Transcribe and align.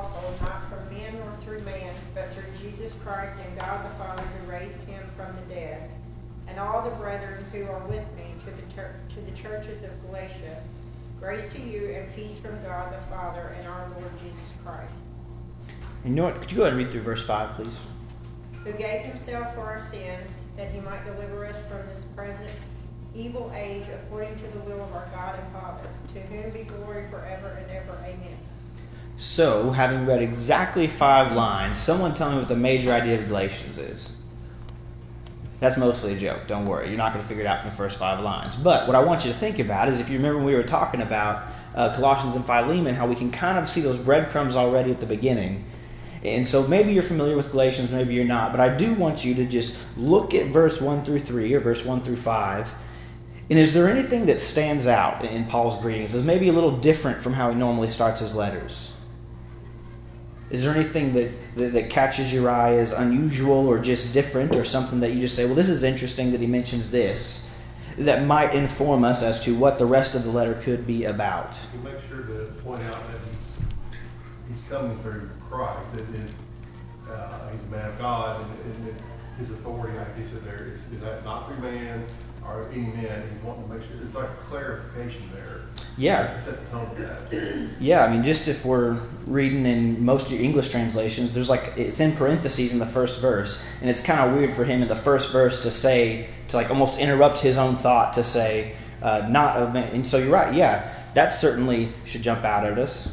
apostle, 0.00 0.34
not 0.42 0.68
from 0.68 0.96
men 0.96 1.14
nor 1.14 1.36
through 1.44 1.60
man, 1.60 1.94
but 2.14 2.32
through 2.32 2.44
Jesus 2.60 2.92
Christ 3.04 3.36
and 3.44 3.58
God 3.58 3.84
the 3.84 3.94
Father 3.96 4.22
who 4.22 4.50
raised 4.50 4.80
him 4.82 5.02
from 5.16 5.34
the 5.36 5.54
dead, 5.54 5.90
and 6.48 6.58
all 6.58 6.82
the 6.82 6.96
brethren 6.96 7.44
who 7.52 7.64
are 7.64 7.86
with 7.86 8.04
me 8.16 8.34
to 8.44 8.50
the, 8.50 9.14
to 9.14 9.20
the 9.20 9.36
churches 9.36 9.82
of 9.82 9.90
Galatia. 10.06 10.62
Grace 11.20 11.52
to 11.52 11.60
you 11.60 11.90
and 11.90 12.14
peace 12.14 12.38
from 12.38 12.62
God 12.62 12.94
the 12.94 13.14
Father 13.14 13.54
and 13.58 13.68
our 13.68 13.90
Lord 13.90 14.10
Jesus 14.22 14.52
Christ. 14.64 14.94
And 16.02 16.14
you 16.14 16.16
know 16.16 16.24
what? 16.24 16.40
Could 16.40 16.50
you 16.50 16.56
go 16.56 16.62
ahead 16.62 16.72
and 16.72 16.82
read 16.82 16.90
through 16.90 17.02
verse 17.02 17.24
5, 17.26 17.56
please? 17.56 17.74
Who 18.64 18.72
gave 18.72 19.04
himself 19.04 19.54
for 19.54 19.60
our 19.60 19.82
sins, 19.82 20.30
that 20.56 20.70
he 20.70 20.80
might 20.80 21.04
deliver 21.04 21.44
us 21.44 21.56
from 21.68 21.86
this 21.88 22.06
present 22.16 22.50
evil 23.14 23.52
age 23.54 23.84
according 23.92 24.36
to 24.36 24.46
the 24.48 24.60
will 24.60 24.82
of 24.82 24.94
our 24.94 25.08
God 25.12 25.38
and 25.38 25.52
Father, 25.52 25.86
to 26.14 26.20
whom 26.20 26.50
be 26.52 26.62
glory 26.62 27.06
forever 27.10 27.58
and 27.60 27.70
ever. 27.70 27.98
Amen. 28.02 28.38
So, 29.20 29.70
having 29.72 30.06
read 30.06 30.22
exactly 30.22 30.86
five 30.86 31.32
lines, 31.32 31.76
someone 31.76 32.14
tell 32.14 32.30
me 32.30 32.38
what 32.38 32.48
the 32.48 32.56
major 32.56 32.90
idea 32.90 33.20
of 33.20 33.28
Galatians 33.28 33.76
is. 33.76 34.08
That's 35.58 35.76
mostly 35.76 36.14
a 36.14 36.18
joke. 36.18 36.46
Don't 36.46 36.64
worry. 36.64 36.88
You're 36.88 36.96
not 36.96 37.12
going 37.12 37.22
to 37.22 37.28
figure 37.28 37.42
it 37.42 37.46
out 37.46 37.60
from 37.60 37.68
the 37.68 37.76
first 37.76 37.98
five 37.98 38.20
lines. 38.20 38.56
But 38.56 38.86
what 38.86 38.96
I 38.96 39.00
want 39.00 39.26
you 39.26 39.30
to 39.30 39.36
think 39.36 39.58
about 39.58 39.90
is 39.90 40.00
if 40.00 40.08
you 40.08 40.16
remember 40.16 40.38
when 40.38 40.46
we 40.46 40.54
were 40.54 40.62
talking 40.62 41.02
about 41.02 41.46
uh, 41.74 41.94
Colossians 41.94 42.34
and 42.34 42.46
Philemon, 42.46 42.94
how 42.94 43.06
we 43.06 43.14
can 43.14 43.30
kind 43.30 43.58
of 43.58 43.68
see 43.68 43.82
those 43.82 43.98
breadcrumbs 43.98 44.56
already 44.56 44.90
at 44.90 45.00
the 45.00 45.06
beginning. 45.06 45.66
And 46.24 46.48
so 46.48 46.66
maybe 46.66 46.94
you're 46.94 47.02
familiar 47.02 47.36
with 47.36 47.50
Galatians, 47.50 47.90
maybe 47.90 48.14
you're 48.14 48.24
not. 48.24 48.52
But 48.52 48.60
I 48.60 48.74
do 48.74 48.94
want 48.94 49.22
you 49.22 49.34
to 49.34 49.44
just 49.44 49.76
look 49.98 50.32
at 50.32 50.46
verse 50.46 50.80
1 50.80 51.04
through 51.04 51.20
3 51.20 51.52
or 51.52 51.60
verse 51.60 51.84
1 51.84 52.00
through 52.00 52.16
5. 52.16 52.74
And 53.50 53.58
is 53.58 53.74
there 53.74 53.86
anything 53.86 54.24
that 54.26 54.40
stands 54.40 54.86
out 54.86 55.26
in 55.26 55.44
Paul's 55.44 55.76
greetings? 55.82 56.14
Is 56.14 56.22
maybe 56.22 56.48
a 56.48 56.54
little 56.54 56.78
different 56.78 57.20
from 57.20 57.34
how 57.34 57.50
he 57.50 57.54
normally 57.54 57.90
starts 57.90 58.22
his 58.22 58.34
letters? 58.34 58.89
Is 60.50 60.64
there 60.64 60.74
anything 60.74 61.14
that, 61.14 61.30
that, 61.56 61.72
that, 61.74 61.90
catches 61.90 62.32
your 62.32 62.50
eye 62.50 62.72
as 62.72 62.90
unusual 62.90 63.68
or 63.68 63.78
just 63.78 64.12
different 64.12 64.56
or 64.56 64.64
something 64.64 64.98
that 65.00 65.12
you 65.12 65.20
just 65.20 65.36
say, 65.36 65.44
well, 65.44 65.54
this 65.54 65.68
is 65.68 65.84
interesting 65.84 66.32
that 66.32 66.40
he 66.40 66.46
mentions 66.48 66.90
this, 66.90 67.44
that 67.96 68.26
might 68.26 68.52
inform 68.52 69.04
us 69.04 69.22
as 69.22 69.38
to 69.40 69.54
what 69.54 69.78
the 69.78 69.86
rest 69.86 70.14
of 70.16 70.24
the 70.24 70.30
letter 70.30 70.54
could 70.54 70.86
be 70.86 71.04
about? 71.04 71.56
You 71.72 71.80
make 71.80 72.00
sure 72.08 72.22
to 72.22 72.52
point 72.64 72.82
out 72.82 72.98
that 73.12 73.20
he's, 73.30 73.58
he's 74.50 74.68
coming 74.68 74.98
through 74.98 75.30
Christ, 75.48 75.92
that 75.94 76.08
is, 76.16 76.34
uh, 77.08 77.50
he's 77.50 77.62
a 77.62 77.66
man 77.66 77.88
of 77.90 77.98
God, 77.98 78.40
and, 78.40 78.88
and 78.88 79.02
his 79.40 79.50
authority, 79.50 79.98
like 79.98 80.16
he 80.16 80.22
said 80.22 80.44
there, 80.44 80.72
is 80.72 80.82
not 81.24 81.48
through 81.48 81.58
man, 81.58 82.06
or 82.46 82.68
any 82.70 82.82
men. 82.82 83.28
He's 83.32 83.42
wanting 83.42 83.68
to 83.68 83.74
make 83.74 83.82
sure 83.88 83.96
it's 84.04 84.14
like 84.14 84.28
clarification 84.48 85.30
there. 85.32 85.62
Yeah. 85.96 86.38
Set 86.40 86.58
the 86.64 86.70
tone 86.70 86.86
of 86.90 86.98
that. 86.98 87.80
Yeah, 87.80 88.04
I 88.04 88.12
mean, 88.12 88.22
just 88.22 88.48
if 88.48 88.64
we're 88.64 89.00
reading 89.26 89.66
in 89.66 90.04
most 90.04 90.26
of 90.26 90.32
your 90.32 90.42
English 90.42 90.68
translations, 90.68 91.32
there's 91.32 91.48
like 91.48 91.72
it's 91.76 92.00
in 92.00 92.12
parentheses 92.12 92.72
in 92.72 92.78
the 92.78 92.86
first 92.86 93.20
verse, 93.20 93.60
and 93.80 93.90
it's 93.90 94.00
kind 94.00 94.20
of 94.20 94.36
weird 94.36 94.52
for 94.52 94.64
him 94.64 94.82
in 94.82 94.88
the 94.88 94.96
first 94.96 95.32
verse 95.32 95.60
to 95.62 95.70
say 95.70 96.28
to 96.48 96.56
like 96.56 96.70
almost 96.70 96.98
interrupt 96.98 97.38
his 97.38 97.58
own 97.58 97.76
thought 97.76 98.12
to 98.14 98.24
say 98.24 98.76
uh, 99.02 99.26
not 99.28 99.60
a 99.60 99.72
man. 99.72 99.94
And 99.94 100.06
so 100.06 100.18
you're 100.18 100.30
right. 100.30 100.54
Yeah, 100.54 100.94
that 101.14 101.30
certainly 101.30 101.92
should 102.04 102.22
jump 102.22 102.44
out 102.44 102.66
at 102.66 102.78
us. 102.78 103.08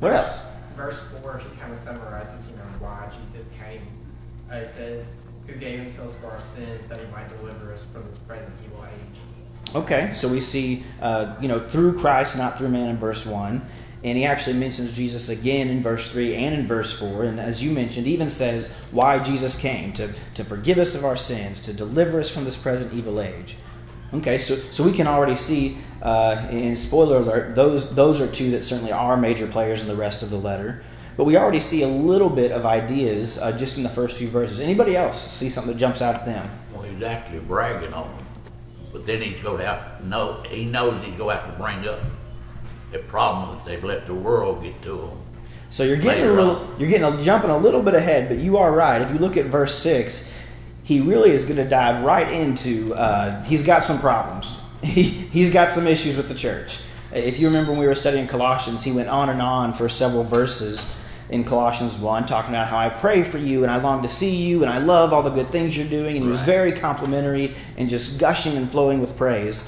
What 0.00 0.12
else? 0.12 0.38
Verse 0.76 0.98
four, 1.20 1.38
he 1.38 1.60
kind 1.60 1.72
of 1.72 1.78
summarizes, 1.78 2.46
you 2.48 2.56
know, 2.56 2.62
why 2.78 3.06
Jesus 3.10 3.46
came. 3.58 3.82
Uh, 3.82 4.39
it 4.58 4.74
says 4.74 5.04
who 5.46 5.54
gave 5.54 5.80
himself 5.80 6.18
for 6.20 6.30
our 6.30 6.40
sins 6.54 6.80
that 6.88 6.98
he 6.98 7.06
might 7.06 7.28
deliver 7.38 7.72
us 7.72 7.86
from 7.92 8.06
this 8.06 8.18
present 8.18 8.52
evil 8.64 8.84
age. 8.84 9.74
Okay, 9.74 10.10
so 10.14 10.28
we 10.28 10.40
see, 10.40 10.84
uh, 11.00 11.36
you 11.40 11.48
know, 11.48 11.60
through 11.60 11.98
Christ, 11.98 12.36
not 12.36 12.58
through 12.58 12.68
man 12.68 12.88
in 12.88 12.98
verse 12.98 13.24
1. 13.24 13.62
And 14.02 14.16
he 14.16 14.24
actually 14.24 14.58
mentions 14.58 14.92
Jesus 14.92 15.28
again 15.28 15.68
in 15.68 15.82
verse 15.82 16.10
3 16.10 16.34
and 16.34 16.54
in 16.54 16.66
verse 16.66 16.98
4. 16.98 17.24
And 17.24 17.38
as 17.38 17.62
you 17.62 17.70
mentioned, 17.70 18.06
even 18.06 18.30
says 18.30 18.68
why 18.90 19.18
Jesus 19.18 19.56
came 19.56 19.92
to, 19.94 20.12
to 20.34 20.44
forgive 20.44 20.78
us 20.78 20.94
of 20.94 21.04
our 21.04 21.16
sins, 21.16 21.60
to 21.60 21.74
deliver 21.74 22.18
us 22.18 22.30
from 22.30 22.44
this 22.44 22.56
present 22.56 22.94
evil 22.94 23.20
age. 23.20 23.56
Okay, 24.14 24.38
so, 24.38 24.56
so 24.70 24.82
we 24.82 24.92
can 24.92 25.06
already 25.06 25.36
see, 25.36 25.78
uh, 26.02 26.48
in 26.50 26.74
spoiler 26.74 27.18
alert, 27.18 27.54
those, 27.54 27.94
those 27.94 28.20
are 28.20 28.26
two 28.26 28.50
that 28.52 28.64
certainly 28.64 28.90
are 28.90 29.16
major 29.16 29.46
players 29.46 29.82
in 29.82 29.86
the 29.86 29.94
rest 29.94 30.22
of 30.22 30.30
the 30.30 30.38
letter. 30.38 30.82
But 31.20 31.26
we 31.26 31.36
already 31.36 31.60
see 31.60 31.82
a 31.82 31.86
little 31.86 32.30
bit 32.30 32.50
of 32.50 32.64
ideas 32.64 33.36
uh, 33.36 33.52
just 33.52 33.76
in 33.76 33.82
the 33.82 33.90
first 33.90 34.16
few 34.16 34.30
verses. 34.30 34.58
Anybody 34.58 34.96
else 34.96 35.30
see 35.30 35.50
something 35.50 35.70
that 35.70 35.78
jumps 35.78 36.00
out 36.00 36.14
at 36.14 36.24
them? 36.24 36.50
Well, 36.72 36.80
he's 36.84 37.02
actually 37.02 37.40
bragging 37.40 37.92
on 37.92 38.08
them. 38.16 38.26
But 38.90 39.04
then 39.04 39.20
he's 39.20 39.38
going 39.42 39.62
have 39.62 40.02
know 40.02 40.42
he 40.48 40.64
knows 40.64 40.94
he's 41.04 41.14
going 41.18 41.36
to 41.36 41.42
have 41.42 41.52
to 41.52 41.62
bring 41.62 41.86
up 41.86 42.00
the 42.90 43.00
problem 43.00 43.58
that 43.58 43.66
they've 43.66 43.84
let 43.84 44.06
the 44.06 44.14
world 44.14 44.62
get 44.62 44.80
to 44.80 44.96
them. 44.96 45.22
So 45.68 45.82
you're 45.82 45.98
getting 45.98 46.24
a 46.24 46.32
little, 46.32 46.56
on. 46.56 46.80
you're 46.80 46.88
getting 46.88 47.04
a, 47.04 47.22
jumping 47.22 47.50
a 47.50 47.58
little 47.58 47.82
bit 47.82 47.94
ahead, 47.94 48.30
but 48.30 48.38
you 48.38 48.56
are 48.56 48.72
right. 48.72 49.02
If 49.02 49.10
you 49.10 49.18
look 49.18 49.36
at 49.36 49.44
verse 49.44 49.74
six, 49.74 50.26
he 50.84 51.02
really 51.02 51.32
is 51.32 51.44
going 51.44 51.58
to 51.58 51.68
dive 51.68 52.02
right 52.02 52.32
into. 52.32 52.94
Uh, 52.94 53.44
he's 53.44 53.62
got 53.62 53.82
some 53.82 54.00
problems. 54.00 54.56
He 54.82 55.02
he's 55.02 55.50
got 55.50 55.70
some 55.70 55.86
issues 55.86 56.16
with 56.16 56.28
the 56.28 56.34
church. 56.34 56.78
If 57.12 57.38
you 57.38 57.48
remember 57.48 57.72
when 57.72 57.80
we 57.80 57.86
were 57.86 57.94
studying 57.94 58.26
Colossians, 58.26 58.82
he 58.82 58.92
went 58.92 59.10
on 59.10 59.28
and 59.28 59.42
on 59.42 59.74
for 59.74 59.90
several 59.90 60.24
verses 60.24 60.86
in 61.30 61.44
Colossians 61.44 61.96
1, 61.96 62.26
talking 62.26 62.50
about 62.50 62.66
how 62.66 62.78
I 62.78 62.88
pray 62.88 63.22
for 63.22 63.38
you 63.38 63.62
and 63.62 63.70
I 63.70 63.76
long 63.76 64.02
to 64.02 64.08
see 64.08 64.34
you 64.34 64.62
and 64.62 64.70
I 64.70 64.78
love 64.78 65.12
all 65.12 65.22
the 65.22 65.30
good 65.30 65.50
things 65.50 65.76
you're 65.76 65.86
doing. 65.86 66.16
And 66.16 66.24
he 66.24 66.30
was 66.30 66.42
very 66.42 66.72
complimentary 66.72 67.54
and 67.76 67.88
just 67.88 68.18
gushing 68.18 68.56
and 68.56 68.70
flowing 68.70 69.00
with 69.00 69.16
praise. 69.16 69.64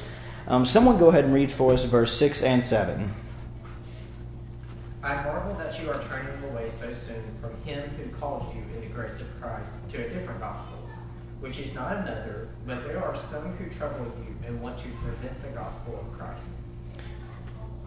Um, 0.49 0.67
someone 0.67 0.99
go 0.99 1.09
ahead 1.09 1.25
and 1.25 1.33
read 1.33 1.53
for 1.53 1.73
us 1.73 1.85
verse 1.85 2.13
6 2.17 2.43
and 2.43 2.63
7. 2.63 3.15
I 5.05 5.15
marvel 5.23 5.55
that 5.55 5.81
you 5.81 5.89
are 5.89 5.99
turning 6.03 6.51
away 6.51 6.69
so 6.69 6.93
soon 7.07 7.23
from 7.41 7.57
him 7.63 7.89
who 7.91 8.09
called 8.17 8.55
you 8.55 8.63
in 8.75 8.81
the 8.81 8.95
grace 8.95 9.21
of 9.21 9.41
Christ 9.41 9.71
to 9.91 10.05
a 10.05 10.09
different 10.09 10.41
gospel, 10.41 10.79
which 11.41 11.61
is 11.61 11.73
not 11.75 11.93
another, 11.97 12.49
but 12.67 12.85
there 12.85 13.03
are 13.03 13.17
some 13.17 13.57
who 13.57 13.71
trouble 13.71 14.13
you 14.19 14.35
and 14.47 14.61
want 14.61 14.79
to 14.79 14.89
prevent 15.05 15.41
the 15.43 15.49
gospel 15.49 16.05
of 16.05 16.19
Christ. 16.19 16.47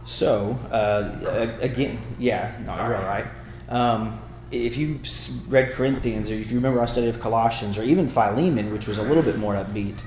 So, 0.05 0.57
uh, 0.71 1.57
again, 1.59 1.99
yeah, 2.19 2.55
no, 2.65 2.73
you're 2.75 2.95
all 2.95 3.03
right. 3.03 3.25
Um, 3.69 4.21
if 4.51 4.77
you 4.77 4.99
read 5.47 5.71
Corinthians, 5.71 6.29
or 6.29 6.35
if 6.35 6.51
you 6.51 6.57
remember 6.57 6.79
our 6.79 6.87
study 6.87 7.07
of 7.07 7.19
Colossians, 7.19 7.77
or 7.77 7.83
even 7.83 8.07
Philemon, 8.07 8.71
which 8.71 8.87
was 8.87 8.97
a 8.97 9.03
little 9.03 9.23
bit 9.23 9.37
more 9.37 9.53
upbeat, 9.53 9.99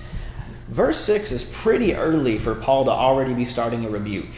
verse 0.68 1.00
6 1.00 1.32
is 1.32 1.44
pretty 1.44 1.94
early 1.94 2.38
for 2.38 2.54
Paul 2.54 2.84
to 2.84 2.90
already 2.90 3.34
be 3.34 3.44
starting 3.44 3.84
a 3.84 3.90
rebuke. 3.90 4.30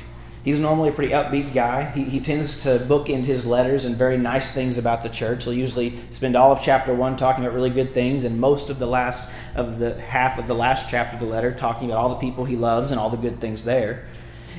He's 0.43 0.59
normally 0.59 0.89
a 0.89 0.93
pretty 0.93 1.13
upbeat 1.13 1.53
guy. 1.53 1.91
He, 1.91 2.05
he 2.05 2.19
tends 2.19 2.63
to 2.63 2.79
bookend 2.79 3.27
his 3.27 3.45
letters 3.45 3.85
and 3.85 3.95
very 3.95 4.17
nice 4.17 4.53
things 4.53 4.79
about 4.79 5.03
the 5.03 5.11
church. 5.11 5.45
He'll 5.45 5.53
usually 5.53 6.01
spend 6.09 6.35
all 6.35 6.51
of 6.51 6.63
chapter 6.63 6.95
1 6.95 7.19
talking 7.19 7.45
about 7.45 7.55
really 7.55 7.69
good 7.69 7.93
things, 7.93 8.25
and 8.25 8.41
most 8.41 8.71
of 8.71 8.79
the 8.79 8.87
last 8.87 9.29
of 9.55 9.79
the 9.79 10.01
half 10.01 10.39
of 10.39 10.49
the 10.49 10.55
last 10.55 10.89
chapter 10.89 11.17
of 11.17 11.21
the 11.21 11.29
letter 11.29 11.53
talking 11.53 11.91
about 11.91 12.03
all 12.03 12.09
the 12.09 12.15
people 12.15 12.47
he 12.47 12.57
loves 12.57 12.91
and 12.91 12.99
all 12.99 13.11
the 13.11 13.19
good 13.19 13.39
things 13.39 13.65
there. 13.65 14.07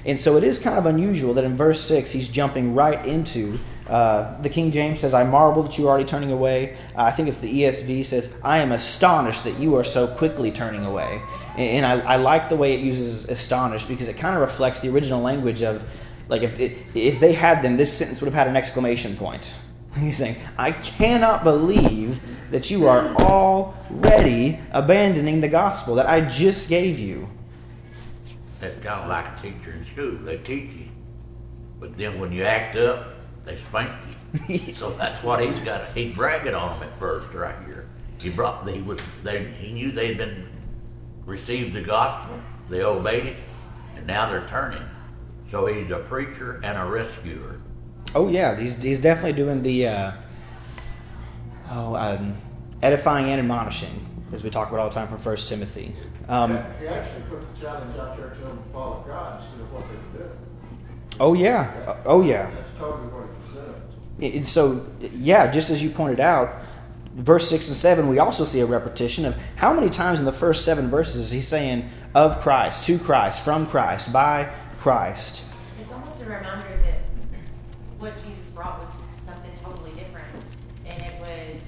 And 0.06 0.20
so 0.20 0.38
it 0.38 0.44
is 0.44 0.60
kind 0.60 0.78
of 0.78 0.86
unusual 0.86 1.34
that 1.36 1.44
in 1.44 1.56
verse 1.56 1.82
6 1.82 2.12
he's 2.12 2.28
jumping 2.28 2.74
right 2.74 3.06
into 3.06 3.60
uh, 3.92 4.42
the 4.42 4.48
King 4.48 4.72
James 4.72 5.02
says, 5.02 5.14
I 5.14 5.26
marvel 5.26 5.64
that 5.64 5.78
you 5.78 5.88
are 5.88 5.90
already 5.90 6.06
turning 6.06 6.32
away. 6.32 6.78
Uh, 6.96 7.04
I 7.04 7.12
think 7.12 7.28
it's 7.28 7.40
the 7.40 7.64
ESV 7.64 8.06
says, 8.06 8.30
I 8.42 8.60
am 8.60 8.72
astonished 8.72 9.44
that 9.44 9.60
you 9.60 9.76
are 9.76 9.84
so 9.84 10.08
quickly 10.08 10.50
turning 10.50 10.86
away. 10.86 11.22
And, 11.58 11.84
and 11.84 11.86
I, 11.86 12.00
I, 12.00 12.16
like 12.16 12.48
the 12.48 12.56
way 12.56 12.74
it 12.74 12.80
uses 12.80 13.26
astonished 13.26 13.90
because 13.90 14.08
it 14.08 14.16
kind 14.16 14.34
of 14.34 14.42
reflects 14.42 14.80
the 14.80 14.88
original 14.88 15.22
language 15.22 15.62
of, 15.62 15.84
like, 16.30 16.42
if, 16.42 16.58
it, 16.58 16.78
if 16.96 17.20
they 17.20 17.34
had 17.34 17.62
them, 17.64 17.76
this 17.76 17.92
sentence 17.92 18.22
would 18.22 18.28
have 18.28 18.34
had 18.34 18.48
an 18.48 18.56
exclamation 18.56 19.18
point. 19.18 19.52
He's 19.98 20.18
saying, 20.18 20.38
I 20.58 20.72
cannot 20.72 21.44
believe 21.44 22.22
that 22.52 22.72
you 22.72 22.88
are 22.88 23.14
already 23.16 24.58
abandoning 24.72 25.42
the 25.42 25.50
gospel 25.50 25.96
that 25.96 26.08
I 26.08 26.22
just 26.22 26.70
gave 26.70 26.98
you. 26.98 27.28
That's 28.62 28.76
kind 28.84 29.02
of 29.02 29.10
like 29.10 29.26
a 29.26 29.42
teacher 29.42 29.74
in 29.74 29.84
school. 29.86 30.18
They 30.18 30.38
teach 30.38 30.72
you. 30.72 30.86
But 31.80 31.98
then 31.98 32.20
when 32.20 32.32
you 32.32 32.44
act 32.44 32.76
up, 32.76 33.08
they 33.44 33.58
spank 33.58 33.92
you. 34.48 34.58
so 34.76 34.92
that's 34.92 35.24
what 35.24 35.42
he's 35.42 35.60
got. 35.60 35.90
He's 35.98 36.16
bragging 36.16 36.54
on 36.54 36.80
them 36.80 36.88
at 36.88 37.00
first, 37.00 37.34
right 37.34 37.56
here. 37.66 37.90
He 38.22 38.30
brought. 38.30 38.70
He 38.70 38.82
was. 38.82 39.00
They. 39.24 39.46
He 39.46 39.74
knew 39.74 39.92
they'd 39.92 40.18
been 40.18 40.48
received 41.26 41.74
the 41.74 41.82
gospel. 41.82 42.40
They 42.70 42.84
obeyed 42.84 43.26
it, 43.26 43.38
and 43.96 44.06
now 44.06 44.30
they're 44.30 44.48
turning. 44.48 44.84
So 45.50 45.66
he's 45.66 45.90
a 45.92 45.98
preacher 45.98 46.62
and 46.64 46.78
a 46.78 46.86
rescuer. 46.86 47.60
Oh 48.14 48.30
yeah, 48.30 48.56
he's 48.56 48.82
he's 48.82 49.00
definitely 49.00 49.34
doing 49.34 49.64
the. 49.64 49.88
Uh, 49.88 50.12
oh, 51.72 51.96
um, 51.96 52.38
edifying 52.84 53.26
and 53.30 53.40
admonishing, 53.40 54.06
as 54.34 54.44
we 54.44 54.50
talk 54.50 54.70
about 54.70 54.80
all 54.80 54.90
the 54.90 54.96
time 54.96 55.08
from 55.08 55.18
First 55.18 55.50
Timothy. 55.50 55.96
Um, 56.30 56.60
he 56.80 56.88
actually 56.88 57.22
put 57.30 57.56
the 57.56 57.62
challenge 57.62 57.98
out 57.98 58.18
there 58.18 58.30
to 58.30 58.40
them 58.40 58.58
to 58.58 58.74
follow 58.74 59.04
God 59.08 59.42
instead 59.42 59.62
of 59.62 59.74
what 59.74 59.84
they 59.88 59.96
were 59.96 60.26
doing. 60.26 60.38
Oh 61.20 61.34
yeah, 61.34 61.98
oh 62.06 62.22
yeah. 62.22 62.50
That's 62.52 62.72
totally 62.80 63.08
what 63.08 63.28
and 64.22 64.46
so, 64.46 64.86
yeah, 65.00 65.50
just 65.50 65.72
as 65.72 65.82
you 65.82 65.90
pointed 65.90 66.20
out, 66.20 66.62
verse 67.16 67.50
6 67.50 67.70
and 67.70 67.76
7, 67.76 68.08
we 68.08 68.20
also 68.20 68.46
see 68.46 68.60
a 68.60 68.66
repetition 68.66 69.26
of 69.26 69.36
how 69.56 69.74
many 69.74 69.90
times 69.90 70.20
in 70.20 70.26
the 70.26 70.32
first 70.32 70.64
seven 70.64 70.90
verses 70.90 71.16
is 71.18 71.32
he 71.32 71.42
saying, 71.42 71.90
of 72.14 72.38
Christ, 72.38 72.84
to 72.84 73.00
Christ, 73.00 73.44
from 73.44 73.66
Christ, 73.66 74.14
by 74.14 74.54
Christ. 74.78 75.44
It's 75.82 75.92
almost 75.92 76.22
a 76.22 76.26
reminder 76.26 76.78
that 76.84 77.00
what 77.98 78.14
Jesus 78.24 78.50
brought 78.50 78.80
was 78.80 78.90
something 79.26 79.52
totally 79.64 79.92
different. 79.92 80.28
And 80.86 81.02
it 81.02 81.20
was, 81.20 81.62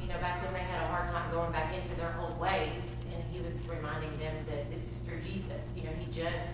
you 0.00 0.08
know, 0.08 0.18
back 0.18 0.42
then 0.44 0.52
they 0.52 0.60
had 0.60 0.82
a 0.82 0.90
hard 0.90 1.08
time 1.08 1.30
going 1.30 1.52
back 1.52 1.74
into 1.74 1.94
their 1.94 2.14
old 2.20 2.38
ways. 2.38 2.82
And 3.12 3.22
he 3.32 3.40
was 3.40 3.56
reminding 3.66 4.16
them 4.18 4.34
that 4.48 4.70
this 4.70 4.90
is 4.90 4.98
through 4.98 5.20
Jesus. 5.20 5.62
You 5.74 5.84
know, 5.84 5.92
he 5.98 6.12
just 6.12 6.46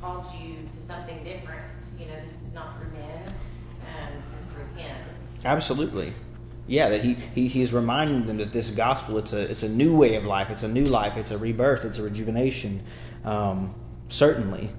called 0.00 0.26
you 0.40 0.56
to 0.74 0.86
something 0.86 1.22
different. 1.22 1.62
You 1.98 2.06
know, 2.06 2.20
this 2.22 2.32
is 2.32 2.52
not 2.54 2.78
through 2.78 2.92
men, 2.92 3.34
um, 3.86 4.22
this 4.22 4.42
is 4.42 4.48
through 4.50 4.66
him. 4.80 4.96
Absolutely. 5.44 6.12
Yeah, 6.66 6.90
that 6.90 7.02
he, 7.02 7.14
he 7.14 7.48
he's 7.48 7.72
reminding 7.72 8.26
them 8.26 8.36
that 8.36 8.52
this 8.52 8.70
gospel 8.70 9.18
it's 9.18 9.32
a 9.32 9.40
it's 9.40 9.62
a 9.62 9.68
new 9.68 9.96
way 9.96 10.14
of 10.14 10.24
life, 10.24 10.50
it's 10.50 10.62
a 10.62 10.68
new 10.68 10.84
life, 10.84 11.16
it's 11.16 11.32
a 11.32 11.38
rebirth, 11.38 11.84
it's 11.84 11.98
a 11.98 12.02
rejuvenation. 12.02 12.84
Um, 13.24 13.74
certainly, 14.08 14.70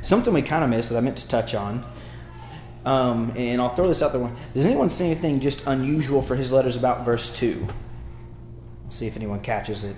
something 0.00 0.32
we 0.32 0.42
kind 0.42 0.62
of 0.62 0.70
missed 0.70 0.90
that 0.90 0.96
I 0.96 1.00
meant 1.00 1.16
to 1.18 1.28
touch 1.28 1.54
on, 1.54 1.84
um, 2.84 3.32
and 3.36 3.60
I'll 3.60 3.74
throw 3.74 3.88
this 3.88 4.00
out 4.00 4.12
there. 4.12 4.30
Does 4.54 4.64
anyone 4.64 4.90
see 4.90 5.06
anything 5.06 5.40
just 5.40 5.62
unusual 5.66 6.22
for 6.22 6.36
his 6.36 6.52
letters 6.52 6.76
about 6.76 7.04
verse 7.04 7.30
two? 7.30 7.66
See 8.90 9.08
if 9.08 9.16
anyone 9.16 9.40
catches 9.40 9.82
it. 9.82 9.96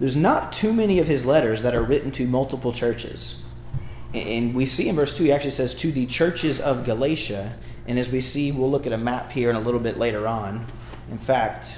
There's 0.00 0.16
not 0.16 0.52
too 0.52 0.72
many 0.72 0.98
of 0.98 1.06
his 1.06 1.24
letters 1.24 1.62
that 1.62 1.76
are 1.76 1.84
written 1.84 2.10
to 2.12 2.26
multiple 2.26 2.72
churches. 2.72 3.40
And 4.12 4.52
we 4.52 4.66
see 4.66 4.88
in 4.88 4.96
verse 4.96 5.16
2, 5.16 5.24
he 5.24 5.32
actually 5.32 5.52
says, 5.52 5.74
to 5.74 5.92
the 5.92 6.06
churches 6.06 6.60
of 6.60 6.84
Galatia. 6.84 7.56
And 7.86 7.98
as 7.98 8.10
we 8.10 8.20
see, 8.20 8.52
we'll 8.52 8.70
look 8.70 8.86
at 8.86 8.92
a 8.92 8.98
map 8.98 9.32
here 9.32 9.50
in 9.50 9.56
a 9.56 9.60
little 9.60 9.80
bit 9.80 9.98
later 9.98 10.26
on. 10.28 10.66
In 11.10 11.18
fact, 11.18 11.68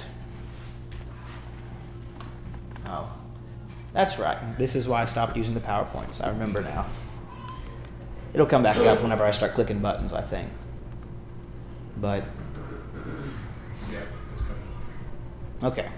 oh, 2.85 3.11
that's 3.93 4.19
right. 4.19 4.57
This 4.59 4.75
is 4.75 4.87
why 4.87 5.01
I 5.01 5.05
stopped 5.05 5.35
using 5.35 5.55
the 5.55 5.61
PowerPoints. 5.61 6.23
I 6.23 6.29
remember 6.29 6.61
now. 6.61 6.85
It'll 8.33 8.45
come 8.45 8.63
back 8.63 8.77
up 8.77 9.01
whenever 9.01 9.23
I 9.23 9.31
start 9.31 9.55
clicking 9.55 9.79
buttons, 9.79 10.13
I 10.13 10.21
think. 10.21 10.49
But, 11.97 12.25
okay. 15.63 15.89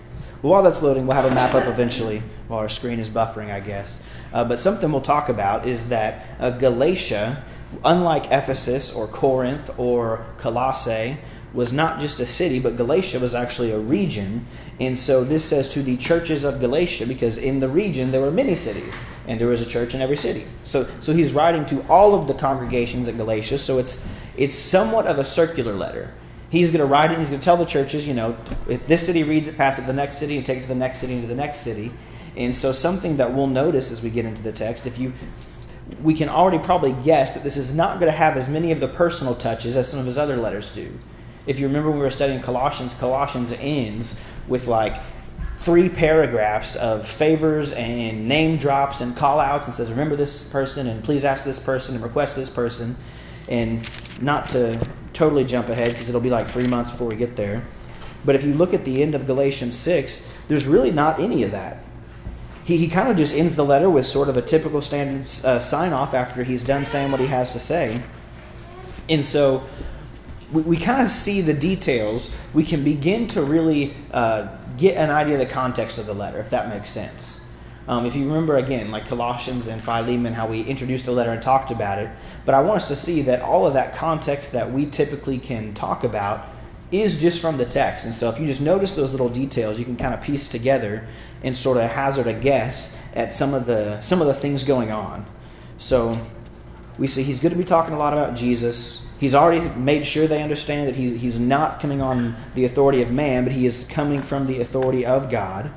Well, 0.42 0.52
while 0.52 0.62
that's 0.62 0.84
loading, 0.84 1.08
we'll 1.08 1.16
have 1.16 1.26
a 1.26 1.34
map 1.34 1.56
up 1.56 1.66
eventually 1.68 2.22
while 2.48 2.60
our 2.60 2.70
screen 2.70 3.00
is 3.00 3.10
buffering, 3.10 3.52
I 3.52 3.60
guess. 3.60 4.02
Uh, 4.32 4.44
but 4.44 4.60
something 4.60 4.92
we'll 4.92 5.02
talk 5.02 5.30
about 5.30 5.68
is 5.68 5.86
that 5.90 6.26
uh, 6.40 6.52
Galatia, 6.52 7.44
unlike 7.84 8.26
Ephesus 8.26 8.92
or 8.92 9.08
Corinth 9.08 9.70
or 9.78 10.26
Colossae, 10.38 11.18
was 11.54 11.74
not 11.74 12.00
just 12.00 12.20
a 12.20 12.26
city, 12.26 12.60
but 12.60 12.78
Galatia 12.78 13.20
was 13.20 13.34
actually 13.34 13.72
a 13.72 13.80
region. 13.80 14.46
And 14.80 14.98
so 14.98 15.24
this 15.24 15.46
says 15.46 15.70
to 15.70 15.82
the 15.82 15.98
churches 15.98 16.44
of 16.44 16.60
Galatia, 16.60 17.06
because 17.06 17.38
in 17.38 17.60
the 17.60 17.70
region 17.70 18.12
there 18.12 18.22
were 18.22 18.32
many 18.32 18.56
cities, 18.56 18.94
and 19.28 19.40
there 19.40 19.48
was 19.48 19.62
a 19.62 19.66
church 19.66 19.96
in 19.96 20.02
every 20.02 20.18
city. 20.18 20.46
So, 20.64 20.88
so 21.00 21.14
he's 21.14 21.34
writing 21.34 21.66
to 21.66 21.86
all 21.90 22.14
of 22.14 22.28
the 22.28 22.34
congregations 22.34 23.08
at 23.08 23.18
Galatia. 23.18 23.58
So 23.58 23.80
it's 23.80 23.98
it's 24.36 24.56
somewhat 24.56 25.08
of 25.08 25.18
a 25.18 25.26
circular 25.26 25.74
letter. 25.74 26.14
He's 26.50 26.70
going 26.70 26.80
to 26.80 26.86
write 26.86 27.12
it. 27.12 27.18
He's 27.18 27.30
going 27.30 27.42
to 27.42 27.46
tell 27.46 27.58
the 27.58 27.66
churches, 27.66 28.08
you 28.08 28.14
know, 28.14 28.38
if 28.68 28.86
this 28.86 29.06
city 29.06 29.24
reads 29.24 29.48
it, 29.48 29.58
pass 29.58 29.80
it 29.80 29.82
to 29.82 29.88
the 29.88 29.94
next 29.94 30.18
city, 30.18 30.38
and 30.38 30.46
take 30.46 30.60
it 30.60 30.62
to 30.62 30.68
the 30.68 30.76
next 30.76 31.00
city, 31.00 31.14
and 31.14 31.24
to 31.24 31.28
the 31.28 31.36
next 31.36 31.60
city. 31.60 31.92
And 32.36 32.56
so, 32.56 32.72
something 32.72 33.18
that 33.18 33.34
we'll 33.34 33.48
notice 33.48 33.92
as 33.92 34.04
we 34.04 34.12
get 34.12 34.26
into 34.26 34.44
the 34.44 34.52
text, 34.52 34.86
if 34.86 35.00
you, 35.00 35.12
we 36.02 36.14
can 36.14 36.30
already 36.30 36.60
probably 36.60 36.94
guess 37.04 37.34
that 37.34 37.44
this 37.44 37.58
is 37.58 37.74
not 37.74 38.00
going 38.00 38.12
to 38.12 38.18
have 38.18 38.38
as 38.38 38.50
many 38.50 38.72
of 38.72 38.80
the 38.80 38.88
personal 38.88 39.36
touches 39.36 39.76
as 39.76 39.90
some 39.90 40.00
of 40.00 40.06
his 40.06 40.18
other 40.18 40.38
letters 40.38 40.70
do. 40.70 40.92
If 41.46 41.60
you 41.60 41.68
remember 41.68 41.92
we 41.92 42.00
were 42.00 42.12
studying 42.12 42.42
Colossians, 42.42 42.94
Colossians 42.94 43.54
ends 43.54 44.18
with 44.48 44.68
like 44.68 45.02
three 45.62 45.90
paragraphs 45.90 46.76
of 46.76 47.08
favors 47.08 47.72
and 47.74 48.28
name 48.28 48.58
drops 48.58 49.02
and 49.02 49.16
call 49.16 49.40
outs 49.40 49.68
and 49.68 49.76
says, 49.76 49.90
remember 49.90 50.16
this 50.16 50.44
person 50.44 50.88
and 50.88 51.04
please 51.04 51.26
ask 51.26 51.44
this 51.44 51.60
person 51.60 51.96
and 51.96 52.04
request 52.04 52.36
this 52.36 52.50
person. 52.50 52.96
And 53.48 53.90
not 54.22 54.50
to 54.50 54.86
totally 55.14 55.46
jump 55.46 55.70
ahead 55.70 55.90
because 55.90 56.10
it'll 56.10 56.22
be 56.22 56.30
like 56.30 56.50
three 56.50 56.68
months 56.68 56.92
before 56.92 57.08
we 57.08 57.16
get 57.16 57.36
there. 57.36 57.66
But 58.26 58.36
if 58.36 58.44
you 58.44 58.54
look 58.54 58.74
at 58.74 58.84
the 58.84 59.02
end 59.02 59.16
of 59.16 59.26
Galatians 59.26 59.78
6, 59.78 60.22
there's 60.48 60.68
really 60.68 60.92
not 60.92 61.20
any 61.20 61.44
of 61.44 61.52
that. 61.52 61.84
He, 62.68 62.76
he 62.76 62.90
kind 62.90 63.08
of 63.08 63.16
just 63.16 63.34
ends 63.34 63.56
the 63.56 63.64
letter 63.64 63.90
with 63.90 64.06
sort 64.06 64.28
of 64.28 64.36
a 64.36 64.42
typical 64.42 64.82
standard 64.82 65.32
uh, 65.46 65.62
sign 65.62 65.94
off 65.94 66.14
after 66.14 66.44
he's 66.44 66.66
done 66.66 66.84
saying 66.86 67.12
what 67.12 67.22
he 67.22 67.28
has 67.28 67.54
to 67.54 67.60
say. 67.60 68.04
And 69.08 69.24
so 69.24 69.64
we, 70.52 70.64
we 70.64 70.78
kind 70.78 71.02
of 71.02 71.10
see 71.10 71.40
the 71.40 71.54
details. 71.54 72.30
We 72.54 72.66
can 72.66 72.84
begin 72.84 73.28
to 73.30 73.42
really 73.42 73.96
uh, 74.12 74.50
get 74.76 74.98
an 74.98 75.10
idea 75.10 75.36
of 75.36 75.40
the 75.40 75.46
context 75.46 75.98
of 75.98 76.08
the 76.08 76.14
letter, 76.14 76.40
if 76.40 76.50
that 76.50 76.68
makes 76.68 76.90
sense. 76.90 77.40
Um, 77.88 78.06
if 78.06 78.18
you 78.18 78.28
remember 78.28 78.58
again, 78.58 78.92
like 78.92 79.08
Colossians 79.08 79.68
and 79.68 79.82
Philemon, 79.82 80.34
how 80.34 80.46
we 80.46 80.62
introduced 80.64 81.06
the 81.06 81.14
letter 81.14 81.32
and 81.32 81.42
talked 81.42 81.72
about 81.72 82.00
it, 82.00 82.10
but 82.46 82.54
I 82.54 82.60
want 82.60 82.82
us 82.82 82.90
to 82.90 82.98
see 82.98 83.22
that 83.22 83.42
all 83.42 83.66
of 83.66 83.76
that 83.76 83.96
context 83.96 84.52
that 84.52 84.74
we 84.74 84.88
typically 84.88 85.38
can 85.38 85.74
talk 85.74 86.04
about 86.04 86.50
is 86.92 87.18
just 87.18 87.42
from 87.42 87.58
the 87.58 87.66
text. 87.66 88.06
And 88.06 88.16
so 88.16 88.30
if 88.30 88.40
you 88.40 88.48
just 88.48 88.62
notice 88.62 88.94
those 88.94 89.12
little 89.12 89.30
details, 89.30 89.78
you 89.78 89.86
can 89.86 89.98
kind 89.98 90.14
of 90.14 90.22
piece 90.22 90.48
together 90.48 91.08
and 91.44 91.58
sort 91.58 91.78
of 91.78 91.90
hazard 91.90 92.28
a 92.28 92.34
guess 92.34 92.96
at 93.14 93.34
some 93.34 93.54
of 93.54 93.66
the 93.66 94.00
some 94.02 94.22
of 94.22 94.28
the 94.28 94.34
things 94.34 94.64
going 94.64 94.92
on. 94.92 95.26
So 95.78 96.20
we 96.98 97.08
see 97.08 97.24
he's 97.24 97.40
going 97.40 97.52
to 97.52 97.58
be 97.58 97.64
talking 97.64 97.94
a 97.94 97.98
lot 97.98 98.14
about 98.14 98.36
Jesus. 98.36 99.02
He's 99.20 99.36
already 99.36 99.68
made 99.70 100.06
sure 100.06 100.28
they 100.28 100.44
understand 100.44 100.88
that 100.88 100.96
he's, 100.96 101.20
he's 101.20 101.40
not 101.40 101.80
coming 101.80 102.02
on 102.02 102.36
the 102.54 102.66
authority 102.66 103.02
of 103.02 103.12
man, 103.12 103.44
but 103.44 103.54
he 103.54 103.66
is 103.66 103.86
coming 103.90 104.22
from 104.22 104.46
the 104.46 104.62
authority 104.62 105.06
of 105.06 105.30
God. 105.30 105.72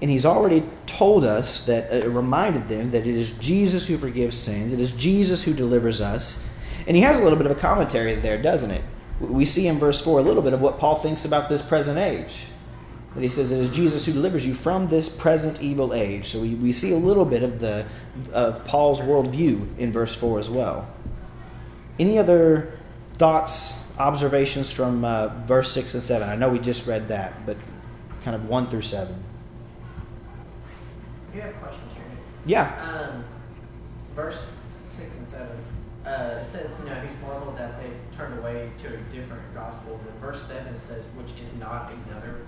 And 0.00 0.10
he's 0.10 0.24
already 0.24 0.62
told 0.86 1.24
us 1.24 1.60
that, 1.62 1.92
uh, 1.92 2.08
reminded 2.08 2.68
them 2.68 2.92
that 2.92 3.06
it 3.06 3.14
is 3.14 3.32
Jesus 3.32 3.86
who 3.86 3.98
forgives 3.98 4.36
sins, 4.36 4.72
it 4.72 4.80
is 4.80 4.92
Jesus 4.92 5.42
who 5.42 5.52
delivers 5.52 6.00
us. 6.00 6.38
And 6.86 6.96
he 6.96 7.02
has 7.02 7.18
a 7.18 7.22
little 7.22 7.36
bit 7.36 7.46
of 7.46 7.52
a 7.52 7.60
commentary 7.60 8.14
there, 8.14 8.40
doesn't 8.40 8.70
it? 8.70 8.82
We 9.20 9.44
see 9.44 9.66
in 9.66 9.78
verse 9.78 10.00
4 10.00 10.18
a 10.18 10.22
little 10.22 10.42
bit 10.42 10.52
of 10.52 10.60
what 10.60 10.78
Paul 10.78 10.96
thinks 10.96 11.24
about 11.24 11.48
this 11.48 11.62
present 11.62 11.98
age. 11.98 12.42
That 13.14 13.22
he 13.22 13.28
says 13.28 13.50
it 13.50 13.58
is 13.58 13.70
Jesus 13.70 14.06
who 14.06 14.12
delivers 14.12 14.46
you 14.46 14.54
from 14.54 14.88
this 14.88 15.08
present 15.08 15.60
evil 15.60 15.92
age. 15.92 16.28
So 16.28 16.40
we, 16.40 16.54
we 16.54 16.72
see 16.72 16.92
a 16.92 16.96
little 16.96 17.24
bit 17.24 17.42
of 17.42 17.60
the 17.60 17.86
of 18.32 18.64
Paul's 18.64 19.00
worldview 19.00 19.78
in 19.78 19.92
verse 19.92 20.14
4 20.14 20.38
as 20.38 20.48
well. 20.48 20.88
Any 21.98 22.18
other 22.18 22.78
thoughts, 23.18 23.74
observations 23.98 24.70
from 24.70 25.04
uh, 25.04 25.28
verse 25.44 25.70
6 25.72 25.94
and 25.94 26.02
7? 26.02 26.28
I 26.28 26.36
know 26.36 26.48
we 26.48 26.58
just 26.58 26.86
read 26.86 27.08
that, 27.08 27.44
but 27.44 27.56
kind 28.22 28.34
of 28.34 28.48
1 28.48 28.70
through 28.70 28.82
7. 28.82 29.24
You 31.34 31.40
have 31.42 31.54
questions 31.60 31.92
here? 31.94 32.04
Yeah. 32.46 33.10
Um, 33.12 33.24
verse 34.14 34.44
six 34.88 35.10
and 35.16 35.28
seven. 35.28 35.58
Uh, 36.10 36.42
says, 36.42 36.68
you 36.80 36.90
know, 36.90 37.00
he's 37.00 37.20
marveled 37.22 37.56
that 37.56 37.80
they've 37.80 37.94
turned 38.16 38.36
away 38.40 38.68
to 38.78 38.88
a 38.88 38.96
different 39.14 39.54
gospel. 39.54 40.00
But 40.04 40.14
verse 40.20 40.42
seven 40.42 40.74
says, 40.74 41.04
which 41.14 41.30
is 41.40 41.52
not 41.60 41.92
another. 41.92 42.46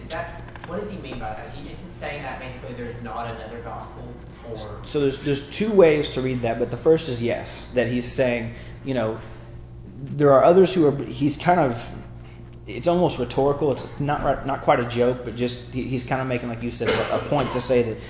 Is 0.00 0.08
that 0.08 0.40
what 0.66 0.80
does 0.80 0.90
he 0.90 0.96
mean 0.96 1.18
by 1.18 1.34
that? 1.34 1.46
Is 1.46 1.54
he 1.54 1.68
just 1.68 1.80
saying 1.92 2.22
that 2.22 2.40
basically 2.40 2.72
there's 2.72 3.00
not 3.02 3.34
another 3.34 3.60
gospel, 3.60 4.02
or 4.50 4.80
So 4.84 5.00
there's 5.00 5.20
there's 5.20 5.46
two 5.50 5.70
ways 5.70 6.08
to 6.10 6.22
read 6.22 6.40
that, 6.40 6.58
but 6.58 6.70
the 6.70 6.76
first 6.78 7.10
is 7.10 7.20
yes, 7.20 7.68
that 7.74 7.86
he's 7.86 8.10
saying, 8.10 8.54
you 8.82 8.94
know, 8.94 9.20
there 10.02 10.32
are 10.32 10.42
others 10.42 10.72
who 10.72 10.86
are. 10.86 10.96
He's 11.04 11.36
kind 11.36 11.60
of. 11.60 11.86
It's 12.66 12.88
almost 12.88 13.18
rhetorical. 13.18 13.72
It's 13.72 13.86
not 14.00 14.46
not 14.46 14.62
quite 14.62 14.80
a 14.80 14.86
joke, 14.86 15.24
but 15.24 15.36
just 15.36 15.62
he's 15.72 16.02
kind 16.02 16.22
of 16.22 16.28
making, 16.28 16.48
like 16.48 16.62
you 16.62 16.70
said, 16.70 16.88
a 16.88 17.18
point 17.28 17.52
to 17.52 17.60
say 17.60 17.82
that 17.82 18.00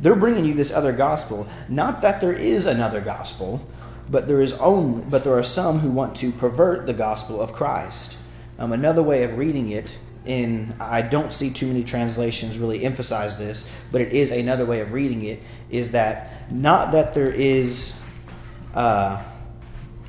they're 0.00 0.14
bringing 0.14 0.44
you 0.44 0.54
this 0.54 0.70
other 0.70 0.92
gospel. 0.92 1.46
Not 1.68 2.00
that 2.02 2.20
there 2.20 2.32
is 2.32 2.64
another 2.64 3.00
gospel, 3.00 3.66
but 4.08 4.28
there 4.28 4.40
is 4.40 4.52
only. 4.54 5.02
But 5.02 5.24
there 5.24 5.36
are 5.36 5.42
some 5.42 5.80
who 5.80 5.90
want 5.90 6.16
to 6.16 6.32
pervert 6.32 6.86
the 6.86 6.94
gospel 6.94 7.40
of 7.40 7.52
Christ. 7.52 8.18
Um, 8.58 8.72
another 8.72 9.02
way 9.02 9.22
of 9.22 9.36
reading 9.36 9.70
it 9.70 9.98
in 10.24 10.74
I 10.80 11.02
don't 11.02 11.32
see 11.32 11.50
too 11.50 11.66
many 11.66 11.84
translations 11.84 12.58
really 12.58 12.84
emphasize 12.84 13.36
this, 13.36 13.68
but 13.92 14.00
it 14.00 14.12
is 14.12 14.30
another 14.30 14.66
way 14.66 14.80
of 14.80 14.92
reading 14.92 15.24
it 15.24 15.42
is 15.70 15.92
that 15.92 16.52
not 16.52 16.92
that 16.92 17.14
there 17.14 17.30
is 17.30 17.92
uh, 18.74 19.22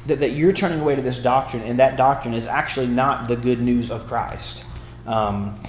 that, 0.07 0.19
that 0.19 0.31
you're 0.31 0.53
turning 0.53 0.79
away 0.79 0.95
to 0.95 1.01
this 1.01 1.19
doctrine, 1.19 1.63
and 1.63 1.79
that 1.79 1.97
doctrine 1.97 2.33
is 2.33 2.47
actually 2.47 2.87
not 2.87 3.27
the 3.27 3.35
good 3.35 3.61
news 3.61 3.91
of 3.91 4.05
Christ. 4.05 4.65
Um, 5.05 5.61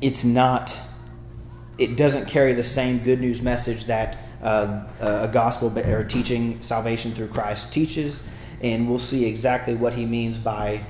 it's 0.00 0.24
not. 0.24 0.78
It 1.78 1.96
doesn't 1.96 2.26
carry 2.26 2.52
the 2.52 2.64
same 2.64 2.98
good 2.98 3.20
news 3.20 3.42
message 3.42 3.86
that 3.86 4.18
uh, 4.42 4.84
a 5.00 5.28
gospel 5.28 5.76
or 5.78 6.04
teaching 6.04 6.62
salvation 6.62 7.12
through 7.12 7.28
Christ 7.28 7.72
teaches, 7.72 8.22
and 8.60 8.88
we'll 8.88 8.98
see 8.98 9.24
exactly 9.24 9.74
what 9.74 9.94
he 9.94 10.04
means 10.04 10.38
by 10.38 10.84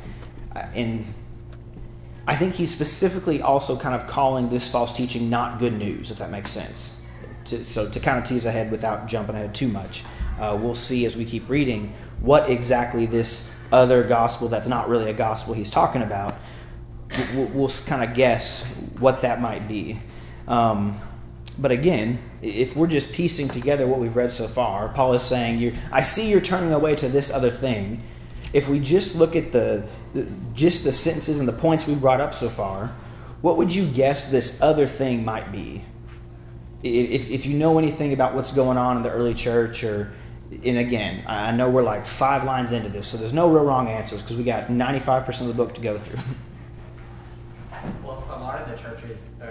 uh, 0.55 0.67
in 0.75 1.15
I 2.27 2.37
think 2.37 2.55
he's 2.55 2.71
specifically 2.71 3.43
also 3.43 3.77
kind 3.77 3.95
of 3.95 4.07
calling 4.07 4.49
this 4.49 4.69
false 4.69 4.93
teaching 4.93 5.29
not 5.29 5.59
good 5.59 5.73
news, 5.73 6.11
if 6.11 6.19
that 6.19 6.31
makes 6.31 6.53
sense. 6.53 6.95
To, 7.47 7.65
so 7.65 7.89
to 7.89 7.99
kind 7.99 8.19
of 8.19 8.29
tease 8.29 8.45
ahead 8.45 8.71
without 8.71 9.09
jumping 9.09 9.35
ahead 9.35 9.55
too 9.55 9.67
much, 9.67 10.05
uh, 10.39 10.57
we'll 10.61 10.77
see 10.77 11.05
as 11.05 11.17
we 11.17 11.25
keep 11.25 11.49
reading 11.49 11.93
what 12.21 12.49
exactly 12.49 13.07
this 13.07 13.45
other 13.73 14.05
gospel 14.05 14.49
that's 14.49 14.69
not 14.69 14.89
really 14.89 15.11
a 15.11 15.15
gospel 15.15 15.55
he's 15.55 15.71
talking 15.71 16.03
about. 16.03 16.37
We'll, 17.35 17.47
we'll 17.49 17.69
kind 17.87 18.09
of 18.09 18.15
guess 18.15 18.63
what 19.01 19.23
that 19.23 19.41
might 19.41 19.67
be. 19.67 19.99
Um, 20.47 21.01
But 21.59 21.71
again, 21.71 22.19
if 22.41 22.75
we're 22.75 22.87
just 22.87 23.13
piecing 23.13 23.49
together 23.49 23.87
what 23.87 23.99
we've 23.99 24.17
read 24.17 24.33
so 24.33 24.49
far, 24.49 24.89
Paul 24.89 25.13
is 25.15 25.23
saying, 25.23 25.79
I 25.91 26.03
see 26.03 26.31
you're 26.31 26.41
turning 26.41 26.73
away 26.73 26.95
to 26.97 27.09
this 27.09 27.31
other 27.31 27.51
thing. 27.51 28.03
If 28.53 28.69
we 28.69 28.81
just 28.81 29.15
look 29.15 29.37
at 29.37 29.53
the 29.53 29.87
just 30.55 30.85
the 30.85 30.93
sentences 30.93 31.41
and 31.41 31.49
the 31.49 31.55
points 31.55 31.87
we 31.87 31.95
brought 31.95 32.21
up 32.21 32.35
so 32.35 32.49
far, 32.51 32.95
what 33.41 33.57
would 33.57 33.75
you 33.75 33.87
guess 33.87 34.29
this 34.29 34.61
other 34.61 34.87
thing 34.87 35.25
might 35.25 35.51
be? 35.51 35.85
If, 36.83 37.31
if 37.31 37.47
you 37.47 37.57
know 37.57 37.79
anything 37.79 38.13
about 38.13 38.35
what's 38.35 38.53
going 38.53 38.77
on 38.77 38.97
in 38.97 39.03
the 39.03 39.11
early 39.11 39.35
church, 39.35 39.85
or 39.85 40.13
and 40.51 40.79
again, 40.79 41.25
I 41.27 41.53
know 41.53 41.71
we're 41.71 41.83
like 41.83 42.07
five 42.07 42.45
lines 42.45 42.73
into 42.73 42.89
this, 42.89 43.07
so 43.07 43.17
there's 43.17 43.33
no 43.33 43.51
real 43.51 43.65
wrong 43.65 43.89
answers 43.89 44.23
because 44.23 44.37
we 44.37 44.45
got 44.45 44.69
95% 44.69 45.41
of 45.43 45.47
the 45.47 45.55
book 45.55 45.75
to 45.75 45.81
go 45.81 45.99
through. 45.99 46.19
Well, 48.05 48.25
a 48.31 48.39
lot 48.39 48.61
of 48.61 48.69
the 48.71 48.77
churches 48.77 49.19
um, 49.41 49.49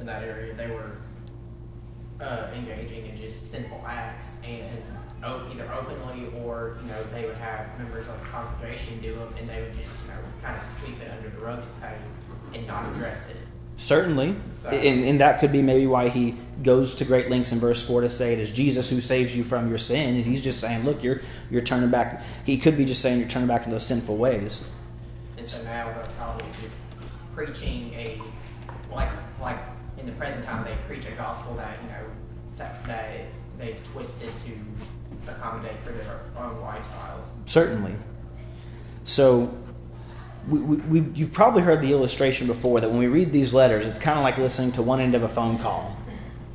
in 0.00 0.06
that 0.06 0.22
area, 0.22 0.54
they 0.54 0.66
were 0.66 0.91
uh, 2.22 2.50
engaging 2.54 3.06
in 3.06 3.16
just 3.16 3.50
sinful 3.50 3.82
acts 3.86 4.34
and 4.44 4.64
either 5.24 5.70
openly 5.72 6.26
or, 6.42 6.78
you 6.82 6.88
know, 6.88 7.02
they 7.12 7.24
would 7.24 7.36
have 7.36 7.66
members 7.78 8.08
of 8.08 8.18
the 8.20 8.26
congregation 8.26 9.00
do 9.00 9.14
them 9.14 9.32
and 9.38 9.48
they 9.48 9.60
would 9.60 9.72
just, 9.72 9.92
you 10.02 10.08
know, 10.08 10.18
kind 10.42 10.60
of 10.60 10.66
sweep 10.78 11.00
it 11.00 11.10
under 11.16 11.30
the 11.30 11.38
rug 11.44 11.62
to 11.64 11.72
say 11.72 11.94
and 12.54 12.66
not 12.66 12.84
address 12.92 13.26
it. 13.26 13.36
Certainly. 13.76 14.36
So- 14.52 14.70
And, 14.70 15.04
and 15.04 15.20
that 15.20 15.38
could 15.40 15.52
be 15.52 15.62
maybe 15.62 15.86
why 15.86 16.08
he 16.08 16.36
goes 16.62 16.94
to 16.96 17.04
great 17.04 17.30
lengths 17.30 17.52
in 17.52 17.60
verse 17.60 17.82
4 17.84 18.02
to 18.02 18.10
say 18.10 18.32
it 18.32 18.38
is 18.40 18.50
Jesus 18.50 18.88
who 18.90 19.00
saves 19.00 19.36
you 19.36 19.44
from 19.44 19.68
your 19.68 19.78
sin. 19.78 20.16
And 20.16 20.24
he's 20.24 20.42
just 20.42 20.60
saying, 20.60 20.84
look, 20.84 21.02
you're, 21.02 21.20
you're 21.50 21.62
turning 21.62 21.90
back. 21.90 22.22
He 22.44 22.58
could 22.58 22.76
be 22.76 22.84
just 22.84 23.00
saying 23.00 23.18
you're 23.20 23.28
turning 23.28 23.48
back 23.48 23.60
into 23.62 23.74
those 23.74 23.86
sinful 23.86 24.16
ways. 24.16 24.64
And 25.38 25.48
so 25.48 25.62
now 25.64 25.86
they're 25.86 26.06
probably 26.18 26.46
just 26.62 27.16
preaching 27.34 27.92
a, 27.94 28.20
like, 28.92 29.10
like 29.40 29.58
in 30.02 30.06
the 30.06 30.12
present 30.12 30.44
time, 30.44 30.64
they 30.64 30.76
preach 30.86 31.06
a 31.06 31.12
gospel 31.12 31.54
that, 31.54 31.78
you 31.82 31.88
know, 31.88 32.04
that 32.86 33.26
they've 33.58 33.82
twisted 33.92 34.30
to 34.44 35.32
accommodate 35.32 35.82
for 35.84 35.92
their 35.92 36.20
own 36.36 36.56
lifestyles. 36.56 37.24
Certainly. 37.46 37.94
So 39.04 39.52
we, 40.48 40.58
we, 40.60 41.00
you've 41.14 41.32
probably 41.32 41.62
heard 41.62 41.80
the 41.80 41.92
illustration 41.92 42.46
before 42.46 42.80
that 42.80 42.90
when 42.90 42.98
we 42.98 43.06
read 43.06 43.32
these 43.32 43.54
letters, 43.54 43.86
it's 43.86 44.00
kind 44.00 44.18
of 44.18 44.24
like 44.24 44.38
listening 44.38 44.72
to 44.72 44.82
one 44.82 45.00
end 45.00 45.14
of 45.14 45.22
a 45.22 45.28
phone 45.28 45.58
call, 45.58 45.96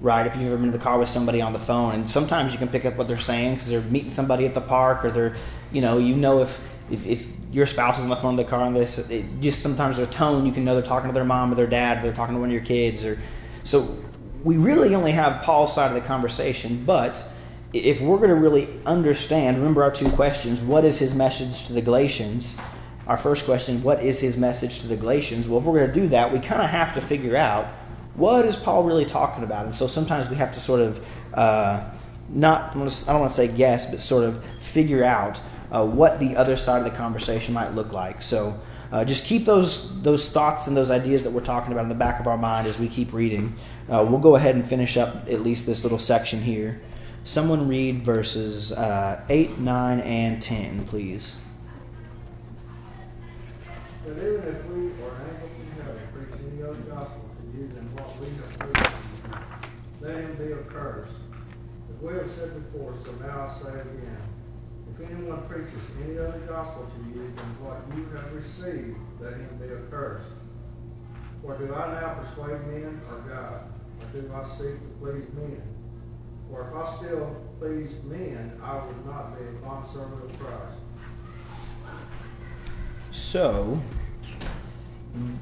right? 0.01 0.27
If 0.27 0.35
you've 0.35 0.47
ever 0.47 0.57
been 0.57 0.65
in 0.65 0.71
the 0.71 0.77
car 0.77 0.99
with 0.99 1.09
somebody 1.09 1.41
on 1.41 1.53
the 1.53 1.59
phone, 1.59 1.93
and 1.93 2.09
sometimes 2.09 2.53
you 2.53 2.59
can 2.59 2.67
pick 2.67 2.85
up 2.85 2.95
what 2.95 3.07
they're 3.07 3.17
saying 3.17 3.55
because 3.55 3.67
they're 3.69 3.81
meeting 3.81 4.09
somebody 4.09 4.45
at 4.45 4.53
the 4.53 4.61
park, 4.61 5.05
or 5.05 5.11
they're, 5.11 5.35
you 5.71 5.81
know, 5.81 5.97
you 5.97 6.15
know 6.15 6.41
if 6.41 6.59
if, 6.89 7.05
if 7.05 7.31
your 7.51 7.65
spouse 7.65 7.97
is 7.97 8.03
on 8.03 8.09
the 8.09 8.15
phone 8.15 8.31
in 8.31 8.37
the 8.37 8.45
car 8.45 8.65
and 8.65 8.75
this, 8.75 9.05
just 9.41 9.61
sometimes 9.61 9.97
their 9.97 10.05
tone, 10.05 10.45
you 10.45 10.51
can 10.51 10.63
know 10.63 10.73
they're 10.73 10.83
talking 10.83 11.09
to 11.09 11.13
their 11.13 11.25
mom 11.25 11.51
or 11.51 11.55
their 11.55 11.67
dad, 11.67 11.99
or 11.99 12.01
they're 12.03 12.13
talking 12.13 12.35
to 12.35 12.39
one 12.39 12.49
of 12.49 12.53
your 12.53 12.63
kids, 12.63 13.03
or 13.03 13.19
so 13.67 13.97
we 14.45 14.55
really 14.55 14.95
only 14.95 15.12
have 15.12 15.43
Paul's 15.43 15.75
side 15.75 15.91
of 15.91 16.01
the 16.01 16.07
conversation, 16.07 16.86
but 16.86 17.21
if 17.74 18.00
we're 18.00 18.15
going 18.15 18.29
to 18.29 18.36
really 18.36 18.69
understand, 18.86 19.57
remember 19.57 19.83
our 19.83 19.91
two 19.91 20.09
questions 20.12 20.62
what 20.62 20.86
is 20.86 21.00
his 21.00 21.13
message 21.13 21.65
to 21.67 21.74
the 21.74 21.81
Galatians? 21.81 22.55
Our 23.07 23.17
first 23.17 23.43
question, 23.43 23.83
what 23.83 24.01
is 24.01 24.21
his 24.21 24.38
message 24.38 24.79
to 24.79 24.88
the 24.88 24.95
Galatians? 24.95 25.50
Well, 25.50 25.59
if 25.59 25.65
we're 25.65 25.79
going 25.79 25.93
to 25.93 26.00
do 26.01 26.07
that, 26.09 26.31
we 26.31 26.39
kind 26.39 26.62
of 26.62 26.69
have 26.69 26.93
to 26.93 27.01
figure 27.01 27.36
out 27.36 27.65
what 28.15 28.45
is 28.45 28.55
Paul 28.55 28.86
really 28.86 29.03
talking 29.03 29.43
about? 29.43 29.65
And 29.65 29.74
so 29.74 29.86
sometimes 29.86 30.29
we 30.29 30.38
have 30.38 30.53
to 30.53 30.62
sort 30.62 30.79
of 30.79 31.05
uh, 31.33 31.89
not, 32.29 32.71
I 32.71 32.77
don't 32.77 33.19
want 33.19 33.29
to 33.31 33.36
say 33.36 33.50
guess, 33.50 33.86
but 33.86 34.00
sort 34.00 34.24
of 34.24 34.41
figure 34.62 35.03
out 35.03 35.41
uh, 35.74 35.86
what 35.86 36.19
the 36.19 36.38
other 36.38 36.55
side 36.55 36.77
of 36.77 36.86
the 36.86 36.97
conversation 36.97 37.53
might 37.53 37.75
look 37.75 37.91
like. 37.91 38.21
So 38.21 38.57
uh, 38.91 39.03
just 39.03 39.25
keep 39.25 39.46
those 39.46 39.89
those 40.01 40.29
thoughts 40.29 40.67
and 40.67 40.77
those 40.77 40.89
ideas 40.89 41.24
that 41.24 41.32
we're 41.32 41.41
talking 41.41 41.72
about 41.72 41.84
in 41.84 41.89
the 41.89 41.96
back 41.96 42.20
of 42.20 42.27
our 42.27 42.38
mind 42.38 42.67
as 42.67 42.79
we 42.79 42.88
keep 42.88 43.13
reading. 43.13 43.56
Uh, 43.89 44.06
we'll 44.08 44.20
go 44.20 44.36
ahead 44.36 44.56
and 44.56 44.67
finish 44.67 44.98
up 44.98 45.27
at 45.29 45.41
least 45.41 45.65
this 45.65 45.84
little 45.84 46.00
section 46.00 46.41
here. 46.41 46.82
Someone 47.24 47.67
read 47.67 48.06
verses 48.06 48.72
uh, 48.72 49.22
8, 49.27 49.58
9, 49.60 50.00
and 50.00 50.41
10, 50.41 50.88
please. 50.88 51.36
But 54.06 54.13
even 54.13 54.36
if 54.48 54.65
we 54.67 54.86
angel 54.86 54.96
from 54.96 55.84
heaven 55.84 56.08
preach 56.13 56.39
any 56.39 56.63
other 56.63 56.75
gospel 56.89 57.29
to 57.36 57.60
you 57.60 57.67
than 57.67 57.94
what 57.98 58.17
we 58.22 58.27
have 58.27 58.60
preached 58.60 58.96
to 60.00 60.08
let 60.08 60.15
him 60.15 60.36
be 60.36 60.53
accursed. 60.53 61.17
As 61.94 62.01
we 62.01 62.13
have 62.13 62.29
said 62.29 62.72
before, 62.72 62.96
so 63.03 63.12
now 63.20 63.46
I 63.46 63.50
say 63.50 63.70
it 63.72 63.82
again. 63.82 64.26
If 64.99 65.11
anyone 65.11 65.43
preaches 65.47 65.89
any 66.03 66.17
other 66.17 66.39
gospel 66.47 66.87
to 66.87 67.19
you 67.19 67.31
than 67.35 67.45
what 67.61 67.83
you 67.95 68.05
have 68.15 68.33
received, 68.33 68.97
let 69.21 69.33
him 69.33 69.49
be 69.61 69.65
accursed. 69.65 70.29
For 71.43 71.55
do 71.55 71.71
I 71.71 72.01
now 72.01 72.15
persuade 72.15 72.65
men 72.65 72.99
or 73.11 73.19
God? 73.29 73.61
Or 74.01 74.21
do 74.21 74.31
I 74.33 74.43
seek 74.43 74.79
to 74.79 74.87
please 74.99 75.25
men? 75.35 75.61
For 76.49 76.69
if 76.69 76.75
I 76.75 76.95
still 76.95 77.35
pleased 77.59 78.03
men, 78.05 78.59
I 78.63 78.83
would 78.83 79.05
not 79.05 79.37
be 79.37 79.45
a 79.45 79.51
bondservant 79.61 80.23
of 80.23 80.39
Christ. 80.39 80.79
So, 83.11 83.79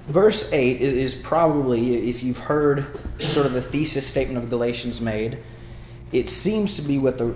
verse 0.10 0.52
8 0.52 0.82
is, 0.82 0.94
is 0.94 1.16
probably, 1.16 2.10
if 2.10 2.24
you've 2.24 2.40
heard 2.40 2.88
sort 3.20 3.46
of 3.46 3.54
the 3.54 3.62
thesis 3.62 4.06
statement 4.06 4.44
of 4.44 4.50
Galatians 4.50 5.00
made, 5.00 5.38
it 6.12 6.28
seems 6.28 6.76
to 6.76 6.82
be 6.82 6.98
what 6.98 7.18
the 7.18 7.36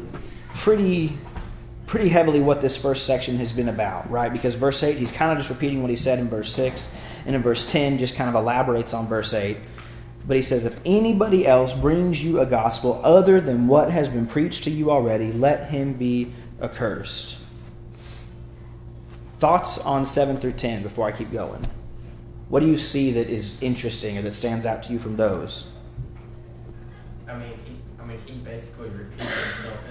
pretty 0.53 1.17
pretty 1.89 2.09
heavily 2.09 2.39
what 2.39 2.61
this 2.61 2.77
first 2.77 3.03
section 3.03 3.37
has 3.37 3.51
been 3.51 3.67
about, 3.67 4.07
right? 4.11 4.31
Because 4.31 4.53
verse 4.53 4.83
8, 4.83 4.99
he's 4.99 5.11
kind 5.11 5.31
of 5.31 5.39
just 5.39 5.49
repeating 5.49 5.81
what 5.81 5.89
he 5.89 5.95
said 5.95 6.19
in 6.19 6.29
verse 6.29 6.53
6, 6.53 6.87
and 7.25 7.35
in 7.35 7.41
verse 7.41 7.69
10, 7.69 7.97
just 7.97 8.13
kind 8.13 8.29
of 8.29 8.35
elaborates 8.35 8.93
on 8.93 9.07
verse 9.07 9.33
8. 9.33 9.57
But 10.27 10.37
he 10.37 10.43
says, 10.43 10.65
If 10.65 10.79
anybody 10.85 11.47
else 11.47 11.73
brings 11.73 12.23
you 12.23 12.41
a 12.41 12.45
gospel 12.45 13.01
other 13.03 13.41
than 13.41 13.67
what 13.67 13.89
has 13.89 14.07
been 14.07 14.27
preached 14.27 14.65
to 14.65 14.69
you 14.69 14.91
already, 14.91 15.33
let 15.33 15.71
him 15.71 15.93
be 15.93 16.31
accursed. 16.61 17.39
Thoughts 19.39 19.79
on 19.79 20.05
7 20.05 20.37
through 20.37 20.53
10 20.53 20.83
before 20.83 21.07
I 21.07 21.11
keep 21.11 21.31
going? 21.31 21.65
What 22.49 22.59
do 22.59 22.67
you 22.67 22.77
see 22.77 23.13
that 23.13 23.31
is 23.31 23.59
interesting 23.63 24.15
or 24.15 24.21
that 24.21 24.35
stands 24.35 24.67
out 24.67 24.83
to 24.83 24.93
you 24.93 24.99
from 24.99 25.17
those? 25.17 25.65
I 27.27 27.35
mean, 27.35 27.53
I 27.99 28.05
mean, 28.05 28.19
he 28.27 28.33
basically 28.33 28.89
repeats 28.89 29.23
himself 29.23 29.88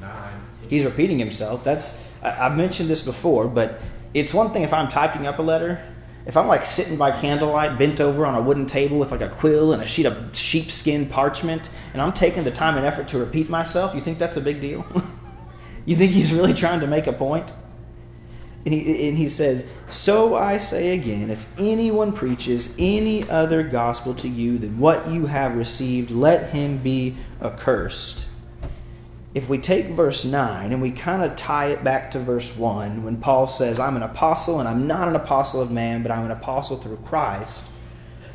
nine. 0.00 0.40
He's 0.68 0.84
repeating 0.84 1.18
himself. 1.18 1.64
That's 1.64 1.96
I, 2.22 2.46
I've 2.46 2.56
mentioned 2.56 2.88
this 2.88 3.02
before, 3.02 3.48
but 3.48 3.80
it's 4.14 4.32
one 4.34 4.52
thing 4.52 4.62
if 4.62 4.72
I'm 4.72 4.88
typing 4.88 5.26
up 5.26 5.38
a 5.38 5.42
letter. 5.42 5.82
If 6.24 6.36
I'm 6.36 6.46
like 6.46 6.66
sitting 6.66 6.96
by 6.96 7.10
candlelight, 7.10 7.78
bent 7.78 8.00
over 8.00 8.24
on 8.24 8.36
a 8.36 8.40
wooden 8.40 8.64
table 8.64 8.98
with 8.98 9.10
like 9.10 9.22
a 9.22 9.28
quill 9.28 9.72
and 9.72 9.82
a 9.82 9.86
sheet 9.86 10.06
of 10.06 10.36
sheepskin 10.36 11.06
parchment, 11.06 11.68
and 11.92 12.00
I'm 12.00 12.12
taking 12.12 12.44
the 12.44 12.52
time 12.52 12.76
and 12.76 12.86
effort 12.86 13.08
to 13.08 13.18
repeat 13.18 13.50
myself, 13.50 13.94
you 13.94 14.00
think 14.00 14.18
that's 14.18 14.36
a 14.36 14.40
big 14.40 14.60
deal? 14.60 14.86
you 15.84 15.96
think 15.96 16.12
he's 16.12 16.32
really 16.32 16.54
trying 16.54 16.78
to 16.80 16.86
make 16.86 17.08
a 17.08 17.12
point? 17.12 17.52
And 18.64 18.72
he, 18.72 19.08
and 19.08 19.18
he 19.18 19.28
says, 19.28 19.66
So 19.88 20.36
I 20.36 20.58
say 20.58 20.94
again, 20.94 21.30
if 21.30 21.44
anyone 21.58 22.12
preaches 22.12 22.72
any 22.78 23.28
other 23.28 23.64
gospel 23.64 24.14
to 24.14 24.28
you 24.28 24.58
than 24.58 24.78
what 24.78 25.08
you 25.08 25.26
have 25.26 25.56
received, 25.56 26.12
let 26.12 26.50
him 26.50 26.78
be 26.78 27.16
accursed. 27.40 28.26
If 29.34 29.48
we 29.48 29.56
take 29.56 29.88
verse 29.88 30.26
9 30.26 30.72
and 30.72 30.82
we 30.82 30.90
kind 30.90 31.22
of 31.22 31.36
tie 31.36 31.68
it 31.68 31.82
back 31.82 32.10
to 32.10 32.20
verse 32.20 32.54
1, 32.54 33.02
when 33.02 33.16
Paul 33.16 33.46
says, 33.46 33.80
I'm 33.80 33.96
an 33.96 34.02
apostle 34.02 34.60
and 34.60 34.68
I'm 34.68 34.86
not 34.86 35.08
an 35.08 35.16
apostle 35.16 35.62
of 35.62 35.70
man, 35.70 36.02
but 36.02 36.12
I'm 36.12 36.26
an 36.26 36.30
apostle 36.30 36.76
through 36.76 36.98
Christ, 36.98 37.66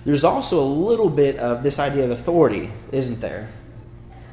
there's 0.05 0.23
also 0.23 0.59
a 0.59 0.65
little 0.65 1.09
bit 1.09 1.37
of 1.37 1.61
this 1.61 1.77
idea 1.77 2.05
of 2.05 2.11
authority, 2.11 2.71
isn't 2.91 3.19
there? 3.19 3.51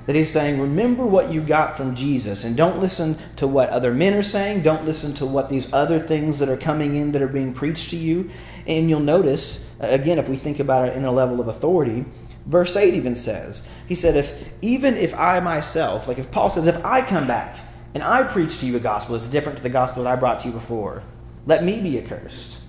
That 0.06 0.16
he's 0.16 0.30
saying, 0.30 0.61
remember 0.61 1.04
what 1.04 1.33
you 1.33 1.40
got 1.42 1.76
from 1.76 1.94
Jesus 1.94 2.44
and 2.44 2.56
don't 2.56 2.80
listen 2.80 3.18
to 3.37 3.47
what 3.47 3.71
other 3.71 3.92
men 3.92 4.14
are 4.14 4.23
saying. 4.23 4.62
Don't 4.62 4.85
listen 4.85 5.14
to 5.14 5.26
what 5.26 5.49
these 5.49 5.66
other 5.73 5.99
things 5.99 6.38
that 6.38 6.49
are 6.49 6.56
coming 6.56 6.94
in 6.94 7.12
that 7.12 7.23
are 7.23 7.28
being 7.28 7.52
preached 7.52 7.90
to 7.90 7.97
you. 7.97 8.30
And 8.66 8.88
you'll 8.88 9.00
notice, 9.00 9.64
again, 9.80 10.18
if 10.18 10.28
we 10.28 10.37
think 10.37 10.61
about 10.61 10.88
it 10.88 10.97
in 10.97 11.04
a 11.04 11.12
level 11.12 11.40
of 11.40 11.49
authority, 11.49 12.04
verse 12.46 12.76
8 12.76 12.94
even 12.94 13.14
says, 13.14 13.62
he 13.86 13.94
said, 13.94 14.16
if 14.16 14.34
even 14.62 14.96
if 14.96 15.14
I 15.14 15.40
myself, 15.40 16.08
like 16.08 16.18
if 16.18 16.30
Paul 16.30 16.50
says, 16.50 16.66
if 16.66 16.84
I 16.84 17.02
come 17.02 17.26
back 17.26 17.58
and 17.94 18.02
I 18.02 18.24
preach 18.24 18.58
to 18.58 18.66
you 18.66 18.76
a 18.76 18.80
gospel 18.80 19.14
that's 19.14 19.28
different 19.28 19.58
to 19.58 19.62
the 19.62 19.70
gospel 19.70 20.04
that 20.04 20.12
I 20.12 20.16
brought 20.16 20.40
to 20.40 20.48
you 20.48 20.54
before, 20.54 21.02
let 21.46 21.64
me 21.64 21.80
be 21.80 21.98
accursed. 21.98 22.60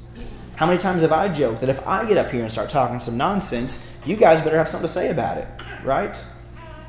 How 0.55 0.65
many 0.65 0.77
times 0.77 1.01
have 1.01 1.11
I 1.11 1.27
joked 1.29 1.61
that 1.61 1.69
if 1.69 1.85
I 1.85 2.05
get 2.05 2.17
up 2.17 2.29
here 2.29 2.41
and 2.41 2.51
start 2.51 2.69
talking 2.69 2.99
some 2.99 3.17
nonsense, 3.17 3.79
you 4.05 4.15
guys 4.15 4.41
better 4.41 4.57
have 4.57 4.69
something 4.69 4.87
to 4.87 4.93
say 4.93 5.09
about 5.09 5.37
it, 5.37 5.47
right? 5.83 6.17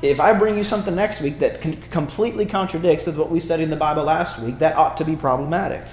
if 0.01 0.19
I 0.19 0.33
bring 0.33 0.57
you 0.57 0.63
something 0.63 0.95
next 0.95 1.21
week 1.21 1.39
that 1.39 1.61
completely 1.89 2.45
contradicts 2.45 3.07
with 3.07 3.17
what 3.17 3.31
we 3.31 3.39
studied 3.39 3.63
in 3.63 3.69
the 3.69 3.75
Bible 3.75 4.03
last 4.03 4.39
week, 4.39 4.59
that 4.59 4.75
ought 4.75 4.97
to 4.97 5.05
be 5.05 5.15
problematic. 5.15 5.83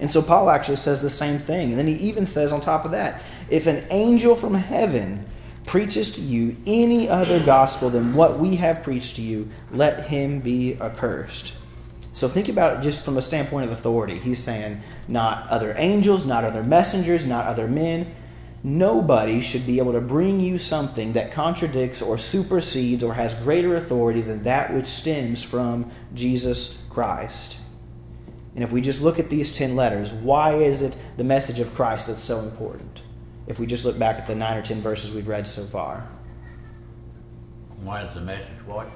And 0.00 0.10
so 0.10 0.20
Paul 0.20 0.50
actually 0.50 0.76
says 0.76 1.00
the 1.00 1.10
same 1.10 1.38
thing. 1.38 1.70
And 1.70 1.78
then 1.78 1.86
he 1.86 1.94
even 1.94 2.26
says 2.26 2.52
on 2.52 2.60
top 2.60 2.84
of 2.84 2.90
that, 2.90 3.22
if 3.48 3.66
an 3.68 3.86
angel 3.90 4.34
from 4.34 4.54
heaven 4.54 5.24
preaches 5.64 6.10
to 6.12 6.20
you 6.20 6.56
any 6.66 7.08
other 7.08 7.42
gospel 7.44 7.90
than 7.90 8.14
what 8.14 8.38
we 8.38 8.56
have 8.56 8.82
preached 8.82 9.16
to 9.16 9.22
you, 9.22 9.48
let 9.72 10.08
him 10.08 10.40
be 10.40 10.78
accursed. 10.80 11.52
So 12.12 12.28
think 12.28 12.48
about 12.48 12.78
it 12.78 12.82
just 12.82 13.02
from 13.02 13.16
a 13.16 13.22
standpoint 13.22 13.66
of 13.66 13.72
authority. 13.72 14.18
He's 14.18 14.38
saying 14.38 14.82
not 15.08 15.48
other 15.48 15.74
angels, 15.76 16.24
not 16.24 16.44
other 16.44 16.62
messengers, 16.62 17.26
not 17.26 17.46
other 17.46 17.66
men. 17.66 18.14
nobody 18.64 19.42
should 19.42 19.66
be 19.66 19.78
able 19.78 19.92
to 19.92 20.00
bring 20.00 20.40
you 20.40 20.56
something 20.56 21.12
that 21.12 21.30
contradicts 21.30 22.00
or 22.00 22.16
supersedes 22.16 23.04
or 23.04 23.12
has 23.12 23.34
greater 23.34 23.76
authority 23.76 24.22
than 24.22 24.42
that 24.42 24.72
which 24.74 24.86
stems 24.86 25.42
from 25.42 25.90
Jesus 26.14 26.78
Christ. 26.88 27.58
And 28.54 28.64
if 28.64 28.72
we 28.72 28.80
just 28.80 29.02
look 29.02 29.18
at 29.18 29.28
these 29.28 29.52
10 29.52 29.76
letters, 29.76 30.12
why 30.12 30.54
is 30.54 30.80
it 30.80 30.96
the 31.18 31.24
message 31.24 31.60
of 31.60 31.74
Christ 31.74 32.06
that's 32.06 32.22
so 32.22 32.40
important? 32.40 33.02
If 33.46 33.58
we 33.58 33.66
just 33.66 33.84
look 33.84 33.98
back 33.98 34.16
at 34.16 34.26
the 34.26 34.34
9 34.34 34.56
or 34.56 34.62
10 34.62 34.80
verses 34.80 35.12
we've 35.12 35.28
read 35.28 35.46
so 35.46 35.64
far. 35.66 36.08
Why 37.82 38.02
is 38.02 38.14
the 38.14 38.20
message 38.20 38.46
what? 38.66 38.86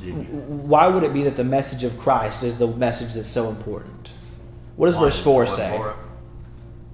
Why 0.00 0.86
would 0.86 1.02
it 1.02 1.12
be 1.12 1.22
that 1.24 1.36
the 1.36 1.44
message 1.44 1.84
of 1.84 1.98
Christ 1.98 2.42
is 2.42 2.56
the 2.56 2.66
message 2.66 3.14
that's 3.14 3.28
so 3.28 3.48
important? 3.48 4.10
What 4.76 4.86
does 4.86 4.96
why 4.96 5.02
verse 5.04 5.20
4 5.20 5.46
say? 5.46 5.70
important? 5.72 5.98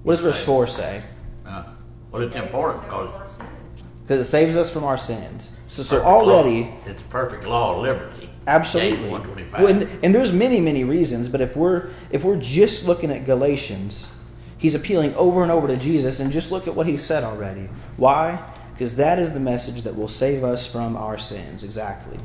What 0.03 0.13
does 0.13 0.21
verse 0.21 0.43
4 0.43 0.67
say? 0.67 1.01
Uh, 1.45 1.63
Well, 2.11 2.21
it's 2.23 2.35
important 2.35 2.83
because 2.83 3.09
Because 4.03 4.27
it 4.27 4.29
saves 4.29 4.55
us 4.55 4.71
from 4.71 4.83
our 4.83 4.97
sins. 4.97 5.51
So, 5.67 5.83
so 5.83 5.97
perfect 6.01 6.05
law- 6.07 6.37
already, 6.39 6.73
It's 6.85 7.01
perfect 7.09 7.45
law 7.47 7.75
of 7.75 7.81
liberty. 7.81 8.29
absolutely. 8.47 9.09
Well, 9.09 9.67
and, 9.67 9.89
and 10.03 10.13
there's 10.13 10.31
many, 10.33 10.59
many 10.59 10.83
reasons, 10.83 11.29
but 11.29 11.41
if 11.41 11.55
we're 11.55 11.89
if 12.11 12.23
we're 12.23 12.35
just 12.37 12.85
looking 12.85 13.11
at 13.11 13.25
Galatians, 13.25 14.09
he's 14.57 14.75
appealing 14.75 15.13
over 15.15 15.43
and 15.43 15.51
over 15.51 15.67
to 15.67 15.77
Jesus, 15.77 16.19
and 16.19 16.31
just 16.31 16.51
look 16.51 16.67
at 16.67 16.75
what 16.75 16.87
he 16.87 16.97
said 16.97 17.23
already. 17.23 17.69
Why? 17.97 18.43
Because 18.73 18.95
that 18.95 19.19
is 19.19 19.33
the 19.33 19.39
message 19.39 19.83
that 19.83 19.95
will 19.95 20.07
save 20.07 20.43
us 20.43 20.69
from 20.69 20.97
our 20.97 21.17
sins. 21.17 21.63
Exactly. 21.63 22.17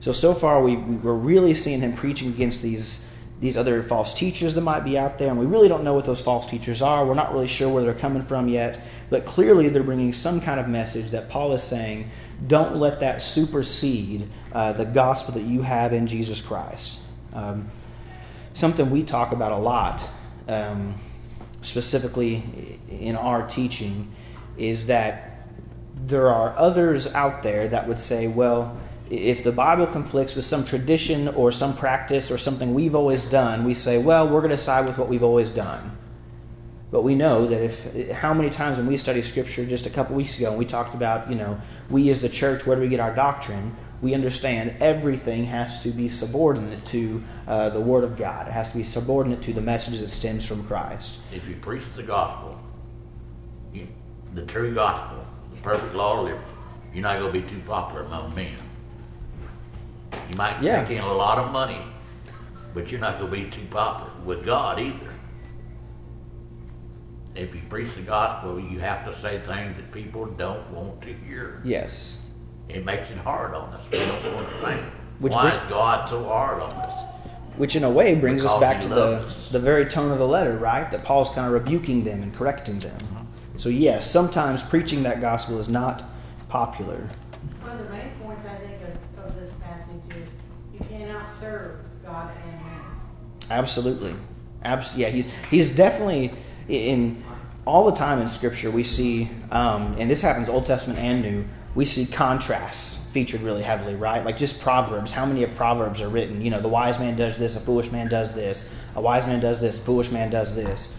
So 0.00 0.12
so 0.12 0.34
far 0.34 0.62
we, 0.62 0.76
we 0.76 0.96
we're 0.96 1.12
really 1.12 1.54
seeing 1.54 1.80
him 1.80 1.94
preaching 1.94 2.28
against 2.28 2.62
these 2.62 3.04
these 3.40 3.56
other 3.56 3.82
false 3.82 4.12
teachers 4.14 4.54
that 4.54 4.62
might 4.62 4.84
be 4.84 4.98
out 4.98 5.18
there, 5.18 5.28
and 5.28 5.38
we 5.38 5.46
really 5.46 5.68
don't 5.68 5.84
know 5.84 5.94
what 5.94 6.04
those 6.04 6.20
false 6.20 6.44
teachers 6.46 6.82
are. 6.82 7.06
We're 7.06 7.14
not 7.14 7.32
really 7.32 7.46
sure 7.46 7.68
where 7.68 7.84
they're 7.84 7.94
coming 7.94 8.22
from 8.22 8.48
yet, 8.48 8.80
but 9.10 9.24
clearly 9.26 9.68
they're 9.68 9.84
bringing 9.84 10.12
some 10.12 10.40
kind 10.40 10.58
of 10.58 10.68
message 10.68 11.12
that 11.12 11.30
Paul 11.30 11.52
is 11.52 11.62
saying, 11.62 12.10
don't 12.48 12.76
let 12.76 12.98
that 12.98 13.22
supersede 13.22 14.28
uh, 14.52 14.72
the 14.72 14.84
gospel 14.84 15.34
that 15.34 15.44
you 15.44 15.62
have 15.62 15.92
in 15.92 16.08
Jesus 16.08 16.40
Christ. 16.40 16.98
Um, 17.32 17.70
something 18.54 18.90
we 18.90 19.04
talk 19.04 19.30
about 19.30 19.52
a 19.52 19.58
lot, 19.58 20.08
um, 20.48 20.96
specifically 21.62 22.78
in 22.90 23.16
our 23.16 23.46
teaching, 23.46 24.12
is 24.56 24.86
that 24.86 25.48
there 26.06 26.28
are 26.28 26.56
others 26.56 27.06
out 27.08 27.42
there 27.42 27.68
that 27.68 27.88
would 27.88 28.00
say, 28.00 28.26
well, 28.26 28.76
if 29.10 29.42
the 29.42 29.52
Bible 29.52 29.86
conflicts 29.86 30.34
with 30.36 30.44
some 30.44 30.64
tradition 30.64 31.28
or 31.28 31.50
some 31.50 31.74
practice 31.74 32.30
or 32.30 32.38
something 32.38 32.74
we've 32.74 32.94
always 32.94 33.24
done, 33.24 33.64
we 33.64 33.74
say, 33.74 33.98
well, 33.98 34.28
we're 34.28 34.40
going 34.40 34.50
to 34.50 34.58
side 34.58 34.86
with 34.86 34.98
what 34.98 35.08
we've 35.08 35.22
always 35.22 35.50
done. 35.50 35.96
But 36.90 37.02
we 37.02 37.14
know 37.14 37.46
that 37.46 37.62
if 37.62 38.12
how 38.12 38.32
many 38.32 38.48
times 38.48 38.78
when 38.78 38.86
we 38.86 38.96
study 38.96 39.20
Scripture 39.22 39.64
just 39.66 39.86
a 39.86 39.90
couple 39.90 40.16
weeks 40.16 40.38
ago, 40.38 40.50
and 40.50 40.58
we 40.58 40.64
talked 40.64 40.94
about, 40.94 41.30
you 41.30 41.36
know, 41.36 41.60
we 41.90 42.08
as 42.10 42.20
the 42.20 42.28
church, 42.28 42.64
where 42.66 42.76
do 42.76 42.82
we 42.82 42.88
get 42.88 43.00
our 43.00 43.14
doctrine? 43.14 43.76
We 44.00 44.14
understand 44.14 44.76
everything 44.80 45.44
has 45.46 45.82
to 45.82 45.90
be 45.90 46.08
subordinate 46.08 46.84
to 46.86 47.22
uh, 47.48 47.70
the 47.70 47.80
Word 47.80 48.04
of 48.04 48.16
God. 48.16 48.46
It 48.46 48.52
has 48.52 48.70
to 48.70 48.76
be 48.76 48.82
subordinate 48.84 49.42
to 49.42 49.52
the 49.52 49.60
message 49.60 49.98
that 50.00 50.10
stems 50.10 50.44
from 50.46 50.64
Christ. 50.66 51.18
If 51.32 51.48
you 51.48 51.56
preach 51.56 51.82
the 51.96 52.04
gospel, 52.04 52.58
you, 53.72 53.88
the 54.34 54.46
true 54.46 54.72
gospel, 54.72 55.26
the 55.52 55.60
perfect 55.62 55.94
law 55.94 56.18
of 56.20 56.24
liberty, 56.26 56.44
you're 56.94 57.02
not 57.02 57.18
going 57.18 57.32
to 57.32 57.40
be 57.40 57.48
too 57.48 57.60
popular 57.66 58.02
among 58.04 58.34
men. 58.36 58.54
You 60.30 60.36
might 60.36 60.62
Yeah. 60.62 60.84
take 60.84 60.96
in 60.96 61.02
a 61.02 61.12
lot 61.12 61.38
of 61.38 61.50
money, 61.50 61.80
but 62.74 62.90
you're 62.92 63.00
not 63.00 63.18
going 63.18 63.30
to 63.32 63.36
be 63.36 63.50
too 63.50 63.66
popular 63.70 64.10
with 64.24 64.44
God 64.46 64.78
either. 64.78 65.12
If 67.34 67.54
you 67.54 67.62
preach 67.68 67.94
the 67.94 68.02
gospel, 68.02 68.58
you 68.60 68.78
have 68.80 69.04
to 69.06 69.20
say 69.20 69.38
things 69.40 69.76
that 69.76 69.92
people 69.92 70.26
don't 70.26 70.68
want 70.70 71.00
to 71.02 71.12
hear. 71.12 71.60
Yes. 71.64 72.16
It 72.68 72.84
makes 72.84 73.10
it 73.10 73.18
hard 73.18 73.54
on 73.54 73.72
us. 73.72 73.84
We 73.90 73.98
don't 73.98 74.34
want 74.34 74.48
to 74.48 74.54
think. 74.66 74.82
Which 75.20 75.32
Why 75.32 75.50
bring- 75.50 75.62
is 75.62 75.68
God 75.68 76.08
so 76.08 76.24
hard 76.24 76.62
on 76.62 76.70
us? 76.72 77.04
Which, 77.56 77.74
in 77.74 77.82
a 77.82 77.90
way, 77.90 78.14
brings 78.14 78.44
us 78.44 78.60
back 78.60 78.80
to 78.82 78.88
the, 78.88 78.94
us. 79.22 79.48
the 79.48 79.58
very 79.58 79.84
tone 79.84 80.12
of 80.12 80.18
the 80.18 80.26
letter, 80.28 80.56
right? 80.58 80.88
That 80.92 81.02
Paul's 81.04 81.28
kind 81.30 81.44
of 81.46 81.52
rebuking 81.52 82.04
them 82.04 82.22
and 82.22 82.32
correcting 82.32 82.78
them. 82.78 82.96
So, 83.56 83.68
yes, 83.68 84.08
sometimes 84.08 84.62
preaching 84.62 85.02
that 85.02 85.20
gospel 85.20 85.58
is 85.58 85.68
not 85.68 86.04
popular. 86.48 87.08
One 87.62 87.72
of 87.72 87.78
the 87.78 87.90
main 87.90 88.10
points 88.22 88.42
I 88.48 88.54
think 88.58 88.76
of, 88.82 89.24
of 89.24 89.34
this 89.40 89.50
passage 89.60 90.16
is 90.22 90.28
you 90.72 90.86
cannot 90.86 91.26
serve 91.40 91.80
God 92.04 92.30
and 92.44 92.52
man. 92.64 92.80
Absolutely. 93.50 94.14
Abs- 94.62 94.94
yeah, 94.94 95.08
he's, 95.08 95.26
he's 95.50 95.72
definitely, 95.72 96.32
in 96.68 97.24
all 97.64 97.84
the 97.90 97.96
time 97.96 98.20
in 98.20 98.28
Scripture, 98.28 98.70
we 98.70 98.84
see, 98.84 99.28
um, 99.50 99.96
and 99.98 100.08
this 100.08 100.20
happens 100.20 100.48
Old 100.48 100.64
Testament 100.64 101.00
and 101.00 101.22
New, 101.22 101.44
we 101.74 101.84
see 101.84 102.06
contrasts 102.06 102.96
featured 103.12 103.42
really 103.42 103.62
heavily, 103.62 103.94
right? 103.94 104.24
Like 104.24 104.36
just 104.36 104.60
Proverbs. 104.60 105.10
How 105.10 105.26
many 105.26 105.42
of 105.42 105.54
Proverbs 105.54 106.00
are 106.00 106.08
written? 106.08 106.40
You 106.40 106.50
know, 106.50 106.60
the 106.60 106.68
wise 106.68 106.98
man 106.98 107.16
does 107.16 107.38
this, 107.38 107.56
a 107.56 107.60
foolish 107.60 107.92
man 107.92 108.08
does 108.08 108.32
this, 108.32 108.64
a 108.96 109.00
wise 109.00 109.26
man 109.26 109.40
does 109.40 109.60
this, 109.60 109.78
foolish 109.78 110.10
man 110.10 110.30
does 110.30 110.54
this. 110.54 110.90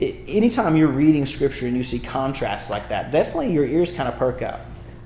I- 0.00 0.18
anytime 0.28 0.76
you're 0.76 0.88
reading 0.88 1.26
Scripture 1.26 1.66
and 1.66 1.76
you 1.76 1.82
see 1.82 1.98
contrasts 1.98 2.70
like 2.70 2.88
that, 2.88 3.10
definitely 3.10 3.52
your 3.52 3.64
ears 3.66 3.92
kind 3.92 4.08
of 4.08 4.16
perk 4.18 4.42
up. 4.42 4.60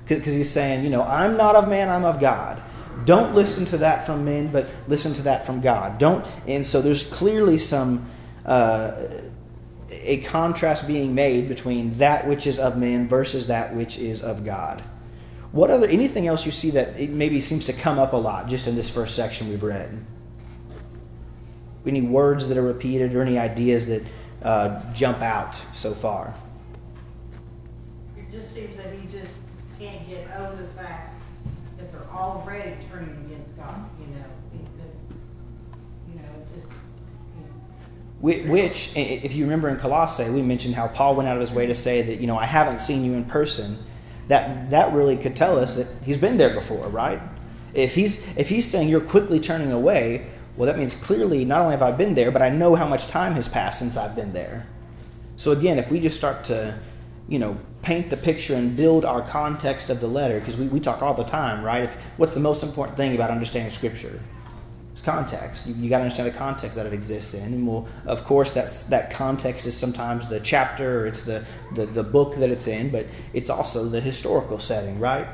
Because 0.07 0.33
he's 0.33 0.51
saying, 0.51 0.83
you 0.83 0.89
know, 0.89 1.03
I'm 1.03 1.35
not 1.37 1.55
of 1.55 1.67
man, 1.67 1.89
I'm 1.89 2.03
of 2.03 2.19
God. 2.19 2.61
Don't 3.05 3.35
listen 3.35 3.65
to 3.65 3.77
that 3.79 4.05
from 4.05 4.23
men, 4.23 4.49
but 4.49 4.67
listen 4.87 5.13
to 5.15 5.21
that 5.23 5.45
from 5.45 5.61
God. 5.61 5.97
Don't, 5.97 6.25
and 6.47 6.65
so 6.65 6.81
there's 6.81 7.03
clearly 7.03 7.57
some 7.57 8.09
uh, 8.45 8.93
a 9.89 10.17
contrast 10.17 10.87
being 10.87 11.13
made 11.15 11.47
between 11.47 11.97
that 11.97 12.27
which 12.27 12.47
is 12.47 12.59
of 12.59 12.77
men 12.77 13.07
versus 13.07 13.47
that 13.47 13.75
which 13.75 13.97
is 13.97 14.21
of 14.21 14.45
God. 14.45 14.83
What 15.55 15.71
other 15.71 15.87
anything 15.87 16.27
else 16.27 16.45
you 16.45 16.51
see 16.51 16.71
that 16.71 16.99
it 16.99 17.11
maybe 17.11 17.39
seems 17.39 17.63
to 17.67 17.71
come 17.73 17.97
up 17.97 18.11
a 18.11 18.17
lot 18.17 18.49
just 18.49 18.67
in 18.67 18.75
this 18.75 18.89
first 18.89 19.15
section 19.15 19.47
we've 19.47 19.63
read? 19.63 20.05
Any 21.87 22.01
words 22.01 22.49
that 22.49 22.57
are 22.57 22.61
repeated 22.61 23.15
or 23.15 23.21
any 23.21 23.39
ideas 23.39 23.85
that 23.85 24.03
uh, 24.43 24.83
jump 24.91 25.21
out 25.21 25.57
so 25.73 25.95
far? 25.95 26.35
It 28.17 28.29
just 28.33 28.53
seems 28.53 28.75
that 28.75 28.87
he 28.95 29.07
just 29.17 29.31
can't 29.79 30.05
get 30.09 30.27
over 30.37 30.61
the 30.61 30.67
fact 30.73 31.21
that 31.77 31.89
they're 31.89 32.11
already 32.11 32.75
turning 32.91 33.15
against 33.25 33.55
God, 33.55 33.89
you 33.97 34.07
know, 34.07 34.25
you 36.09 36.15
know, 36.15 36.45
just, 36.53 36.67
you 36.67 37.43
know. 37.45 37.49
Whi- 38.19 38.51
Which, 38.51 38.91
if 38.97 39.33
you 39.35 39.45
remember 39.45 39.69
in 39.69 39.77
Colossae, 39.77 40.29
we 40.29 40.41
mentioned 40.41 40.75
how 40.75 40.89
Paul 40.89 41.15
went 41.15 41.29
out 41.29 41.37
of 41.37 41.41
his 41.41 41.53
way 41.53 41.65
to 41.65 41.75
say 41.75 42.01
that, 42.01 42.19
you 42.19 42.27
know, 42.27 42.37
I 42.37 42.45
haven't 42.45 42.81
seen 42.81 43.05
you 43.05 43.13
in 43.13 43.23
person. 43.23 43.77
That, 44.27 44.69
that 44.71 44.93
really 44.93 45.17
could 45.17 45.35
tell 45.35 45.59
us 45.59 45.75
that 45.75 45.87
he's 46.03 46.17
been 46.17 46.37
there 46.37 46.53
before, 46.53 46.87
right? 46.87 47.21
If 47.73 47.95
he's, 47.95 48.25
if 48.35 48.49
he's 48.49 48.69
saying 48.69 48.89
you're 48.89 49.01
quickly 49.01 49.39
turning 49.39 49.71
away, 49.71 50.27
well, 50.55 50.67
that 50.67 50.77
means 50.77 50.95
clearly 50.95 51.45
not 51.45 51.61
only 51.61 51.73
have 51.73 51.81
I 51.81 51.91
been 51.91 52.15
there, 52.15 52.31
but 52.31 52.41
I 52.41 52.49
know 52.49 52.75
how 52.75 52.87
much 52.87 53.07
time 53.07 53.33
has 53.33 53.47
passed 53.47 53.79
since 53.79 53.97
I've 53.97 54.15
been 54.15 54.33
there. 54.33 54.67
So 55.35 55.51
again, 55.51 55.77
if 55.77 55.91
we 55.91 55.99
just 55.99 56.15
start 56.15 56.45
to, 56.45 56.79
you 57.27 57.39
know, 57.39 57.57
paint 57.81 58.09
the 58.09 58.17
picture 58.17 58.55
and 58.55 58.75
build 58.75 59.05
our 59.05 59.21
context 59.21 59.89
of 59.89 59.99
the 59.99 60.07
letter, 60.07 60.39
because 60.39 60.57
we, 60.57 60.67
we 60.67 60.79
talk 60.79 61.01
all 61.01 61.13
the 61.13 61.23
time, 61.23 61.63
right? 61.63 61.83
If, 61.83 61.95
what's 62.17 62.33
the 62.33 62.39
most 62.39 62.63
important 62.63 62.97
thing 62.97 63.13
about 63.13 63.29
understanding 63.29 63.73
Scripture? 63.73 64.21
Context. 65.05 65.67
You, 65.67 65.75
you 65.75 65.87
got 65.87 65.99
to 65.99 66.05
understand 66.05 66.33
the 66.33 66.35
context 66.35 66.75
that 66.77 66.87
it 66.87 66.93
exists 66.93 67.35
in. 67.35 67.43
And 67.43 67.67
well, 67.67 67.87
of 68.07 68.23
course, 68.23 68.53
that's 68.53 68.85
that 68.85 69.11
context 69.11 69.67
is 69.67 69.77
sometimes 69.77 70.27
the 70.27 70.39
chapter 70.39 71.01
or 71.01 71.05
it's 71.05 71.21
the, 71.21 71.45
the, 71.75 71.85
the 71.85 72.01
book 72.01 72.35
that 72.37 72.49
it's 72.49 72.65
in, 72.65 72.89
but 72.89 73.05
it's 73.31 73.51
also 73.51 73.87
the 73.87 74.01
historical 74.01 74.57
setting, 74.57 74.99
right? 74.99 75.27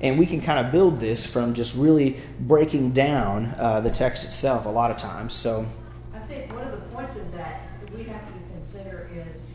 And 0.00 0.18
we 0.18 0.26
can 0.26 0.40
kind 0.40 0.58
of 0.66 0.72
build 0.72 0.98
this 0.98 1.24
from 1.24 1.54
just 1.54 1.76
really 1.76 2.20
breaking 2.40 2.90
down 2.90 3.54
uh, 3.58 3.80
the 3.80 3.92
text 3.92 4.24
itself 4.24 4.66
a 4.66 4.68
lot 4.68 4.90
of 4.90 4.96
times. 4.96 5.32
So, 5.34 5.64
I 6.12 6.18
think 6.18 6.52
one 6.52 6.64
of 6.64 6.72
the 6.72 6.84
points 6.88 7.14
of 7.14 7.30
that 7.30 7.60
we 7.96 8.02
have 8.02 8.26
to 8.26 8.32
consider 8.54 9.08
is, 9.14 9.52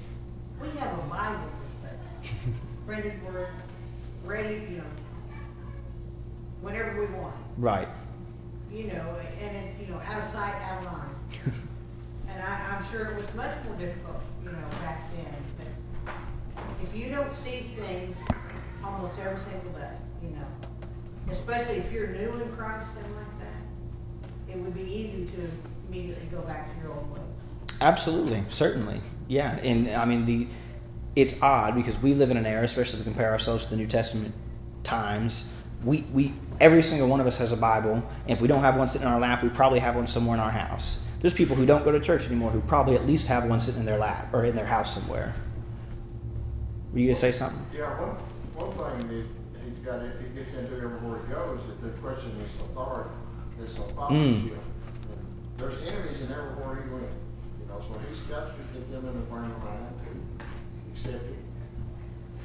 we 0.61 0.69
have 0.79 0.97
a 0.97 1.01
Bible 1.09 1.43
to 1.43 1.71
study. 1.71 2.55
Printed 2.85 3.21
word, 3.25 3.49
ready, 4.23 4.65
you 4.71 4.77
know, 4.77 4.83
whenever 6.61 6.97
we 7.01 7.07
want. 7.17 7.35
right. 7.57 7.89
You 8.71 8.87
know, 8.87 9.15
and 9.41 9.57
it's, 9.57 9.79
you 9.79 9.87
know, 9.87 9.99
out 9.99 10.23
of 10.23 10.29
sight, 10.31 10.61
out 10.61 10.85
of 10.85 10.91
mind. 10.91 11.53
And 12.29 12.45
I, 12.45 12.75
I'm 12.75 12.91
sure 12.91 13.05
it 13.05 13.15
was 13.15 13.25
much 13.35 13.55
more 13.65 13.75
difficult, 13.77 14.21
you 14.43 14.51
know, 14.51 14.57
back 14.81 15.09
then, 15.11 15.33
but 15.57 16.13
if 16.83 16.95
you 16.95 17.09
don't 17.09 17.33
see 17.33 17.65
things 17.75 18.15
almost 18.83 19.17
every 19.17 19.39
single 19.39 19.71
day, 19.71 19.93
you 20.21 20.29
know, 20.29 20.45
especially 21.31 21.77
if 21.77 21.91
you're 21.91 22.07
new 22.07 22.33
in 22.41 22.51
Christ 22.51 22.89
and 23.03 23.15
like 23.15 23.39
that, 23.39 24.53
it 24.53 24.57
would 24.57 24.75
be 24.75 24.81
easy 24.81 25.25
to 25.35 25.49
immediately 25.87 26.27
go 26.27 26.41
back 26.41 26.75
to 26.75 26.81
your 26.81 26.93
old 26.93 27.11
ways. 27.11 27.21
Absolutely, 27.81 28.43
certainly, 28.49 29.01
yeah. 29.27 29.57
And 29.57 29.89
I 29.91 30.05
mean, 30.05 30.25
the 30.25 30.47
it's 31.15 31.41
odd 31.41 31.75
because 31.75 31.97
we 31.99 32.13
live 32.13 32.29
in 32.29 32.37
an 32.37 32.45
era, 32.45 32.63
especially 32.63 32.99
if 32.99 33.05
we 33.05 33.11
compare 33.11 33.31
ourselves 33.31 33.63
to 33.65 33.69
the 33.71 33.75
New 33.75 33.87
Testament 33.87 34.33
times. 34.83 35.45
We 35.83 36.05
we 36.13 36.33
every 36.59 36.81
single 36.81 37.07
one 37.07 37.19
of 37.19 37.27
us 37.27 37.37
has 37.37 37.51
a 37.51 37.57
Bible, 37.57 37.93
and 37.93 38.31
if 38.31 38.41
we 38.41 38.47
don't 38.47 38.61
have 38.61 38.77
one 38.77 38.87
sitting 38.87 39.07
in 39.07 39.13
our 39.13 39.19
lap, 39.19 39.43
we 39.43 39.49
probably 39.49 39.79
have 39.79 39.95
one 39.95 40.07
somewhere 40.07 40.35
in 40.35 40.41
our 40.41 40.51
house. 40.51 40.97
There's 41.19 41.33
people 41.33 41.55
who 41.55 41.65
don't 41.65 41.83
go 41.83 41.91
to 41.91 41.99
church 41.99 42.25
anymore 42.25 42.51
who 42.51 42.61
probably 42.61 42.95
at 42.95 43.05
least 43.05 43.27
have 43.27 43.45
one 43.45 43.59
sitting 43.59 43.81
in 43.81 43.85
their 43.85 43.97
lap 43.97 44.33
or 44.33 44.45
in 44.45 44.55
their 44.55 44.65
house 44.65 44.93
somewhere. 44.93 45.33
Were 46.93 46.99
you 46.99 47.07
gonna 47.07 47.15
say 47.15 47.31
something? 47.31 47.65
Yeah, 47.73 47.89
one, 47.99 48.17
one 48.55 48.99
thing 48.99 49.07
that 49.07 49.25
he's 49.63 49.85
got, 49.85 50.01
it 50.01 50.21
he 50.21 50.39
gets 50.39 50.53
into 50.53 50.75
everywhere 50.75 51.19
he 51.27 51.33
goes, 51.33 51.61
is 51.61 51.81
the 51.81 51.89
question 52.01 52.31
is 52.43 52.55
authority, 52.55 53.09
this 53.59 53.77
apostleship. 53.77 54.25
Mm. 54.25 54.51
And 54.51 55.57
There's 55.57 55.81
enemies 55.91 56.21
in 56.21 56.31
everywhere 56.31 56.83
he 56.83 56.89
went, 56.89 57.09
you 57.59 57.67
know, 57.67 57.79
so 57.81 57.99
he's 58.07 58.19
got 58.21 58.55
to 58.55 58.63
get 58.73 58.91
them 58.91 59.07
in 59.07 59.19
the 59.19 59.25
frame 59.25 59.51
of 59.51 59.63
mind 59.63 59.93
to 60.05 60.91
accept 60.91 61.25
it. 61.25 61.35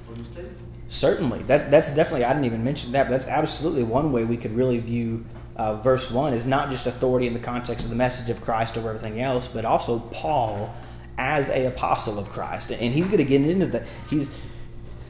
What 0.07 0.19
he's 0.19 0.29
teaching. 0.29 0.72
Certainly, 0.93 1.45
that 1.45 1.71
that's 1.71 1.91
definitely. 1.95 2.27
I 2.27 2.35
didn't 2.35 2.45
even 2.45 2.63
mention 2.63 2.93
that, 2.93 3.05
but 3.05 3.13
that's 3.13 3.27
absolutely 3.27 3.83
one 3.83 4.13
way 4.13 4.25
we 4.25 4.37
could 4.37 4.55
really 4.55 4.79
view 4.79 5.25
uh, 5.57 5.77
verse 5.77 6.11
one 6.11 6.35
is 6.35 6.47
not 6.47 6.69
just 6.69 6.87
authority 6.87 7.27
in 7.27 7.33
the 7.33 7.41
context 7.41 7.83
of 7.83 7.89
the 7.89 7.97
message 7.97 8.29
of 8.29 8.43
Christ 8.43 8.77
over 8.77 8.91
everything 8.91 9.19
else, 9.19 9.49
but 9.49 9.65
also 9.65 9.99
Paul 9.99 10.75
as 11.17 11.49
a 11.49 11.65
apostle 11.65 12.19
of 12.19 12.29
Christ, 12.29 12.71
and 12.71 12.93
he's 12.93 13.07
going 13.07 13.19
to 13.19 13.25
get 13.25 13.41
into 13.41 13.67
that. 13.69 13.85
He's 14.11 14.31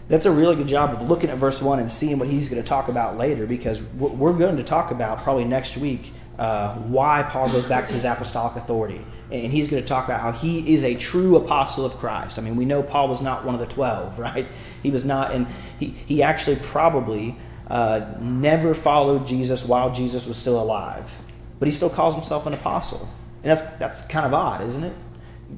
that's 0.06 0.24
a 0.24 0.30
really 0.30 0.54
good 0.54 0.68
job 0.68 0.94
of 0.94 1.08
looking 1.08 1.30
at 1.30 1.38
verse 1.38 1.60
one 1.60 1.80
and 1.80 1.90
seeing 1.90 2.20
what 2.20 2.28
he's 2.28 2.48
going 2.48 2.62
to 2.62 2.68
talk 2.68 2.86
about 2.86 3.18
later, 3.18 3.44
because 3.44 3.82
we're 3.82 4.10
we're 4.10 4.32
going 4.34 4.58
to 4.58 4.62
talk 4.62 4.92
about 4.92 5.18
probably 5.18 5.44
next 5.44 5.76
week 5.76 6.12
uh, 6.38 6.74
why 6.76 7.22
Paul 7.22 7.50
goes 7.50 7.66
back 7.66 7.86
to 7.88 7.94
his 7.94 8.04
apostolic 8.04 8.56
authority. 8.56 9.04
And 9.30 9.52
he's 9.52 9.68
going 9.68 9.82
to 9.82 9.86
talk 9.86 10.04
about 10.06 10.20
how 10.20 10.32
he 10.32 10.74
is 10.74 10.84
a 10.84 10.94
true 10.94 11.36
apostle 11.36 11.84
of 11.84 11.96
Christ. 11.96 12.38
I 12.38 12.42
mean, 12.42 12.56
we 12.56 12.64
know 12.64 12.82
Paul 12.82 13.08
was 13.08 13.22
not 13.22 13.44
one 13.44 13.54
of 13.54 13.60
the 13.60 13.66
12, 13.66 14.18
right? 14.18 14.46
He 14.82 14.90
was 14.90 15.04
not, 15.04 15.32
and 15.32 15.46
he, 15.78 15.88
he 16.06 16.22
actually 16.22 16.56
probably 16.56 17.36
uh, 17.68 18.06
never 18.20 18.74
followed 18.74 19.26
Jesus 19.26 19.64
while 19.64 19.92
Jesus 19.92 20.26
was 20.26 20.36
still 20.36 20.60
alive. 20.60 21.18
But 21.58 21.68
he 21.68 21.72
still 21.72 21.90
calls 21.90 22.14
himself 22.14 22.46
an 22.46 22.54
apostle. 22.54 23.08
And 23.42 23.50
that's, 23.50 23.62
that's 23.78 24.02
kind 24.02 24.26
of 24.26 24.34
odd, 24.34 24.66
isn't 24.66 24.84
it? 24.84 24.94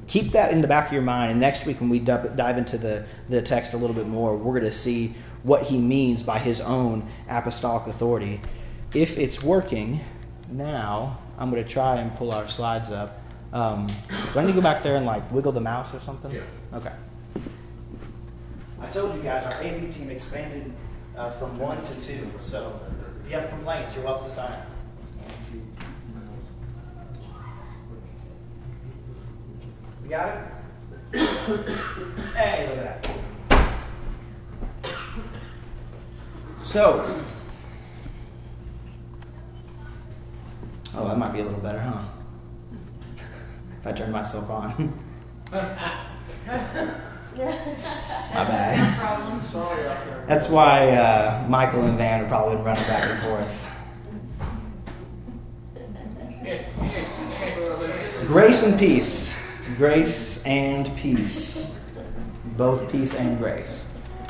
Keep 0.07 0.33
that 0.33 0.51
in 0.51 0.61
the 0.61 0.67
back 0.67 0.87
of 0.87 0.93
your 0.93 1.01
mind. 1.01 1.31
And 1.31 1.39
next 1.39 1.65
week, 1.65 1.79
when 1.79 1.89
we 1.89 1.99
dive 1.99 2.57
into 2.57 2.77
the, 2.77 3.05
the 3.27 3.41
text 3.41 3.73
a 3.73 3.77
little 3.77 3.95
bit 3.95 4.07
more, 4.07 4.35
we're 4.35 4.59
going 4.59 4.71
to 4.71 4.77
see 4.77 5.15
what 5.43 5.63
he 5.63 5.77
means 5.77 6.23
by 6.23 6.39
his 6.39 6.59
own 6.59 7.07
apostolic 7.29 7.87
authority. 7.87 8.41
If 8.93 9.17
it's 9.17 9.43
working, 9.43 10.01
now 10.57 11.19
I'm 11.37 11.49
going 11.49 11.63
to 11.63 11.69
try 11.69 11.97
and 11.97 12.15
pull 12.15 12.31
our 12.31 12.47
slides 12.47 12.91
up. 12.91 13.21
Um, 13.53 13.87
do 14.33 14.39
I 14.39 14.41
need 14.41 14.47
to 14.49 14.53
go 14.53 14.61
back 14.61 14.83
there 14.83 14.95
and 14.95 15.05
like 15.05 15.29
wiggle 15.31 15.51
the 15.51 15.61
mouse 15.61 15.93
or 15.93 15.99
something? 15.99 16.31
Yeah. 16.31 16.41
Okay. 16.73 16.91
I 18.81 18.87
told 18.87 19.15
you 19.15 19.21
guys 19.21 19.45
our 19.45 19.63
AV 19.63 19.89
team 19.89 20.09
expanded 20.09 20.71
uh, 21.17 21.31
from 21.31 21.57
one 21.57 21.81
to 21.83 21.95
two. 22.01 22.31
So 22.41 22.79
if 23.23 23.31
you 23.31 23.37
have 23.37 23.49
complaints, 23.49 23.95
you're 23.95 24.03
welcome 24.03 24.27
to 24.27 24.33
sign 24.33 24.51
up. 24.51 24.67
We 30.03 30.09
got 30.09 30.37
it? 31.13 31.19
hey, 32.35 32.67
look 32.69 32.77
at 32.77 33.03
that. 33.03 33.15
So, 36.63 37.23
oh, 40.97 41.07
that 41.07 41.17
might 41.17 41.33
be 41.33 41.39
a 41.39 41.43
little 41.43 41.59
better, 41.59 41.79
huh? 41.79 42.01
If 43.79 43.87
I 43.87 43.91
turn 43.91 44.11
myself 44.11 44.49
on. 44.49 44.99
My 48.33 48.43
bad. 48.43 50.27
That's 50.27 50.47
why 50.47 50.89
uh, 50.91 51.45
Michael 51.49 51.83
and 51.83 51.97
Van 51.97 52.23
are 52.23 52.27
probably 52.27 52.55
running 52.63 52.83
back 52.85 53.09
and 53.09 53.19
forth. 53.19 53.67
Grace 58.25 58.63
and 58.63 58.79
peace. 58.79 59.37
Grace 59.77 60.41
and 60.45 60.95
peace. 60.95 61.71
Both 62.57 62.89
peace 62.91 63.13
and 63.15 63.37
grace. 63.37 63.85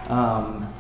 Um, 0.07 0.73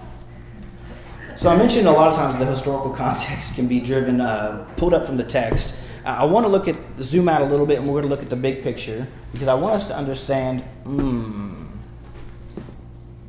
so 1.35 1.49
I 1.49 1.57
mentioned 1.57 1.87
a 1.87 1.91
lot 1.91 2.11
of 2.11 2.15
times 2.15 2.37
the 2.39 2.45
historical 2.45 2.91
context 2.95 3.55
can 3.55 3.67
be 3.67 3.79
driven, 3.79 4.21
uh, 4.21 4.65
pulled 4.77 4.93
up 4.93 5.05
from 5.05 5.17
the 5.17 5.23
text. 5.23 5.77
Uh, 6.05 6.09
I 6.19 6.25
want 6.25 6.45
to 6.45 6.49
look 6.49 6.67
at, 6.67 6.75
zoom 7.01 7.27
out 7.27 7.41
a 7.41 7.45
little 7.45 7.65
bit, 7.65 7.79
and 7.79 7.87
we're 7.87 7.93
going 7.93 8.03
to 8.03 8.09
look 8.09 8.21
at 8.21 8.29
the 8.29 8.35
big 8.35 8.63
picture 8.63 9.07
because 9.31 9.47
I 9.47 9.53
want 9.53 9.75
us 9.75 9.87
to 9.87 9.97
understand. 9.97 10.61
Hmm, 10.83 11.65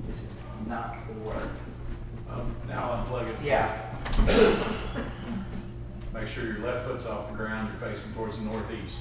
this 0.07 0.19
is 0.19 0.25
not 0.67 1.07
to 1.07 1.13
work. 1.21 1.49
Um, 2.31 2.55
now 2.69 2.93
I'll 2.93 3.07
unplug 3.07 3.29
it. 3.29 3.37
Yeah. 3.45 3.83
Make 6.15 6.29
sure 6.29 6.45
your 6.45 6.61
left 6.61 6.87
foot's 6.87 7.07
off 7.07 7.31
the 7.31 7.37
ground, 7.37 7.71
you're 7.71 7.91
facing 7.91 8.13
towards 8.13 8.39
the 8.39 8.45
northeast. 8.45 8.97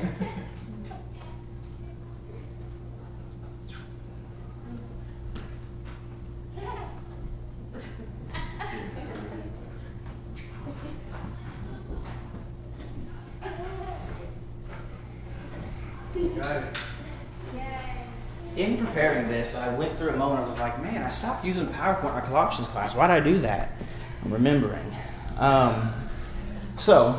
Got 16.36 16.56
it. 16.56 16.78
In 18.56 18.76
preparing 18.78 19.28
this, 19.28 19.54
I 19.70 19.74
went 19.74 19.96
through 19.98 20.10
a 20.10 20.16
moment. 20.16 20.40
I 20.40 20.48
was 20.48 20.58
like, 20.58 20.82
"Man, 20.82 21.02
I 21.02 21.10
stopped 21.10 21.44
using 21.44 21.66
PowerPoint 21.68 22.08
in 22.08 22.14
my 22.14 22.20
Colossians 22.20 22.68
class. 22.68 22.94
Why 22.94 23.06
did 23.06 23.12
I 23.14 23.20
do 23.20 23.38
that?" 23.40 23.72
I'm 24.24 24.32
remembering. 24.32 24.84
Um, 25.38 25.92
so, 26.76 27.12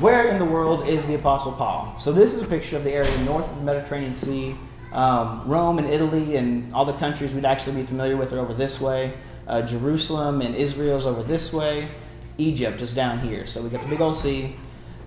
where 0.00 0.28
in 0.28 0.38
the 0.38 0.44
world 0.44 0.88
is 0.88 1.04
the 1.06 1.14
Apostle 1.14 1.52
Paul? 1.52 1.96
So, 1.98 2.12
this 2.12 2.34
is 2.34 2.42
a 2.42 2.46
picture 2.46 2.76
of 2.76 2.84
the 2.84 2.92
area 2.92 3.16
north 3.24 3.48
of 3.48 3.56
the 3.56 3.62
Mediterranean 3.62 4.14
Sea. 4.14 4.56
Um, 4.92 5.42
Rome 5.46 5.78
and 5.78 5.86
Italy 5.86 6.36
and 6.36 6.74
all 6.74 6.86
the 6.86 6.94
countries 6.94 7.34
we'd 7.34 7.44
actually 7.44 7.76
be 7.76 7.86
familiar 7.86 8.16
with 8.16 8.32
are 8.32 8.38
over 8.38 8.54
this 8.54 8.80
way. 8.80 9.12
Uh, 9.46 9.62
Jerusalem 9.62 10.40
and 10.40 10.54
Israel's 10.54 11.04
over 11.04 11.22
this 11.22 11.52
way. 11.52 11.88
Egypt 12.38 12.80
is 12.80 12.92
down 12.92 13.20
here. 13.20 13.46
So 13.46 13.60
we 13.60 13.68
got 13.68 13.82
the 13.82 13.88
big 13.88 14.00
old 14.00 14.16
sea. 14.16 14.56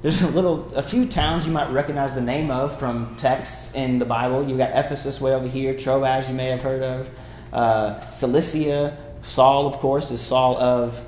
There's 0.02 0.20
a 0.24 0.30
little, 0.30 0.74
a 0.74 0.82
few 0.82 1.06
towns 1.06 1.46
you 1.46 1.52
might 1.52 1.70
recognize 1.70 2.16
the 2.16 2.22
name 2.22 2.50
of 2.50 2.80
from 2.80 3.16
texts 3.18 3.76
in 3.76 4.00
the 4.00 4.06
Bible. 4.06 4.48
You've 4.48 4.58
got 4.58 4.72
Ephesus 4.72 5.22
way 5.22 5.32
over 5.36 5.48
here, 5.48 5.78
Troas 5.78 6.28
you 6.28 6.34
may 6.34 6.48
have 6.48 6.64
heard 6.64 6.82
of, 6.82 7.12
uh, 7.54 8.00
Cilicia. 8.10 8.98
Saul, 9.22 9.68
of 9.68 9.76
course, 9.76 10.10
is 10.10 10.20
Saul 10.20 10.58
of 10.58 11.06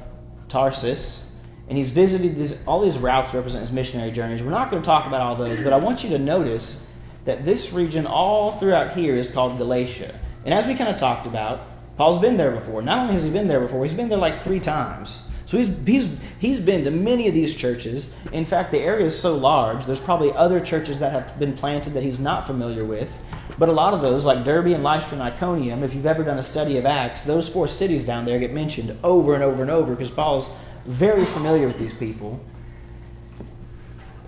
Tarsus, 0.48 1.26
and 1.68 1.76
he's 1.76 1.90
visited 1.90 2.36
these, 2.36 2.56
all 2.68 2.82
these 2.82 3.00
routes 3.00 3.34
represent 3.34 3.64
his 3.64 3.72
missionary 3.72 4.12
journeys. 4.12 4.44
We're 4.44 4.52
not 4.52 4.70
going 4.70 4.84
to 4.84 4.86
talk 4.86 5.08
about 5.08 5.22
all 5.22 5.36
those, 5.36 5.60
but 5.62 5.74
I 5.74 5.78
want 5.78 6.04
you 6.04 6.12
to 6.12 6.20
notice 6.20 6.84
that 7.26 7.46
this 7.46 7.74
region 7.74 8.06
all 8.06 8.52
throughout 8.52 8.96
here 8.96 9.16
is 9.16 9.28
called 9.28 9.58
Galatia. 9.58 10.14
And 10.46 10.54
as 10.54 10.68
we 10.68 10.76
kind 10.76 10.92
of 10.92 10.98
talked 10.98 11.26
about, 11.26 11.62
Paul's 11.98 12.22
been 12.22 12.38
there 12.38 12.52
before. 12.52 12.84
Not 12.84 13.00
only 13.00 13.14
has 13.14 13.24
he 13.24 13.32
been 13.32 13.48
there 13.48 13.62
before, 13.62 13.84
he's 13.86 13.96
been 13.96 14.10
there 14.10 14.20
like 14.20 14.38
three 14.42 14.60
times. 14.60 15.20
So 15.46 15.58
he's, 15.58 15.72
he's, 15.86 16.10
he's 16.40 16.60
been 16.60 16.86
to 16.86 16.92
many 16.92 17.28
of 17.28 17.34
these 17.34 17.54
churches. 17.54 18.14
In 18.32 18.46
fact, 18.46 18.72
the 18.72 18.80
area 18.80 19.06
is 19.06 19.20
so 19.20 19.36
large, 19.36 19.86
there's 19.86 20.00
probably 20.00 20.32
other 20.34 20.60
churches 20.60 21.00
that 21.00 21.12
have 21.12 21.38
been 21.38 21.54
planted 21.56 21.94
that 21.94 22.04
he's 22.04 22.20
not 22.20 22.48
familiar 22.48 22.86
with. 22.86 23.12
But 23.58 23.70
a 23.70 23.74
lot 23.74 23.94
of 23.94 24.02
those, 24.02 24.26
like 24.26 24.46
Derbe 24.46 24.68
and 24.68 24.84
Lystra 24.84 25.20
and 25.20 25.24
Iconium, 25.24 25.84
if 25.84 25.94
you've 25.94 26.06
ever 26.06 26.24
done 26.24 26.40
a 26.40 26.44
study 26.44 26.78
of 26.78 26.86
Acts, 26.86 27.24
those 27.24 27.50
four 27.50 27.68
cities 27.68 28.04
down 28.04 28.26
there 28.26 28.40
get 28.40 28.54
mentioned 28.54 28.98
over 29.04 29.34
and 29.34 29.44
over 29.44 29.62
and 29.62 29.70
over 29.70 29.94
because 29.94 30.12
Paul's 30.12 30.50
very 30.86 31.26
familiar 31.26 31.68
with 31.68 31.78
these 31.78 31.94
people. 31.94 32.40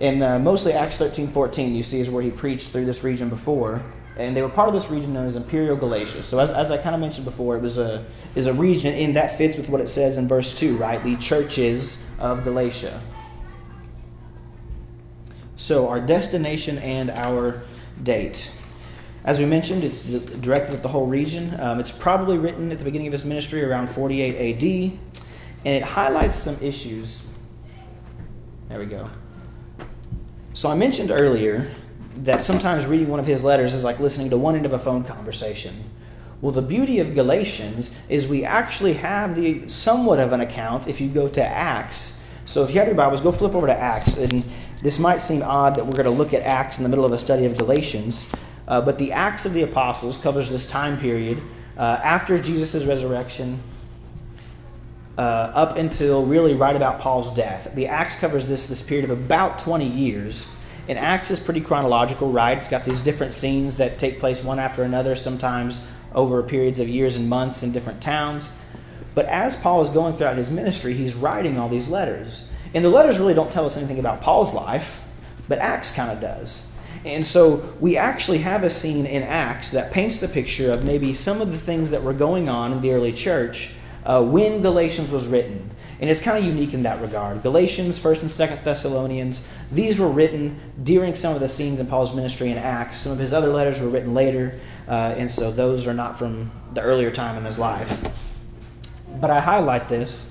And 0.00 0.22
uh, 0.22 0.38
mostly 0.38 0.72
Acts 0.72 0.98
13 0.98 1.28
14, 1.28 1.74
you 1.74 1.82
see, 1.82 2.00
is 2.00 2.10
where 2.10 2.22
he 2.22 2.30
preached 2.30 2.70
through 2.70 2.84
this 2.84 3.02
region 3.02 3.30
before. 3.30 3.82
And 4.16 4.34
they 4.34 4.40
were 4.40 4.48
part 4.48 4.68
of 4.68 4.74
this 4.74 4.90
region 4.90 5.12
known 5.12 5.26
as 5.26 5.36
Imperial 5.36 5.76
Galatia. 5.76 6.22
So, 6.22 6.38
as, 6.38 6.48
as 6.48 6.70
I 6.70 6.78
kind 6.78 6.94
of 6.94 7.00
mentioned 7.00 7.26
before, 7.26 7.56
it 7.56 7.62
was 7.62 7.76
a, 7.76 8.04
is 8.34 8.46
a 8.46 8.54
region, 8.54 8.94
and 8.94 9.14
that 9.14 9.36
fits 9.36 9.58
with 9.58 9.68
what 9.68 9.80
it 9.80 9.88
says 9.88 10.16
in 10.16 10.26
verse 10.26 10.58
2, 10.58 10.78
right? 10.78 11.02
The 11.04 11.16
churches 11.16 12.02
of 12.18 12.42
Galatia. 12.42 13.02
So, 15.56 15.88
our 15.88 16.00
destination 16.00 16.78
and 16.78 17.10
our 17.10 17.62
date. 18.02 18.50
As 19.24 19.38
we 19.38 19.44
mentioned, 19.44 19.84
it's 19.84 20.00
directed 20.00 20.74
at 20.74 20.82
the 20.82 20.88
whole 20.88 21.06
region. 21.06 21.58
Um, 21.60 21.78
it's 21.78 21.90
probably 21.90 22.38
written 22.38 22.72
at 22.72 22.78
the 22.78 22.84
beginning 22.84 23.08
of 23.08 23.12
his 23.12 23.24
ministry 23.24 23.62
around 23.62 23.90
48 23.90 24.56
AD, 24.56 24.64
and 25.64 25.74
it 25.74 25.82
highlights 25.82 26.38
some 26.38 26.56
issues. 26.62 27.24
There 28.68 28.78
we 28.78 28.86
go. 28.86 29.10
So 30.54 30.70
I 30.70 30.74
mentioned 30.74 31.10
earlier 31.10 31.70
that 32.24 32.42
sometimes 32.42 32.86
reading 32.86 33.08
one 33.08 33.20
of 33.20 33.26
his 33.26 33.42
letters 33.42 33.74
is 33.74 33.84
like 33.84 33.98
listening 34.00 34.30
to 34.30 34.38
one 34.38 34.56
end 34.56 34.66
of 34.66 34.72
a 34.72 34.78
phone 34.78 35.04
conversation. 35.04 35.84
Well, 36.40 36.52
the 36.52 36.62
beauty 36.62 36.98
of 37.00 37.14
Galatians 37.14 37.90
is 38.08 38.28
we 38.28 38.44
actually 38.44 38.94
have 38.94 39.36
the 39.36 39.68
somewhat 39.68 40.20
of 40.20 40.32
an 40.32 40.40
account 40.40 40.86
if 40.86 41.00
you 41.00 41.08
go 41.08 41.28
to 41.28 41.44
Acts. 41.44 42.18
So 42.44 42.62
if 42.62 42.70
you 42.70 42.78
have 42.78 42.86
your 42.86 42.96
Bibles, 42.96 43.20
go 43.20 43.32
flip 43.32 43.54
over 43.54 43.66
to 43.66 43.76
Acts. 43.76 44.16
And 44.16 44.44
this 44.82 44.98
might 44.98 45.22
seem 45.22 45.42
odd 45.42 45.76
that 45.76 45.84
we're 45.84 45.92
going 45.92 46.04
to 46.04 46.10
look 46.10 46.34
at 46.34 46.42
Acts 46.42 46.78
in 46.78 46.82
the 46.82 46.88
middle 46.88 47.04
of 47.04 47.12
a 47.12 47.18
study 47.18 47.46
of 47.46 47.56
Galatians, 47.56 48.28
uh, 48.68 48.80
but 48.80 48.98
the 48.98 49.12
Acts 49.12 49.46
of 49.46 49.54
the 49.54 49.62
Apostles 49.62 50.18
covers 50.18 50.50
this 50.50 50.66
time 50.66 50.98
period 50.98 51.42
uh, 51.76 52.00
after 52.02 52.38
Jesus' 52.38 52.84
resurrection 52.84 53.62
uh, 55.18 55.20
up 55.20 55.76
until 55.76 56.26
really 56.26 56.54
right 56.54 56.76
about 56.76 56.98
Paul's 56.98 57.30
death. 57.30 57.70
The 57.74 57.86
Acts 57.86 58.16
covers 58.16 58.46
this, 58.46 58.66
this 58.66 58.82
period 58.82 59.10
of 59.10 59.10
about 59.10 59.58
20 59.58 59.86
years. 59.86 60.48
And 60.88 60.98
Acts 60.98 61.30
is 61.30 61.40
pretty 61.40 61.60
chronological, 61.60 62.30
right? 62.30 62.56
It's 62.56 62.68
got 62.68 62.84
these 62.84 63.00
different 63.00 63.34
scenes 63.34 63.76
that 63.76 63.98
take 63.98 64.20
place 64.20 64.42
one 64.42 64.58
after 64.58 64.82
another, 64.82 65.16
sometimes 65.16 65.80
over 66.14 66.42
periods 66.42 66.78
of 66.78 66.88
years 66.88 67.16
and 67.16 67.28
months 67.28 67.62
in 67.62 67.72
different 67.72 68.00
towns. 68.00 68.52
But 69.14 69.26
as 69.26 69.56
Paul 69.56 69.82
is 69.82 69.88
going 69.88 70.14
throughout 70.14 70.36
his 70.36 70.50
ministry, 70.50 70.94
he's 70.94 71.14
writing 71.14 71.58
all 71.58 71.68
these 71.68 71.88
letters. 71.88 72.48
And 72.74 72.84
the 72.84 72.88
letters 72.88 73.18
really 73.18 73.34
don't 73.34 73.50
tell 73.50 73.66
us 73.66 73.76
anything 73.76 73.98
about 73.98 74.20
Paul's 74.20 74.54
life, 74.54 75.02
but 75.48 75.58
Acts 75.58 75.90
kind 75.90 76.10
of 76.10 76.20
does. 76.20 76.64
And 77.04 77.26
so 77.26 77.72
we 77.80 77.96
actually 77.96 78.38
have 78.38 78.64
a 78.64 78.70
scene 78.70 79.06
in 79.06 79.22
Acts 79.22 79.70
that 79.70 79.92
paints 79.92 80.18
the 80.18 80.28
picture 80.28 80.70
of 80.70 80.84
maybe 80.84 81.14
some 81.14 81.40
of 81.40 81.52
the 81.52 81.58
things 81.58 81.90
that 81.90 82.02
were 82.02 82.12
going 82.12 82.48
on 82.48 82.72
in 82.72 82.80
the 82.80 82.92
early 82.92 83.12
church 83.12 83.70
uh, 84.04 84.22
when 84.22 84.62
Galatians 84.62 85.10
was 85.10 85.26
written. 85.26 85.70
And 86.00 86.10
it's 86.10 86.20
kind 86.20 86.36
of 86.36 86.44
unique 86.44 86.74
in 86.74 86.82
that 86.82 87.00
regard. 87.00 87.42
Galatians, 87.42 87.98
1st 87.98 88.20
and 88.20 88.30
2nd 88.30 88.64
Thessalonians, 88.64 89.42
these 89.72 89.98
were 89.98 90.08
written 90.08 90.60
during 90.82 91.14
some 91.14 91.34
of 91.34 91.40
the 91.40 91.48
scenes 91.48 91.80
in 91.80 91.86
Paul's 91.86 92.14
ministry 92.14 92.50
in 92.50 92.58
Acts. 92.58 92.98
Some 92.98 93.12
of 93.12 93.18
his 93.18 93.32
other 93.32 93.48
letters 93.48 93.80
were 93.80 93.88
written 93.88 94.12
later, 94.12 94.60
uh, 94.88 95.14
and 95.16 95.30
so 95.30 95.50
those 95.50 95.86
are 95.86 95.94
not 95.94 96.18
from 96.18 96.50
the 96.74 96.82
earlier 96.82 97.10
time 97.10 97.38
in 97.38 97.44
his 97.44 97.58
life. 97.58 98.02
But 99.20 99.30
I 99.30 99.40
highlight 99.40 99.88
this, 99.88 100.28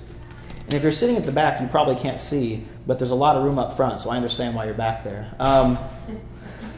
and 0.66 0.74
if 0.74 0.84
you're 0.84 0.92
sitting 0.92 1.16
at 1.16 1.26
the 1.26 1.32
back, 1.32 1.60
you 1.60 1.66
probably 1.66 1.96
can't 1.96 2.20
see, 2.20 2.64
but 2.86 2.98
there's 3.00 3.10
a 3.10 3.16
lot 3.16 3.36
of 3.36 3.42
room 3.42 3.58
up 3.58 3.76
front, 3.76 4.00
so 4.00 4.10
I 4.10 4.16
understand 4.16 4.54
why 4.54 4.66
you're 4.66 4.74
back 4.74 5.02
there. 5.02 5.34
Um, 5.40 5.78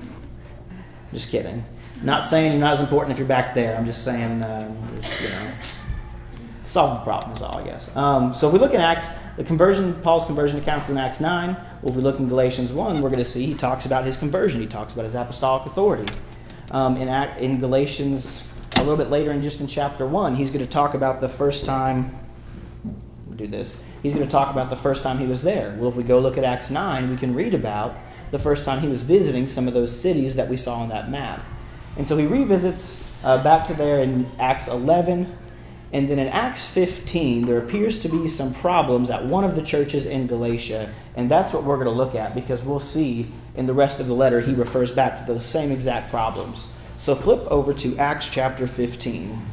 just 1.13 1.29
kidding. 1.29 1.63
Not 2.03 2.25
saying 2.25 2.53
you're 2.53 2.61
not 2.61 2.73
as 2.73 2.81
important 2.81 3.13
if 3.13 3.19
you're 3.19 3.29
back 3.29 3.55
there. 3.55 3.77
I'm 3.77 3.85
just 3.85 4.05
saying, 4.05 4.43
um, 4.45 4.99
you 5.21 5.29
know 5.29 5.53
solve 6.69 6.99
the 6.99 7.05
problem 7.05 7.33
is 7.33 7.43
all, 7.43 7.59
I 7.59 7.65
guess. 7.65 7.91
Um, 7.97 8.35
so 8.35 8.47
if 8.47 8.53
we 8.53 8.59
look 8.59 8.75
at 8.75 8.81
Acts, 8.81 9.09
the 9.37 9.45
conversion, 9.45 9.95
Paul's 10.03 10.27
conversion 10.27 10.61
accounts 10.61 10.89
in 10.91 10.99
Acts 10.99 11.19
9. 11.19 11.55
Well, 11.55 11.91
if 11.91 11.97
we 11.97 12.03
look 12.03 12.19
in 12.19 12.29
Galatians 12.29 12.73
1, 12.73 13.01
we're 13.01 13.09
going 13.09 13.19
to 13.19 13.25
see 13.25 13.47
he 13.47 13.55
talks 13.55 13.87
about 13.87 14.05
his 14.05 14.17
conversion. 14.17 14.61
He 14.61 14.67
talks 14.67 14.93
about 14.93 15.05
his 15.05 15.15
apostolic 15.15 15.67
authority. 15.67 16.13
Um, 16.71 16.99
in, 16.99 17.09
Act, 17.09 17.41
in 17.41 17.59
Galatians, 17.59 18.47
a 18.77 18.81
little 18.81 18.97
bit 18.97 19.09
later 19.09 19.33
in 19.33 19.41
just 19.43 19.61
in 19.61 19.67
chapter 19.67 20.07
1, 20.07 20.35
he's 20.35 20.51
going 20.51 20.65
to 20.65 20.71
talk 20.71 20.93
about 20.93 21.23
the 21.23 21.29
first 21.29 21.65
time, 21.65 22.19
do 23.35 23.47
this, 23.47 23.81
he's 24.03 24.13
going 24.13 24.27
to 24.27 24.31
talk 24.31 24.51
about 24.51 24.69
the 24.69 24.77
first 24.77 25.03
time 25.03 25.19
he 25.19 25.27
was 25.27 25.43
there. 25.43 25.75
Well, 25.79 25.89
if 25.89 25.97
we 25.97 26.03
go 26.03 26.19
look 26.19 26.37
at 26.37 26.45
Acts 26.45 26.71
9, 26.71 27.09
we 27.09 27.17
can 27.17 27.35
read 27.35 27.55
about 27.55 27.97
the 28.31 28.39
first 28.39 28.67
time 28.67 28.81
he 28.81 28.89
was 28.89 29.03
visiting 29.03 29.49
some 29.49 29.69
of 29.69 29.75
those 29.75 29.99
cities 29.99 30.35
that 30.35 30.51
we 30.51 30.59
saw 30.59 30.81
on 30.81 30.91
that 30.91 31.11
map. 31.11 31.43
And 31.97 32.07
so 32.07 32.19
he 32.19 32.27
revisits 32.27 33.03
uh, 33.25 33.43
back 33.43 33.67
to 33.69 33.75
there 33.75 34.01
in 34.01 34.31
Acts 34.39 34.69
11, 34.69 35.35
and 35.93 36.09
then 36.09 36.19
in 36.19 36.29
Acts 36.29 36.67
15, 36.67 37.47
there 37.47 37.59
appears 37.59 38.01
to 38.01 38.09
be 38.09 38.29
some 38.29 38.53
problems 38.53 39.09
at 39.09 39.25
one 39.25 39.45
of 39.45 39.57
the 39.57 39.63
churches 39.63 40.05
in 40.05 40.27
Galatia, 40.27 40.95
and 41.17 41.31
that's 41.31 41.53
what 41.53 41.65
we're 41.65 41.77
going 41.77 41.87
to 41.87 41.93
look 41.93 42.15
at 42.15 42.35
because 42.35 42.63
we'll 42.63 42.79
see 42.79 43.33
in 43.57 43.67
the 43.67 43.73
rest 43.73 43.99
of 43.99 44.07
the 44.07 44.15
letter 44.15 44.41
he 44.41 44.53
refers 44.53 44.93
back 44.93 45.27
to 45.27 45.33
the 45.33 45.41
same 45.41 45.73
exact 45.73 46.11
problems. 46.11 46.69
So 46.99 47.15
flip 47.15 47.41
over 47.51 47.73
to 47.75 47.97
Acts 47.97 48.29
chapter 48.29 48.67
15. 48.67 49.47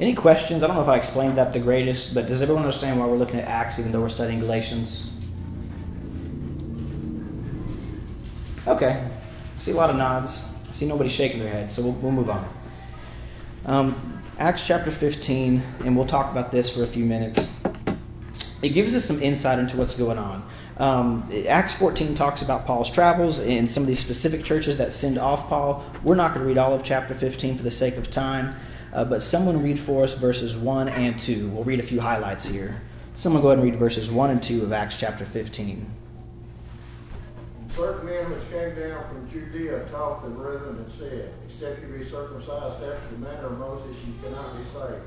Any 0.00 0.14
questions? 0.14 0.62
I 0.62 0.66
don't 0.66 0.76
know 0.76 0.82
if 0.82 0.88
I 0.88 0.96
explained 0.96 1.36
that 1.36 1.52
the 1.52 1.60
greatest, 1.60 2.14
but 2.14 2.26
does 2.26 2.42
everyone 2.42 2.64
understand 2.64 2.98
why 2.98 3.06
we're 3.06 3.16
looking 3.16 3.40
at 3.40 3.46
Acts 3.46 3.78
even 3.78 3.92
though 3.92 4.00
we're 4.00 4.08
studying 4.08 4.40
Galatians? 4.40 5.04
Okay. 8.66 9.06
I 9.54 9.58
see 9.58 9.72
a 9.72 9.76
lot 9.76 9.90
of 9.90 9.96
nods. 9.96 10.42
I 10.68 10.72
see 10.72 10.86
nobody 10.86 11.10
shaking 11.10 11.38
their 11.40 11.50
head, 11.50 11.70
so 11.70 11.82
we'll, 11.82 11.92
we'll 11.92 12.12
move 12.12 12.30
on. 12.30 12.48
Um, 13.66 14.22
Acts 14.38 14.66
chapter 14.66 14.90
15, 14.90 15.62
and 15.80 15.96
we'll 15.96 16.06
talk 16.06 16.32
about 16.32 16.50
this 16.50 16.70
for 16.70 16.82
a 16.82 16.86
few 16.86 17.04
minutes. 17.04 17.52
It 18.62 18.70
gives 18.70 18.94
us 18.94 19.04
some 19.04 19.22
insight 19.22 19.58
into 19.58 19.76
what's 19.76 19.94
going 19.94 20.16
on. 20.16 20.48
Um, 20.78 21.30
Acts 21.46 21.74
14 21.74 22.14
talks 22.14 22.40
about 22.40 22.66
Paul's 22.66 22.90
travels 22.90 23.38
and 23.38 23.70
some 23.70 23.82
of 23.82 23.86
these 23.86 24.00
specific 24.00 24.42
churches 24.42 24.78
that 24.78 24.92
send 24.92 25.18
off 25.18 25.48
Paul. 25.48 25.84
We're 26.02 26.14
not 26.14 26.32
going 26.32 26.40
to 26.40 26.46
read 26.46 26.58
all 26.58 26.72
of 26.72 26.82
chapter 26.82 27.14
15 27.14 27.58
for 27.58 27.62
the 27.62 27.70
sake 27.70 27.96
of 27.96 28.10
time, 28.10 28.56
uh, 28.94 29.04
but 29.04 29.22
someone 29.22 29.62
read 29.62 29.78
for 29.78 30.04
us 30.04 30.14
verses 30.14 30.56
1 30.56 30.88
and 30.88 31.18
2. 31.18 31.50
We'll 31.50 31.64
read 31.64 31.80
a 31.80 31.84
few 31.84 32.00
highlights 32.00 32.46
here. 32.46 32.80
Someone 33.12 33.42
go 33.42 33.48
ahead 33.48 33.58
and 33.58 33.70
read 33.70 33.76
verses 33.78 34.10
1 34.10 34.30
and 34.30 34.42
2 34.42 34.62
of 34.62 34.72
Acts 34.72 34.98
chapter 34.98 35.26
15 35.26 36.03
certain 37.74 38.06
men 38.06 38.30
which 38.30 38.48
came 38.50 38.74
down 38.78 39.04
from 39.08 39.28
Judea 39.28 39.86
taught 39.90 40.22
the 40.22 40.30
brethren 40.30 40.78
and 40.78 40.90
said, 40.90 41.32
Except 41.44 41.82
you 41.82 41.88
be 41.88 42.04
circumcised 42.04 42.82
after 42.82 43.08
the 43.10 43.18
manner 43.18 43.46
of 43.46 43.58
Moses, 43.58 44.04
you 44.06 44.12
cannot 44.22 44.56
be 44.56 44.62
saved. 44.62 45.02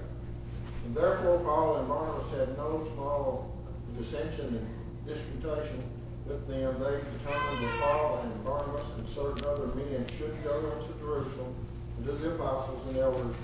And 0.85 0.95
therefore 0.95 1.39
Paul 1.39 1.77
and 1.77 1.87
Barnabas 1.87 2.29
had 2.31 2.57
no 2.57 2.85
small 2.93 3.55
dissension 3.97 4.47
and 4.47 5.07
disputation 5.07 5.81
with 6.25 6.45
them. 6.47 6.75
They 6.79 6.99
determined 7.17 7.63
that 7.63 7.79
Paul 7.81 8.21
and 8.23 8.45
Barnabas 8.45 8.89
and 8.97 9.07
certain 9.07 9.45
other 9.49 9.67
men 9.67 10.05
should 10.17 10.35
go 10.43 10.57
into 10.57 10.99
Jerusalem 10.99 11.55
and 11.97 12.05
to 12.05 12.11
the 12.13 12.35
apostles 12.35 12.85
and 12.89 12.97
elders 12.97 13.35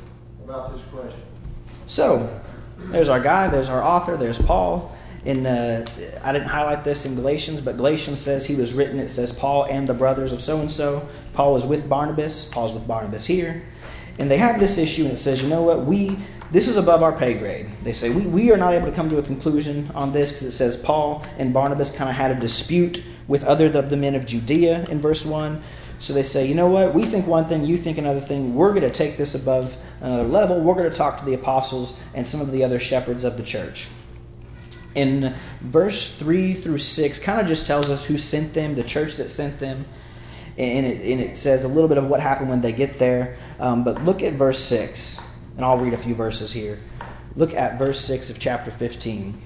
about 0.44 0.74
this 0.74 0.84
question. 0.86 1.24
So, 1.88 2.42
there's 2.78 3.10
our 3.10 3.22
guy, 3.22 3.48
there's 3.48 3.70
our 3.70 3.84
author, 3.84 4.18
there's 4.18 4.42
Paul 4.42 4.96
in 5.26 5.46
uh, 5.46 5.86
I 6.22 6.34
didn't 6.34 6.48
highlight 6.48 6.84
this 6.84 7.06
in 7.06 7.16
Galatians, 7.16 7.62
but 7.62 7.78
Galatians 7.78 8.20
says 8.20 8.46
he 8.46 8.56
was 8.56 8.74
written. 8.74 9.00
It 9.00 9.08
says 9.08 9.32
Paul 9.32 9.66
and 9.66 9.88
the 9.88 9.94
brothers 9.94 10.32
of 10.32 10.42
so 10.42 10.60
and 10.60 10.72
so. 10.72 11.08
Paul 11.34 11.54
was 11.54 11.66
with 11.66 11.88
Barnabas. 11.88 12.46
Paul's 12.46 12.74
with 12.74 12.88
Barnabas 12.88 13.26
here, 13.26 13.64
and 14.20 14.30
they 14.30 14.38
have 14.38 14.60
this 14.60 14.78
issue, 14.78 15.04
and 15.04 15.14
it 15.14 15.18
says, 15.18 15.42
you 15.42 15.48
know 15.48 15.62
what, 15.62 15.86
we 15.86 16.18
this 16.52 16.68
is 16.68 16.78
above 16.78 17.02
our 17.02 17.14
pay 17.14 17.34
grade. 17.34 17.68
They 17.84 17.94
say 17.94 18.12
we, 18.12 18.28
we 18.28 18.52
are 18.52 18.58
not 18.58 18.74
able 18.74 18.86
to 18.86 18.92
come 18.92 19.10
to 19.10 19.18
a 19.18 19.24
conclusion 19.24 19.90
on 19.96 20.12
this 20.12 20.32
because 20.32 20.46
it 20.46 20.52
says 20.52 20.78
Paul 20.78 21.26
and 21.38 21.52
Barnabas 21.52 21.90
kind 21.90 22.10
of 22.10 22.16
had 22.16 22.30
a 22.30 22.40
dispute 22.40 23.04
with 23.28 23.44
other 23.44 23.70
the, 23.70 23.82
the 23.82 23.98
men 23.98 24.14
of 24.14 24.26
Judea 24.26 24.86
in 24.86 25.02
verse 25.02 25.26
one. 25.26 25.64
So 25.98 26.12
they 26.12 26.22
say, 26.22 26.46
you 26.46 26.54
know 26.54 26.68
what, 26.68 26.94
we 26.94 27.06
think 27.06 27.26
one 27.26 27.48
thing, 27.48 27.66
you 27.66 27.78
think 27.78 27.98
another 27.98 28.20
thing. 28.20 28.54
We're 28.54 28.72
going 28.72 28.82
to 28.82 28.92
take 28.92 29.16
this 29.16 29.36
above 29.36 29.78
another 30.02 30.28
level. 30.28 30.60
We're 30.60 30.76
going 30.76 30.90
to 30.90 30.96
talk 30.96 31.18
to 31.20 31.26
the 31.26 31.34
apostles 31.34 31.96
and 32.14 32.28
some 32.28 32.42
of 32.42 32.52
the 32.52 32.64
other 32.64 32.78
shepherds 32.78 33.24
of 33.24 33.38
the 33.38 33.44
church 33.44 33.88
in 34.96 35.36
verse 35.62 36.16
3 36.16 36.54
through 36.54 36.78
6 36.78 37.20
kind 37.20 37.42
of 37.42 37.48
just 37.48 37.66
tells 37.66 37.90
us 37.90 38.06
who 38.06 38.18
sent 38.18 38.54
them, 38.54 38.76
the 38.76 38.84
church 38.84 39.16
that 39.16 39.30
sent 39.30 39.60
them. 39.60 39.86
And 40.58 40.86
it, 40.86 41.02
and 41.02 41.20
it 41.20 41.36
says 41.36 41.64
a 41.64 41.68
little 41.68 41.88
bit 41.88 41.98
of 41.98 42.06
what 42.06 42.22
happened 42.22 42.50
when 42.50 42.62
they 42.62 42.74
get 42.74 43.00
there. 43.00 43.38
Um, 43.60 43.84
but 43.84 44.04
look 44.06 44.22
at 44.22 44.34
verse 44.34 44.60
6, 44.60 45.20
and 45.56 45.66
I'll 45.66 45.80
read 45.80 45.94
a 45.94 45.98
few 45.98 46.14
verses 46.14 46.52
here. 46.54 46.80
Look 47.36 47.56
at 47.56 47.80
verse 47.80 48.00
6 48.02 48.30
of 48.30 48.38
chapter 48.38 48.70
15. 48.70 49.42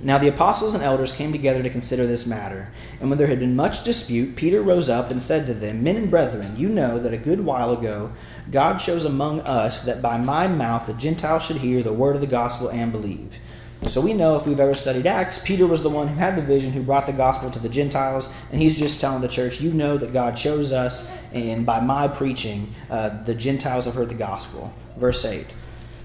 Now 0.00 0.18
the 0.18 0.28
apostles 0.28 0.74
and 0.74 0.82
elders 0.82 1.12
came 1.12 1.32
together 1.32 1.62
to 1.62 1.70
consider 1.70 2.06
this 2.06 2.24
matter. 2.24 2.72
And 3.00 3.10
when 3.10 3.18
there 3.18 3.26
had 3.26 3.40
been 3.40 3.56
much 3.56 3.82
dispute, 3.82 4.36
Peter 4.36 4.62
rose 4.62 4.88
up 4.88 5.10
and 5.10 5.20
said 5.20 5.46
to 5.46 5.54
them, 5.54 5.82
Men 5.82 5.96
and 5.96 6.10
brethren, 6.10 6.56
you 6.56 6.68
know 6.68 7.00
that 7.00 7.12
a 7.12 7.18
good 7.18 7.44
while 7.44 7.72
ago 7.72 8.12
God 8.50 8.78
chose 8.78 9.04
among 9.04 9.40
us 9.40 9.80
that 9.82 10.00
by 10.00 10.16
my 10.16 10.46
mouth 10.46 10.86
the 10.86 10.92
Gentiles 10.94 11.44
should 11.44 11.58
hear 11.58 11.82
the 11.82 11.92
word 11.92 12.14
of 12.14 12.20
the 12.20 12.28
gospel 12.28 12.68
and 12.68 12.92
believe. 12.92 13.40
So 13.84 14.00
we 14.00 14.12
know 14.12 14.36
if 14.36 14.46
we've 14.46 14.58
ever 14.58 14.74
studied 14.74 15.06
Acts, 15.06 15.38
Peter 15.38 15.66
was 15.66 15.82
the 15.82 15.88
one 15.88 16.08
who 16.08 16.16
had 16.16 16.36
the 16.36 16.42
vision, 16.42 16.72
who 16.72 16.82
brought 16.82 17.06
the 17.06 17.12
gospel 17.12 17.48
to 17.50 17.58
the 17.60 17.68
Gentiles, 17.68 18.28
and 18.50 18.60
he's 18.60 18.76
just 18.76 19.00
telling 19.00 19.22
the 19.22 19.28
church, 19.28 19.60
you 19.60 19.72
know 19.72 19.96
that 19.96 20.12
God 20.12 20.36
chose 20.36 20.72
us, 20.72 21.08
and 21.32 21.64
by 21.64 21.80
my 21.80 22.08
preaching, 22.08 22.74
uh, 22.90 23.22
the 23.22 23.34
Gentiles 23.34 23.84
have 23.84 23.94
heard 23.94 24.10
the 24.10 24.14
gospel. 24.14 24.74
Verse 24.96 25.24
8. 25.24 25.46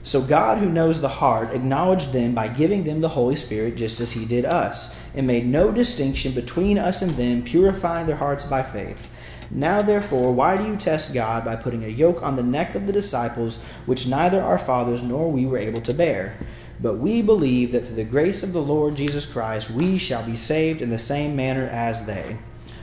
So 0.04 0.22
God, 0.22 0.60
who 0.60 0.70
knows 0.70 1.02
the 1.02 1.10
heart, 1.10 1.52
acknowledged 1.52 2.14
them 2.14 2.36
by 2.36 2.48
giving 2.50 2.84
them 2.84 3.02
the 3.02 3.10
Holy 3.10 3.36
Spirit 3.36 3.76
just 3.76 4.00
as 4.00 4.12
he 4.12 4.26
did 4.26 4.46
us, 4.46 4.94
and 5.16 5.26
made 5.26 5.48
no 5.48 5.72
distinction 5.72 6.34
between 6.34 6.78
us 6.78 7.02
and 7.02 7.12
them, 7.12 7.42
purifying 7.42 8.06
their 8.06 8.18
hearts 8.18 8.46
by 8.46 8.62
faith. 8.62 9.10
Now, 9.50 9.82
therefore, 9.82 10.34
why 10.34 10.58
do 10.58 10.66
you 10.66 10.76
test 10.76 11.14
God 11.14 11.46
by 11.46 11.56
putting 11.56 11.84
a 11.84 11.88
yoke 11.88 12.22
on 12.22 12.36
the 12.36 12.44
neck 12.44 12.76
of 12.76 12.86
the 12.86 12.94
disciples, 12.94 13.60
which 13.86 14.08
neither 14.08 14.42
our 14.42 14.60
fathers 14.60 15.02
nor 15.02 15.32
we 15.32 15.46
were 15.46 15.58
able 15.58 15.82
to 15.82 15.94
bear? 15.94 16.38
But 16.80 16.96
we 16.96 17.22
believe 17.22 17.72
that 17.72 17.86
through 17.86 17.96
the 17.96 18.04
grace 18.04 18.44
of 18.44 18.54
the 18.54 18.62
Lord 18.62 18.96
Jesus 18.96 19.26
Christ, 19.26 19.70
we 19.70 19.98
shall 19.98 20.24
be 20.24 20.36
saved 20.36 20.82
in 20.82 20.90
the 20.90 21.00
same 21.00 21.36
manner 21.36 21.66
as 21.68 22.06
they. 22.06 22.38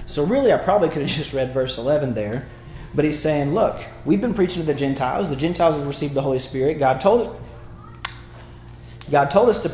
So, 0.07 0.25
really, 0.25 0.53
I 0.53 0.57
probably 0.57 0.89
could 0.89 1.03
have 1.03 1.11
just 1.17 1.33
read 1.33 1.53
verse 1.53 1.79
11 1.79 2.15
there. 2.15 2.47
But 2.95 3.05
he's 3.05 3.19
saying, 3.19 3.55
look, 3.55 3.81
we've 4.05 4.21
been 4.21 4.35
preaching 4.35 4.63
to 4.63 4.67
the 4.67 4.75
Gentiles. 4.75 5.29
The 5.29 5.37
Gentiles 5.37 5.77
have 5.77 5.87
received 5.87 6.15
the 6.15 6.23
Holy 6.23 6.41
Spirit. 6.41 6.79
God 6.79 7.01
told 7.01 7.29
us, 7.29 7.37
God 9.11 9.31
told 9.31 9.49
us 9.49 9.61
to 9.61 9.69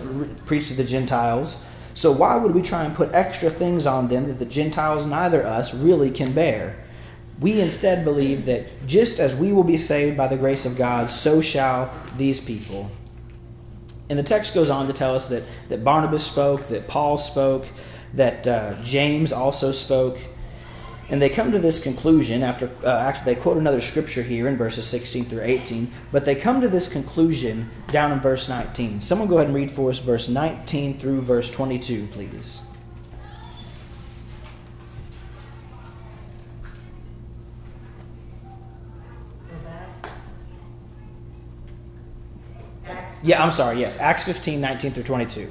preach 0.44 0.68
to 0.68 0.74
the 0.74 0.85
Gentiles. 0.85 1.59
So, 1.94 2.12
why 2.12 2.37
would 2.37 2.55
we 2.55 2.61
try 2.61 2.85
and 2.85 2.94
put 2.94 3.14
extra 3.14 3.48
things 3.48 3.87
on 3.87 4.09
them 4.09 4.26
that 4.26 4.38
the 4.38 4.44
Gentiles, 4.44 5.07
neither 5.07 5.42
us, 5.42 5.72
really 5.72 6.11
can 6.11 6.33
bear? 6.33 6.85
We 7.40 7.61
instead 7.61 8.05
believe 8.05 8.46
that 8.46 8.87
just 8.87 9.18
as 9.18 9.35
we 9.35 9.52
will 9.52 9.64
be 9.64 9.79
saved 9.79 10.16
by 10.16 10.26
the 10.26 10.37
grace 10.37 10.66
of 10.66 10.76
God, 10.76 11.11
so 11.11 11.40
shall 11.40 11.92
these 12.18 12.40
people. 12.40 12.90
And 14.09 14.19
the 14.19 14.23
text 14.23 14.55
goes 14.55 14.71
on 14.71 14.87
to 14.87 14.92
tell 14.92 15.14
us 15.14 15.29
that, 15.29 15.42
that 15.69 15.83
Barnabas 15.83 16.25
spoke, 16.25 16.69
that 16.69 16.87
Paul 16.87 17.19
spoke, 17.19 17.66
that 18.14 18.47
uh, 18.47 18.83
James 18.83 19.33
also 19.33 19.73
spoke. 19.73 20.19
And 21.09 21.23
they 21.23 21.29
come 21.29 21.53
to 21.53 21.59
this 21.59 21.79
conclusion 21.79 22.42
after, 22.42 22.71
uh, 22.83 22.88
after 22.88 23.25
they 23.25 23.37
quote 23.37 23.57
another 23.57 23.81
scripture 23.81 24.23
here 24.23 24.49
in 24.49 24.57
verses 24.57 24.87
16 24.87 25.27
through 25.27 25.42
18, 25.42 25.90
but 26.11 26.25
they 26.25 26.35
come 26.35 26.61
to 26.61 26.69
this 26.69 26.88
conclusion 26.88 27.71
down 27.88 28.11
in 28.11 28.21
verse 28.21 28.49
19. 28.49 29.01
Someone 29.01 29.29
go 29.29 29.37
ahead 29.37 29.47
and 29.47 29.55
read 29.55 29.71
for 29.71 29.88
us 29.88 30.01
verse 30.01 30.29
19 30.29 30.99
through 30.99 31.21
verse 31.23 31.49
22, 31.51 32.09
please. 32.09 32.61
Yeah, 43.22 43.42
I'm 43.42 43.52
sorry, 43.52 43.81
yes. 43.81 43.96
Acts 43.98 44.24
15, 44.24 44.61
19 44.61 44.92
through 44.92 45.02
22. 45.02 45.50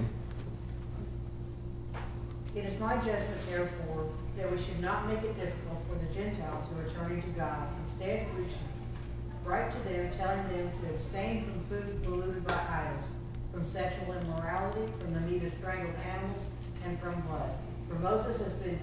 It 2.56 2.66
is 2.66 2.80
my 2.80 2.96
judgment, 2.98 3.50
therefore, 3.50 4.10
that 4.38 4.52
we 4.52 4.58
should 4.58 4.80
not 4.80 5.08
make 5.08 5.24
it 5.24 5.36
difficult 5.36 5.82
for 5.90 5.96
the 5.96 6.14
Gentiles 6.14 6.66
who 6.70 6.80
are 6.80 6.94
turning 6.94 7.22
to 7.22 7.30
God. 7.30 7.68
Instead, 7.84 8.28
we 8.38 8.44
should 8.44 9.44
write 9.44 9.72
to 9.72 9.90
them, 9.90 10.12
telling 10.18 10.48
them 10.48 10.72
to 10.82 10.96
abstain 10.96 11.46
from 11.46 11.66
food 11.66 12.04
polluted 12.04 12.48
by 12.48 12.54
idols, 12.54 13.06
from 13.52 13.66
sexual 13.66 14.14
immorality, 14.14 14.92
from 15.00 15.14
the 15.14 15.20
meat 15.22 15.44
of 15.44 15.54
strangled 15.60 15.96
animals, 15.96 16.44
and 16.86 17.00
from 17.00 17.20
blood. 17.22 17.52
For 17.90 17.96
Moses 17.96 18.38
has 18.38 18.54
been 18.54 18.80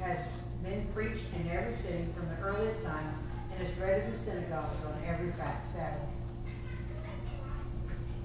has 0.00 0.18
been 0.62 0.86
preached 0.92 1.24
in 1.34 1.48
every 1.48 1.74
city 1.76 2.06
from 2.14 2.28
the 2.28 2.36
earliest 2.42 2.82
times, 2.84 3.16
and 3.52 3.66
is 3.66 3.72
read 3.78 4.04
in 4.04 4.12
the 4.12 4.18
synagogues 4.18 4.84
on 4.84 5.02
every 5.06 5.32
Sabbath. 5.72 6.13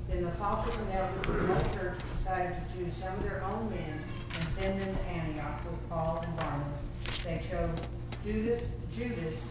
Then 0.10 0.24
the 0.24 0.28
apostles 0.30 0.76
and 0.76 0.92
elders 0.94 1.28
of 1.28 1.48
the 1.48 1.54
whole 1.54 1.74
church 1.74 2.00
decided 2.16 2.56
to 2.56 2.78
choose 2.78 2.96
some 2.96 3.14
of 3.14 3.24
their 3.24 3.44
own 3.44 3.70
men 3.70 4.02
and 4.40 4.48
send 4.58 4.82
them 4.82 4.96
to 4.96 5.02
Antioch 5.04 5.62
with 5.66 5.90
Paul 5.90 6.24
and 6.26 6.36
Barnabas. 6.38 6.84
They 7.24 7.42
chose 7.50 7.78
Judas, 8.24 8.70
Judas, 8.96 9.42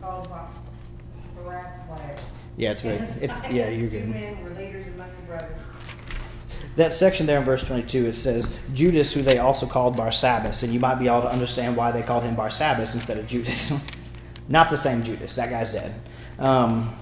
called 0.00 0.28
Bar- 0.28 0.48
Barabbas. 1.36 2.20
Yeah, 2.56 2.72
it's 2.72 2.84
And 2.84 3.22
it's, 3.22 3.34
yeah, 3.50 3.68
you're 3.68 3.82
Two 3.82 3.88
good. 3.90 4.08
men 4.08 4.42
were 4.44 4.50
leaders 4.50 4.86
among 4.94 5.08
the 5.20 5.26
brothers. 5.26 5.58
That 6.76 6.92
section 6.92 7.26
there 7.26 7.38
in 7.38 7.44
verse 7.44 7.62
22, 7.64 8.06
it 8.06 8.14
says, 8.14 8.48
Judas, 8.72 9.12
who 9.12 9.22
they 9.22 9.38
also 9.38 9.66
called 9.66 9.96
Barsabbas. 9.96 10.62
And 10.62 10.72
you 10.72 10.78
might 10.80 10.96
be 10.96 11.06
able 11.08 11.22
to 11.22 11.30
understand 11.30 11.76
why 11.76 11.90
they 11.90 12.02
called 12.02 12.22
him 12.22 12.36
Barsabbas 12.36 12.94
instead 12.94 13.18
of 13.18 13.26
Judas. 13.26 13.72
Not 14.48 14.70
the 14.70 14.76
same 14.76 15.02
Judas. 15.02 15.32
That 15.34 15.50
guy's 15.50 15.70
dead. 15.70 15.94
Um, 16.38 16.94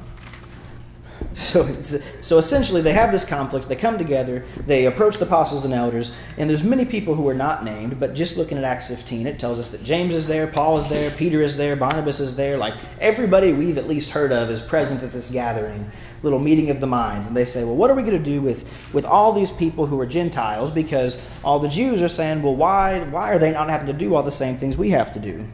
so, 1.33 1.81
so 2.21 2.39
essentially, 2.39 2.83
they 2.83 2.93
have 2.93 3.13
this 3.13 3.25
conflict. 3.25 3.69
They 3.69 3.77
come 3.77 3.99
together. 3.99 4.45
They 4.67 4.87
approach 4.87 5.19
the 5.19 5.27
apostles 5.27 5.65
and 5.65 5.75
elders. 5.75 6.13
And 6.37 6.49
there's 6.49 6.65
many 6.65 6.85
people 6.85 7.15
who 7.15 7.29
are 7.29 7.35
not 7.35 7.65
named. 7.65 7.99
But 7.99 8.15
just 8.15 8.37
looking 8.37 8.59
at 8.59 8.65
Acts 8.65 8.89
15, 8.89 9.27
it 9.27 9.39
tells 9.39 9.59
us 9.59 9.69
that 9.71 9.83
James 9.83 10.15
is 10.15 10.27
there, 10.27 10.47
Paul 10.47 10.79
is 10.79 10.89
there, 10.89 11.11
Peter 11.11 11.43
is 11.43 11.57
there, 11.57 11.77
Barnabas 11.77 12.21
is 12.21 12.37
there. 12.37 12.57
Like 12.57 12.75
everybody 13.01 13.53
we've 13.53 13.79
at 13.79 13.89
least 13.89 14.11
heard 14.11 14.33
of 14.33 14.51
is 14.51 14.63
present 14.63 15.03
at 15.03 15.13
this 15.13 15.31
gathering, 15.31 15.91
little 16.23 16.39
meeting 16.39 16.71
of 16.71 16.81
the 16.81 16.87
minds. 16.87 17.27
And 17.27 17.37
they 17.37 17.45
say, 17.45 17.65
well, 17.65 17.77
what 17.77 17.91
are 17.91 17.95
we 17.95 18.03
going 18.03 18.17
to 18.17 18.23
do 18.23 18.41
with, 18.41 18.65
with 18.93 19.05
all 19.05 19.33
these 19.33 19.53
people 19.53 19.87
who 19.87 20.01
are 20.01 20.07
Gentiles? 20.07 20.71
Because 20.71 21.19
all 21.45 21.59
the 21.59 21.69
Jews 21.69 22.03
are 22.03 22.09
saying, 22.09 22.43
well, 22.43 22.57
why, 22.57 23.01
why 23.01 23.33
are 23.33 23.39
they 23.39 23.53
not 23.53 23.71
having 23.71 23.87
to 23.87 23.93
do 23.93 24.15
all 24.15 24.23
the 24.23 24.33
same 24.33 24.57
things 24.57 24.77
we 24.77 24.91
have 24.91 25.13
to 25.15 25.21
do? 25.21 25.47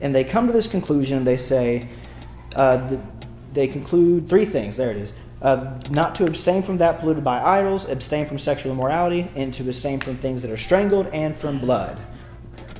And 0.00 0.14
they 0.14 0.24
come 0.24 0.48
to 0.48 0.52
this 0.52 0.66
conclusion 0.66 1.24
they 1.24 1.36
say, 1.36 1.88
uh, 2.56 2.76
the, 2.88 3.00
they 3.52 3.66
conclude 3.66 4.28
three 4.28 4.44
things. 4.44 4.76
There 4.76 4.90
it 4.90 4.96
is. 4.96 5.12
Uh, 5.40 5.78
not 5.90 6.14
to 6.14 6.24
abstain 6.24 6.62
from 6.62 6.78
that 6.78 7.00
polluted 7.00 7.24
by 7.24 7.42
idols, 7.42 7.84
abstain 7.88 8.26
from 8.26 8.38
sexual 8.38 8.72
immorality, 8.72 9.28
and 9.34 9.52
to 9.52 9.64
abstain 9.64 9.98
from 9.98 10.16
things 10.18 10.40
that 10.42 10.50
are 10.50 10.56
strangled 10.56 11.06
and 11.08 11.36
from 11.36 11.58
blood. 11.58 11.98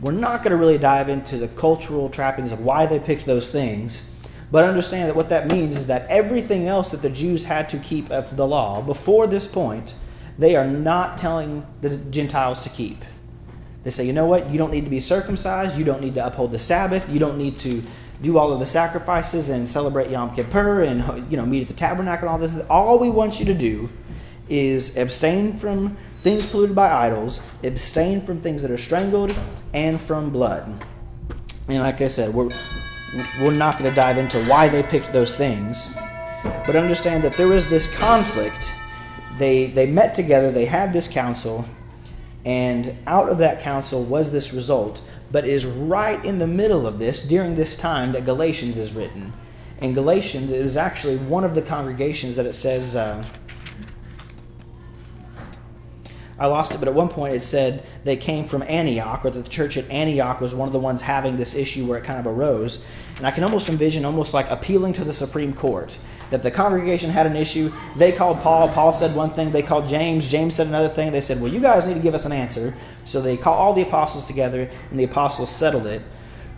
We're 0.01 0.13
not 0.13 0.43
going 0.43 0.53
to 0.53 0.57
really 0.57 0.79
dive 0.79 1.09
into 1.09 1.39
the 1.39 1.49
cultural 1.49 2.09
trappings 2.09 2.53
of 2.53 2.61
why 2.61 2.87
they 2.87 3.01
picked 3.01 3.27
those 3.27 3.51
things, 3.51 4.05
but 4.53 4.65
understand 4.65 5.09
that 5.09 5.17
what 5.17 5.29
that 5.31 5.49
means 5.49 5.75
is 5.75 5.87
that 5.87 6.07
everything 6.09 6.69
else 6.69 6.91
that 6.91 7.03
the 7.03 7.11
Jews 7.11 7.45
had 7.45 7.69
to 7.71 7.79
keep 7.79 8.09
to 8.09 8.29
the 8.31 8.47
law 8.47 8.81
before 8.81 9.27
this 9.27 9.49
point, 9.49 9.95
they 10.39 10.55
are 10.55 10.67
not 10.67 11.19
telling 11.19 11.67
the 11.81 11.97
Gentiles 11.97 12.61
to 12.61 12.69
keep. 12.69 13.05
They 13.83 13.91
say, 13.91 14.05
you 14.05 14.13
know 14.13 14.27
what? 14.27 14.51
You 14.51 14.59
don't 14.59 14.71
need 14.71 14.85
to 14.85 14.91
be 14.91 15.01
circumcised. 15.01 15.77
You 15.77 15.85
don't 15.85 16.01
need 16.01 16.15
to 16.15 16.27
uphold 16.27 16.53
the 16.53 16.59
Sabbath. 16.59 17.09
You 17.09 17.19
don't 17.19 17.39
need 17.39 17.59
to 17.61 17.83
do 18.23 18.39
all 18.39 18.53
of 18.53 18.61
the 18.61 18.67
sacrifices 18.67 19.49
and 19.49 19.69
celebrate 19.69 20.11
Yom 20.11 20.35
Kippur 20.35 20.83
and 20.83 21.31
you 21.31 21.37
know 21.37 21.45
meet 21.45 21.63
at 21.63 21.69
the 21.69 21.75
tabernacle 21.75 22.29
and 22.29 22.33
all 22.33 22.39
this. 22.39 22.57
All 22.71 22.99
we 22.99 23.11
want 23.11 23.39
you 23.41 23.47
to 23.47 23.55
do 23.55 23.91
is 24.49 24.97
abstain 24.97 25.57
from 25.57 25.97
things 26.21 26.47
polluted 26.47 26.75
by 26.75 26.91
idols, 26.91 27.41
abstain 27.65 28.25
from 28.25 28.41
things 28.41 28.63
that 28.63 28.71
are 28.71 28.79
strangled, 28.79 29.35
and 29.75 30.01
from 30.01 30.31
blood. 30.31 30.85
And 31.69 31.79
like 31.79 32.01
I 32.01 32.09
said, 32.09 32.33
we're 32.33 32.51
we're 33.41 33.53
not 33.53 33.79
going 33.79 33.91
to 33.91 33.95
dive 33.95 34.19
into 34.19 34.43
why 34.47 34.69
they 34.69 34.83
picked 34.83 35.13
those 35.13 35.37
things, 35.37 35.91
but 36.67 36.77
understand 36.77 37.23
that 37.25 37.37
there 37.37 37.49
was 37.49 37.67
this 37.67 37.89
conflict. 37.89 38.73
They 39.39 39.67
they 39.67 39.87
met 39.87 40.15
together. 40.15 40.51
They 40.51 40.67
had 40.67 40.93
this 40.93 41.09
council. 41.09 41.69
And 42.45 42.97
out 43.07 43.29
of 43.29 43.39
that 43.39 43.61
council 43.61 44.03
was 44.03 44.33
this 44.33 44.53
result, 44.53 45.03
but 45.33 45.45
it 45.45 45.51
is 45.51 45.65
right 45.65 46.23
in 46.25 46.39
the 46.39 46.47
middle 46.47 46.87
of 46.87 46.99
this 46.99 47.23
during 47.23 47.55
this 47.55 47.77
time 47.77 48.13
that 48.13 48.25
Galatians 48.27 48.79
is 48.79 48.93
written. 48.95 49.33
In 49.81 49.95
Galatians, 49.95 50.53
it 50.53 50.63
was 50.63 50.77
actually 50.77 51.17
one 51.17 51.43
of 51.43 51.55
the 51.55 51.63
congregations 51.63 52.37
that 52.37 52.47
it 52.47 52.53
says. 52.53 52.95
Uh, 52.95 53.25
I 56.39 56.47
lost 56.47 56.73
it, 56.73 56.79
but 56.79 56.89
at 56.89 56.95
one 56.95 57.09
point 57.09 57.35
it 57.35 57.45
said 57.45 57.85
they 58.05 58.17
came 58.17 58.47
from 58.47 58.63
Antioch, 58.63 59.25
or 59.25 59.31
that 59.31 59.45
the 59.45 59.51
church 59.51 59.77
at 59.77 59.89
Antioch 59.91 60.41
was 60.41 60.55
one 60.55 60.69
of 60.69 60.73
the 60.73 60.79
ones 60.79 61.03
having 61.03 61.37
this 61.37 61.55
issue 61.55 61.87
where 61.87 61.99
it 61.99 62.05
kind 62.05 62.21
of 62.21 62.27
arose. 62.27 62.81
And 63.17 63.27
I 63.27 63.31
can 63.31 63.45
almost 63.45 63.69
envision 63.69 64.05
almost 64.05 64.35
like 64.35 64.51
appealing 64.51 64.93
to 64.95 65.05
the 65.05 65.15
Supreme 65.15 65.53
Court. 65.53 65.99
That 66.33 66.43
the 66.43 66.51
congregation 66.51 67.11
had 67.11 67.27
an 67.27 67.37
issue, 67.37 67.73
they 67.95 68.11
called 68.11 68.41
Paul, 68.41 68.69
Paul 68.71 68.93
said 68.93 69.15
one 69.15 69.33
thing, 69.33 69.53
they 69.53 69.63
called 69.63 69.87
James, 69.87 70.31
James 70.31 70.57
said 70.57 70.67
another 70.67 70.89
thing, 70.89 71.13
they 71.13 71.21
said, 71.21 71.41
Well, 71.41 71.53
you 71.53 71.61
guys 71.61 71.87
need 71.87 71.95
to 71.95 72.01
give 72.01 72.15
us 72.15 72.25
an 72.25 72.33
answer. 72.33 72.75
So 73.05 73.21
they 73.21 73.37
call 73.37 73.55
all 73.55 73.75
the 73.75 73.83
apostles 73.83 74.27
together, 74.27 74.69
and 74.91 74.99
the 74.99 75.05
apostles 75.05 75.51
settled 75.51 75.87
it. 75.87 76.03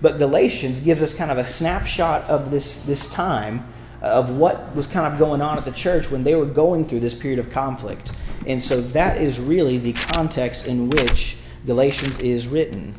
But 0.00 0.18
Galatians 0.18 0.80
gives 0.80 1.02
us 1.02 1.12
kind 1.12 1.30
of 1.30 1.38
a 1.38 1.44
snapshot 1.44 2.22
of 2.24 2.50
this, 2.50 2.78
this 2.78 3.08
time 3.08 3.66
of 4.00 4.30
what 4.30 4.74
was 4.76 4.86
kind 4.86 5.12
of 5.12 5.18
going 5.18 5.40
on 5.40 5.58
at 5.58 5.64
the 5.64 5.72
church 5.72 6.10
when 6.10 6.22
they 6.22 6.34
were 6.34 6.46
going 6.46 6.86
through 6.86 7.00
this 7.00 7.14
period 7.14 7.38
of 7.38 7.50
conflict. 7.50 8.12
And 8.46 8.62
so 8.62 8.80
that 8.80 9.16
is 9.16 9.40
really 9.40 9.78
the 9.78 9.94
context 9.94 10.66
in 10.66 10.90
which 10.90 11.36
Galatians 11.66 12.18
is 12.18 12.46
written. 12.46 12.94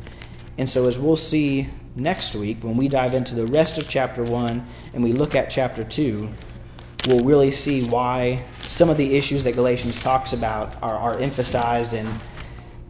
And 0.58 0.68
so, 0.68 0.88
as 0.88 0.98
we'll 0.98 1.16
see 1.16 1.68
next 1.94 2.34
week, 2.34 2.58
when 2.62 2.76
we 2.76 2.88
dive 2.88 3.14
into 3.14 3.34
the 3.34 3.46
rest 3.46 3.78
of 3.78 3.88
chapter 3.88 4.22
1 4.24 4.66
and 4.94 5.02
we 5.02 5.12
look 5.12 5.34
at 5.34 5.48
chapter 5.48 5.84
2, 5.84 6.28
we'll 7.06 7.24
really 7.24 7.50
see 7.50 7.84
why 7.84 8.44
some 8.60 8.90
of 8.90 8.96
the 8.96 9.16
issues 9.16 9.44
that 9.44 9.52
Galatians 9.52 10.00
talks 10.00 10.32
about 10.32 10.80
are, 10.82 10.96
are 10.96 11.18
emphasized. 11.18 11.92
And 11.94 12.08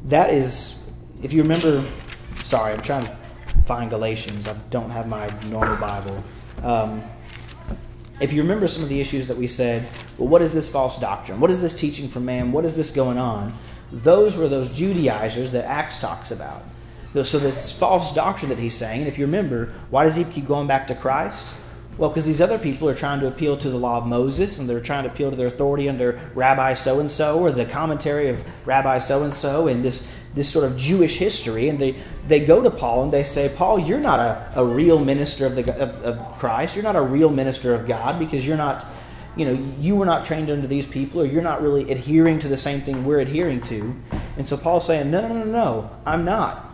that 0.04 0.30
is, 0.30 0.74
if 1.22 1.32
you 1.32 1.42
remember, 1.42 1.84
sorry, 2.42 2.72
I'm 2.72 2.80
trying 2.80 3.04
to 3.04 3.16
find 3.66 3.90
Galatians. 3.90 4.48
I 4.48 4.54
don't 4.70 4.90
have 4.90 5.06
my 5.08 5.28
normal 5.48 5.76
Bible. 5.76 6.24
Um, 6.62 7.02
if 8.20 8.32
you 8.32 8.40
remember 8.42 8.66
some 8.66 8.82
of 8.82 8.88
the 8.88 9.00
issues 9.00 9.26
that 9.26 9.36
we 9.36 9.46
said, 9.46 9.86
well, 10.16 10.28
what 10.28 10.40
is 10.40 10.52
this 10.52 10.68
false 10.68 10.96
doctrine? 10.96 11.38
What 11.38 11.50
is 11.50 11.60
this 11.60 11.74
teaching 11.74 12.08
from 12.08 12.24
man? 12.24 12.52
What 12.52 12.64
is 12.64 12.74
this 12.74 12.90
going 12.90 13.18
on? 13.18 13.56
Those 13.92 14.36
were 14.36 14.48
those 14.48 14.70
Judaizers 14.70 15.52
that 15.52 15.64
Acts 15.66 15.98
talks 15.98 16.30
about. 16.30 16.62
So, 17.22 17.38
this 17.38 17.72
false 17.72 18.12
doctrine 18.12 18.50
that 18.50 18.58
he's 18.58 18.74
saying, 18.74 19.00
and 19.00 19.08
if 19.08 19.18
you 19.18 19.24
remember, 19.24 19.72
why 19.88 20.04
does 20.04 20.16
he 20.16 20.24
keep 20.24 20.46
going 20.46 20.66
back 20.66 20.86
to 20.88 20.94
Christ? 20.94 21.46
Well, 21.98 22.10
because 22.10 22.26
these 22.26 22.42
other 22.42 22.58
people 22.58 22.88
are 22.88 22.94
trying 22.94 23.20
to 23.20 23.26
appeal 23.26 23.56
to 23.56 23.70
the 23.70 23.78
law 23.78 23.98
of 23.98 24.06
Moses, 24.06 24.58
and 24.58 24.68
they're 24.68 24.80
trying 24.80 25.04
to 25.04 25.10
appeal 25.10 25.30
to 25.30 25.36
their 25.36 25.46
authority 25.46 25.88
under 25.88 26.20
Rabbi 26.34 26.74
so 26.74 27.00
and 27.00 27.10
so, 27.10 27.40
or 27.40 27.50
the 27.50 27.64
commentary 27.64 28.28
of 28.28 28.44
Rabbi 28.66 28.98
so 28.98 29.22
and 29.22 29.32
so, 29.32 29.66
and 29.66 29.82
this 29.82 30.06
this 30.36 30.48
sort 30.48 30.66
of 30.66 30.76
Jewish 30.76 31.16
history. 31.16 31.68
And 31.68 31.78
they, 31.78 31.96
they 32.28 32.40
go 32.44 32.62
to 32.62 32.70
Paul 32.70 33.04
and 33.04 33.12
they 33.12 33.24
say, 33.24 33.48
Paul, 33.48 33.78
you're 33.78 33.98
not 33.98 34.20
a, 34.20 34.52
a 34.56 34.64
real 34.64 35.02
minister 35.02 35.46
of, 35.46 35.56
the, 35.56 35.74
of, 35.82 36.04
of 36.04 36.38
Christ. 36.38 36.76
You're 36.76 36.82
not 36.82 36.94
a 36.94 37.00
real 37.00 37.30
minister 37.30 37.74
of 37.74 37.88
God 37.88 38.18
because 38.18 38.46
you're 38.46 38.58
not, 38.58 38.86
you 39.34 39.46
know, 39.46 39.74
you 39.80 39.96
were 39.96 40.04
not 40.04 40.26
trained 40.26 40.50
under 40.50 40.66
these 40.66 40.86
people, 40.86 41.22
or 41.22 41.24
you're 41.24 41.42
not 41.42 41.62
really 41.62 41.90
adhering 41.90 42.38
to 42.40 42.48
the 42.48 42.58
same 42.58 42.82
thing 42.82 43.04
we're 43.04 43.20
adhering 43.20 43.62
to. 43.62 43.96
And 44.36 44.46
so 44.46 44.58
Paul's 44.58 44.86
saying, 44.86 45.10
no, 45.10 45.26
no, 45.26 45.38
no, 45.38 45.44
no, 45.44 45.90
I'm 46.04 46.26
not. 46.26 46.70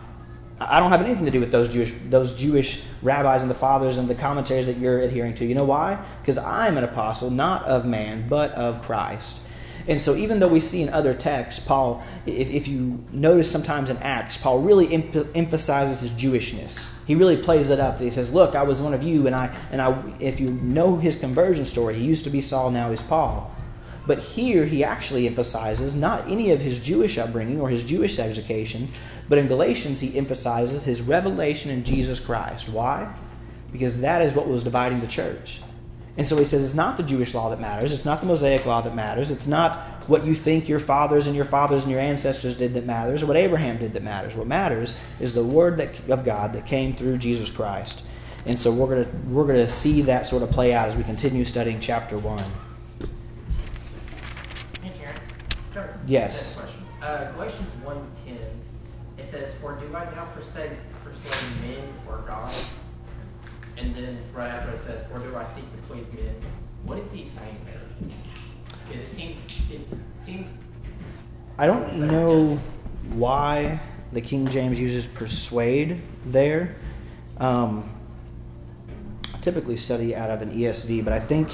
I 0.69 0.79
don't 0.79 0.91
have 0.91 1.01
anything 1.01 1.25
to 1.25 1.31
do 1.31 1.39
with 1.39 1.51
those 1.51 1.67
Jewish 1.67 1.93
those 2.09 2.33
Jewish 2.33 2.81
rabbis 3.01 3.41
and 3.41 3.49
the 3.49 3.55
fathers 3.55 3.97
and 3.97 4.09
the 4.09 4.15
commentaries 4.15 4.65
that 4.65 4.77
you're 4.77 4.99
adhering 4.99 5.35
to. 5.35 5.45
You 5.45 5.55
know 5.55 5.63
why? 5.63 6.03
Because 6.21 6.37
I'm 6.37 6.77
an 6.77 6.83
apostle, 6.83 7.29
not 7.29 7.63
of 7.65 7.85
man, 7.85 8.27
but 8.27 8.51
of 8.51 8.81
Christ. 8.81 9.41
And 9.87 9.99
so, 9.99 10.15
even 10.15 10.39
though 10.39 10.47
we 10.47 10.61
see 10.61 10.81
in 10.81 10.89
other 10.89 11.13
texts, 11.13 11.59
Paul, 11.59 12.03
if, 12.25 12.49
if 12.49 12.67
you 12.67 13.03
notice 13.11 13.51
sometimes 13.51 13.89
in 13.89 13.97
Acts, 13.97 14.37
Paul 14.37 14.59
really 14.59 14.93
em- 14.93 15.29
emphasizes 15.35 15.99
his 15.99 16.11
Jewishness. 16.11 16.87
He 17.05 17.15
really 17.15 17.35
plays 17.35 17.69
it 17.69 17.81
up. 17.81 17.99
He 17.99 18.09
says, 18.09 18.31
"Look, 18.31 18.55
I 18.55 18.63
was 18.63 18.81
one 18.81 18.93
of 18.93 19.03
you, 19.03 19.27
and 19.27 19.35
I 19.35 19.53
and 19.71 19.81
I." 19.81 20.01
If 20.19 20.39
you 20.39 20.51
know 20.51 20.95
his 20.97 21.17
conversion 21.17 21.65
story, 21.65 21.95
he 21.95 22.03
used 22.03 22.23
to 22.23 22.29
be 22.29 22.39
Saul, 22.39 22.71
now 22.71 22.91
he's 22.91 23.01
Paul. 23.01 23.53
But 24.05 24.19
here 24.19 24.65
he 24.65 24.83
actually 24.83 25.27
emphasizes 25.27 25.95
not 25.95 26.29
any 26.29 26.51
of 26.51 26.59
his 26.59 26.79
Jewish 26.79 27.17
upbringing 27.17 27.61
or 27.61 27.69
his 27.69 27.83
Jewish 27.83 28.19
education, 28.19 28.89
but 29.29 29.37
in 29.37 29.47
Galatians 29.47 30.01
he 30.01 30.17
emphasizes 30.17 30.83
his 30.83 31.01
revelation 31.01 31.71
in 31.71 31.83
Jesus 31.83 32.19
Christ. 32.19 32.69
Why? 32.69 33.13
Because 33.71 34.01
that 34.01 34.21
is 34.21 34.33
what 34.33 34.47
was 34.47 34.63
dividing 34.63 34.99
the 34.99 35.07
church. 35.07 35.61
And 36.15 36.27
so 36.27 36.37
he 36.37 36.45
says 36.45 36.63
it's 36.63 36.75
not 36.75 36.95
the 36.97 37.03
Jewish 37.03 37.33
law 37.33 37.49
that 37.49 37.59
matters. 37.59 37.91
It's 37.91 38.05
not 38.05 38.19
the 38.19 38.27
Mosaic 38.27 38.65
law 38.65 38.81
that 38.81 38.93
matters. 38.93 39.31
It's 39.31 39.47
not 39.47 40.03
what 40.07 40.25
you 40.25 40.35
think 40.35 40.69
your 40.69 40.79
fathers 40.79 41.25
and 41.25 41.35
your 41.35 41.45
fathers 41.45 41.83
and 41.83 41.91
your 41.91 42.01
ancestors 42.01 42.55
did 42.55 42.75
that 42.75 42.85
matters, 42.85 43.23
or 43.23 43.25
what 43.25 43.37
Abraham 43.37 43.79
did 43.79 43.93
that 43.93 44.03
matters. 44.03 44.35
What 44.35 44.45
matters 44.45 44.93
is 45.19 45.33
the 45.33 45.43
word 45.43 45.77
that, 45.77 46.09
of 46.09 46.23
God 46.23 46.53
that 46.53 46.67
came 46.67 46.95
through 46.95 47.17
Jesus 47.17 47.49
Christ. 47.49 48.03
And 48.45 48.59
so 48.59 48.71
we're 48.71 48.87
going 48.87 49.05
to 49.05 49.11
we're 49.29 49.45
going 49.45 49.65
to 49.65 49.71
see 49.71 50.01
that 50.03 50.25
sort 50.25 50.43
of 50.43 50.51
play 50.51 50.73
out 50.73 50.87
as 50.87 50.95
we 50.95 51.03
continue 51.03 51.45
studying 51.45 51.79
chapter 51.79 52.17
1. 52.17 52.43
Hey, 54.81 54.91
Terrence. 54.99 55.25
Sure. 55.73 55.92
Yes. 56.05 56.55
Question. 56.55 56.83
Uh, 57.01 57.31
Galatians 57.33 57.71
1.10, 57.85 58.37
it 59.17 59.23
says, 59.23 59.55
For 59.55 59.75
do 59.75 59.93
I 59.95 60.05
now 60.15 60.25
persuade, 60.33 60.71
persuade 61.03 61.61
men 61.61 61.93
or 62.07 62.23
God? 62.27 62.53
And 63.77 63.95
then 63.95 64.19
right 64.33 64.49
after 64.49 64.71
it 64.71 64.81
says, 64.81 65.05
Or 65.11 65.19
do 65.19 65.35
I 65.35 65.43
seek 65.43 65.69
to 65.71 65.81
please 65.87 66.05
men? 66.13 66.35
What 66.83 66.99
is 66.99 67.11
he 67.11 67.23
saying 67.23 67.57
there? 67.65 68.09
Because 68.87 69.09
it 69.09 69.15
seems, 69.15 69.37
it 69.71 69.87
seems, 70.21 70.51
I 71.57 71.67
don't 71.67 71.93
know 71.99 72.59
why 73.13 73.79
the 74.11 74.21
King 74.21 74.47
James 74.47 74.79
uses 74.79 75.07
persuade 75.07 76.01
there. 76.25 76.75
Um, 77.37 77.89
I 79.33 79.37
typically 79.39 79.77
study 79.77 80.15
out 80.15 80.29
of 80.29 80.41
an 80.41 80.51
ESV, 80.51 81.03
but 81.03 81.13
I 81.13 81.19
think 81.19 81.49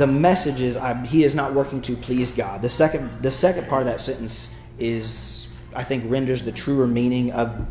the 0.00 0.06
message 0.06 0.62
is 0.62 0.78
I, 0.78 0.94
he 1.04 1.24
is 1.24 1.34
not 1.34 1.52
working 1.52 1.82
to 1.82 1.94
please 1.94 2.32
God. 2.32 2.62
The 2.62 2.70
second, 2.70 3.22
the 3.22 3.30
second 3.30 3.68
part 3.68 3.82
of 3.82 3.86
that 3.86 4.00
sentence 4.00 4.48
is, 4.78 5.46
I 5.74 5.84
think, 5.84 6.04
renders 6.10 6.42
the 6.42 6.52
truer 6.52 6.86
meaning 6.86 7.32
of 7.32 7.66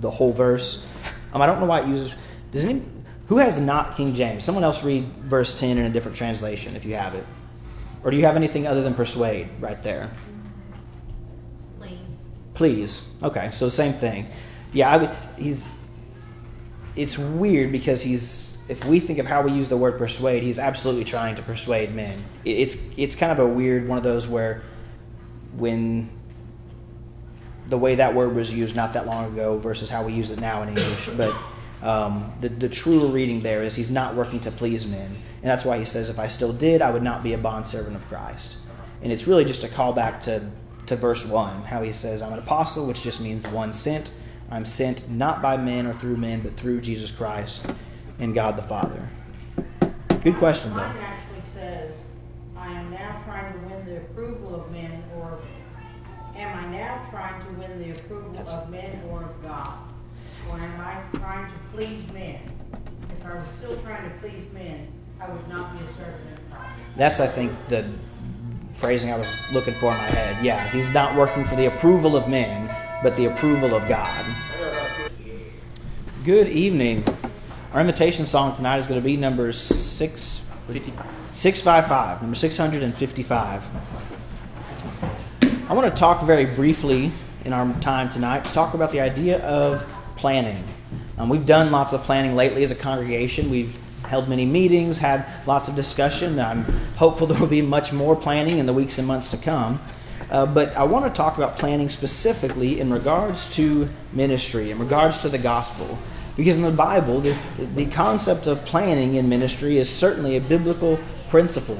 the 0.00 0.10
whole 0.10 0.32
verse. 0.32 0.82
Um, 1.34 1.42
I 1.42 1.46
don't 1.46 1.60
know 1.60 1.66
why 1.66 1.82
it 1.82 1.88
uses. 1.88 2.14
Does 2.52 2.64
any 2.64 2.82
who 3.26 3.36
has 3.36 3.60
not 3.60 3.96
King 3.96 4.14
James? 4.14 4.44
Someone 4.44 4.64
else 4.64 4.82
read 4.82 5.06
verse 5.24 5.60
ten 5.60 5.76
in 5.76 5.84
a 5.84 5.90
different 5.90 6.16
translation 6.16 6.74
if 6.74 6.86
you 6.86 6.94
have 6.94 7.14
it, 7.14 7.26
or 8.02 8.10
do 8.10 8.16
you 8.16 8.24
have 8.24 8.36
anything 8.36 8.66
other 8.66 8.80
than 8.80 8.94
persuade 8.94 9.50
right 9.60 9.82
there? 9.82 10.10
Please. 11.78 12.26
Please. 12.54 13.02
Okay, 13.22 13.50
so 13.52 13.66
the 13.66 13.70
same 13.70 13.92
thing. 13.92 14.26
Yeah, 14.72 14.88
I 14.88 14.96
would, 14.96 15.10
he's. 15.36 15.74
It's 16.96 17.18
weird 17.18 17.72
because 17.72 18.00
he's. 18.00 18.53
If 18.66 18.84
we 18.86 18.98
think 18.98 19.18
of 19.18 19.26
how 19.26 19.42
we 19.42 19.52
use 19.52 19.68
the 19.68 19.76
word 19.76 19.98
persuade, 19.98 20.42
he's 20.42 20.58
absolutely 20.58 21.04
trying 21.04 21.34
to 21.34 21.42
persuade 21.42 21.94
men. 21.94 22.24
It's 22.44 22.76
it's 22.96 23.14
kind 23.14 23.30
of 23.30 23.38
a 23.38 23.46
weird 23.46 23.86
one 23.86 23.98
of 23.98 24.04
those 24.04 24.26
where, 24.26 24.62
when 25.56 26.08
the 27.66 27.76
way 27.76 27.94
that 27.96 28.14
word 28.14 28.34
was 28.34 28.52
used 28.52 28.74
not 28.74 28.94
that 28.94 29.06
long 29.06 29.32
ago 29.32 29.58
versus 29.58 29.90
how 29.90 30.04
we 30.04 30.14
use 30.14 30.30
it 30.30 30.40
now 30.40 30.62
in 30.62 30.70
English, 30.70 31.10
but 31.16 31.34
um, 31.82 32.32
the 32.40 32.48
the 32.48 32.68
truer 32.68 33.06
reading 33.06 33.42
there 33.42 33.62
is 33.62 33.74
he's 33.74 33.90
not 33.90 34.14
working 34.14 34.40
to 34.40 34.50
please 34.50 34.86
men, 34.86 35.14
and 35.42 35.50
that's 35.50 35.66
why 35.66 35.78
he 35.78 35.84
says, 35.84 36.08
"If 36.08 36.18
I 36.18 36.28
still 36.28 36.52
did, 36.54 36.80
I 36.80 36.90
would 36.90 37.02
not 37.02 37.22
be 37.22 37.34
a 37.34 37.38
bondservant 37.38 37.96
of 37.96 38.06
Christ." 38.08 38.56
And 39.02 39.12
it's 39.12 39.26
really 39.26 39.44
just 39.44 39.62
a 39.62 39.68
callback 39.68 40.22
to 40.22 40.50
to 40.86 40.96
verse 40.96 41.26
one, 41.26 41.64
how 41.64 41.82
he 41.82 41.92
says, 41.92 42.22
"I'm 42.22 42.32
an 42.32 42.38
apostle," 42.38 42.86
which 42.86 43.02
just 43.02 43.20
means 43.20 43.46
one 43.46 43.74
sent. 43.74 44.10
I'm 44.50 44.64
sent 44.64 45.10
not 45.10 45.42
by 45.42 45.58
men 45.58 45.86
or 45.86 45.92
through 45.92 46.16
men, 46.16 46.40
but 46.40 46.56
through 46.56 46.80
Jesus 46.80 47.10
Christ 47.10 47.66
and 48.18 48.34
God 48.34 48.56
the 48.56 48.62
Father. 48.62 49.08
Good 50.22 50.36
question, 50.36 50.70
though. 50.70 50.76
Mine 50.78 50.96
actually 51.00 51.42
says, 51.52 51.98
I 52.56 52.72
am 52.72 52.90
now 52.90 53.22
trying 53.24 53.52
to 53.52 53.58
win 53.66 53.84
the 53.84 53.96
approval 53.98 54.54
of 54.60 54.70
men, 54.70 55.02
or 55.18 55.38
am 56.36 56.58
I 56.58 56.76
now 56.76 57.06
trying 57.10 57.44
to 57.44 57.52
win 57.60 57.78
the 57.82 57.90
approval 57.98 58.30
That's- 58.32 58.56
of 58.56 58.70
men 58.70 59.02
or 59.10 59.22
of 59.22 59.42
God? 59.42 59.78
Or 60.50 60.58
am 60.58 60.80
I 60.80 61.18
trying 61.18 61.46
to 61.46 61.58
please 61.72 62.10
men? 62.12 62.38
If 63.18 63.26
I 63.26 63.34
was 63.34 63.44
still 63.58 63.76
trying 63.82 64.04
to 64.04 64.16
please 64.18 64.44
men, 64.52 64.88
I 65.20 65.28
would 65.30 65.48
not 65.48 65.72
be 65.72 65.84
a 65.84 65.88
servant 65.94 66.38
of 66.38 66.50
Christ. 66.50 66.72
That's, 66.96 67.20
I 67.20 67.26
think, 67.26 67.52
the 67.68 67.84
phrasing 68.74 69.10
I 69.12 69.16
was 69.16 69.28
looking 69.52 69.74
for 69.74 69.90
in 69.92 69.96
my 69.98 70.06
head. 70.06 70.44
Yeah, 70.44 70.68
he's 70.70 70.90
not 70.90 71.16
working 71.16 71.44
for 71.44 71.56
the 71.56 71.66
approval 71.66 72.16
of 72.16 72.28
men, 72.28 72.74
but 73.02 73.16
the 73.16 73.26
approval 73.26 73.74
of 73.74 73.86
God. 73.88 74.24
Good 76.24 76.48
evening. 76.48 77.04
Our 77.74 77.80
invitation 77.80 78.24
song 78.24 78.54
tonight 78.54 78.78
is 78.78 78.86
going 78.86 79.00
to 79.00 79.04
be 79.04 79.16
number 79.16 79.50
six, 79.50 80.42
655, 81.32 82.22
number 82.22 82.36
655. 82.36 83.70
I 85.68 85.74
want 85.74 85.92
to 85.92 86.00
talk 86.00 86.22
very 86.22 86.44
briefly 86.44 87.10
in 87.44 87.52
our 87.52 87.72
time 87.80 88.12
tonight 88.12 88.44
to 88.44 88.52
talk 88.52 88.74
about 88.74 88.92
the 88.92 89.00
idea 89.00 89.44
of 89.44 89.92
planning. 90.14 90.62
Um, 91.18 91.28
we've 91.28 91.46
done 91.46 91.72
lots 91.72 91.92
of 91.92 92.04
planning 92.04 92.36
lately 92.36 92.62
as 92.62 92.70
a 92.70 92.76
congregation. 92.76 93.50
We've 93.50 93.76
held 94.04 94.28
many 94.28 94.46
meetings, 94.46 94.98
had 94.98 95.26
lots 95.44 95.66
of 95.66 95.74
discussion. 95.74 96.38
I'm 96.38 96.62
hopeful 96.94 97.26
there 97.30 97.40
will 97.40 97.48
be 97.48 97.60
much 97.60 97.92
more 97.92 98.14
planning 98.14 98.58
in 98.58 98.66
the 98.66 98.72
weeks 98.72 98.98
and 98.98 99.08
months 99.08 99.30
to 99.30 99.36
come. 99.36 99.80
Uh, 100.30 100.46
but 100.46 100.76
I 100.76 100.84
want 100.84 101.06
to 101.06 101.10
talk 101.10 101.38
about 101.38 101.58
planning 101.58 101.88
specifically 101.88 102.78
in 102.78 102.92
regards 102.92 103.48
to 103.56 103.88
ministry, 104.12 104.70
in 104.70 104.78
regards 104.78 105.18
to 105.18 105.28
the 105.28 105.38
gospel. 105.38 105.98
Because 106.36 106.56
in 106.56 106.62
the 106.62 106.70
Bible, 106.70 107.20
the, 107.20 107.36
the 107.74 107.86
concept 107.86 108.46
of 108.46 108.64
planning 108.64 109.14
in 109.14 109.28
ministry 109.28 109.78
is 109.78 109.88
certainly 109.88 110.36
a 110.36 110.40
biblical 110.40 110.98
principle. 111.28 111.78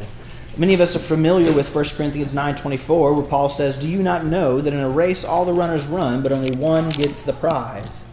Many 0.57 0.75
of 0.75 0.81
us 0.81 0.95
are 0.95 1.01
familiar 1.01 1.53
with 1.53 1.75
1 1.75 1.85
Corinthians 1.97 2.33
9:24 2.33 3.15
where 3.15 3.27
Paul 3.27 3.49
says, 3.49 3.77
"Do 3.77 3.89
you 3.89 4.03
not 4.03 4.25
know 4.25 4.61
that 4.61 4.73
in 4.73 4.79
a 4.79 4.89
race 4.89 5.25
all 5.25 5.45
the 5.45 5.53
runners 5.53 5.87
run, 5.87 6.23
but 6.23 6.31
only 6.31 6.53
one 6.53 6.89
gets 6.91 7.23
the 7.23 7.33
prize?" 7.33 8.05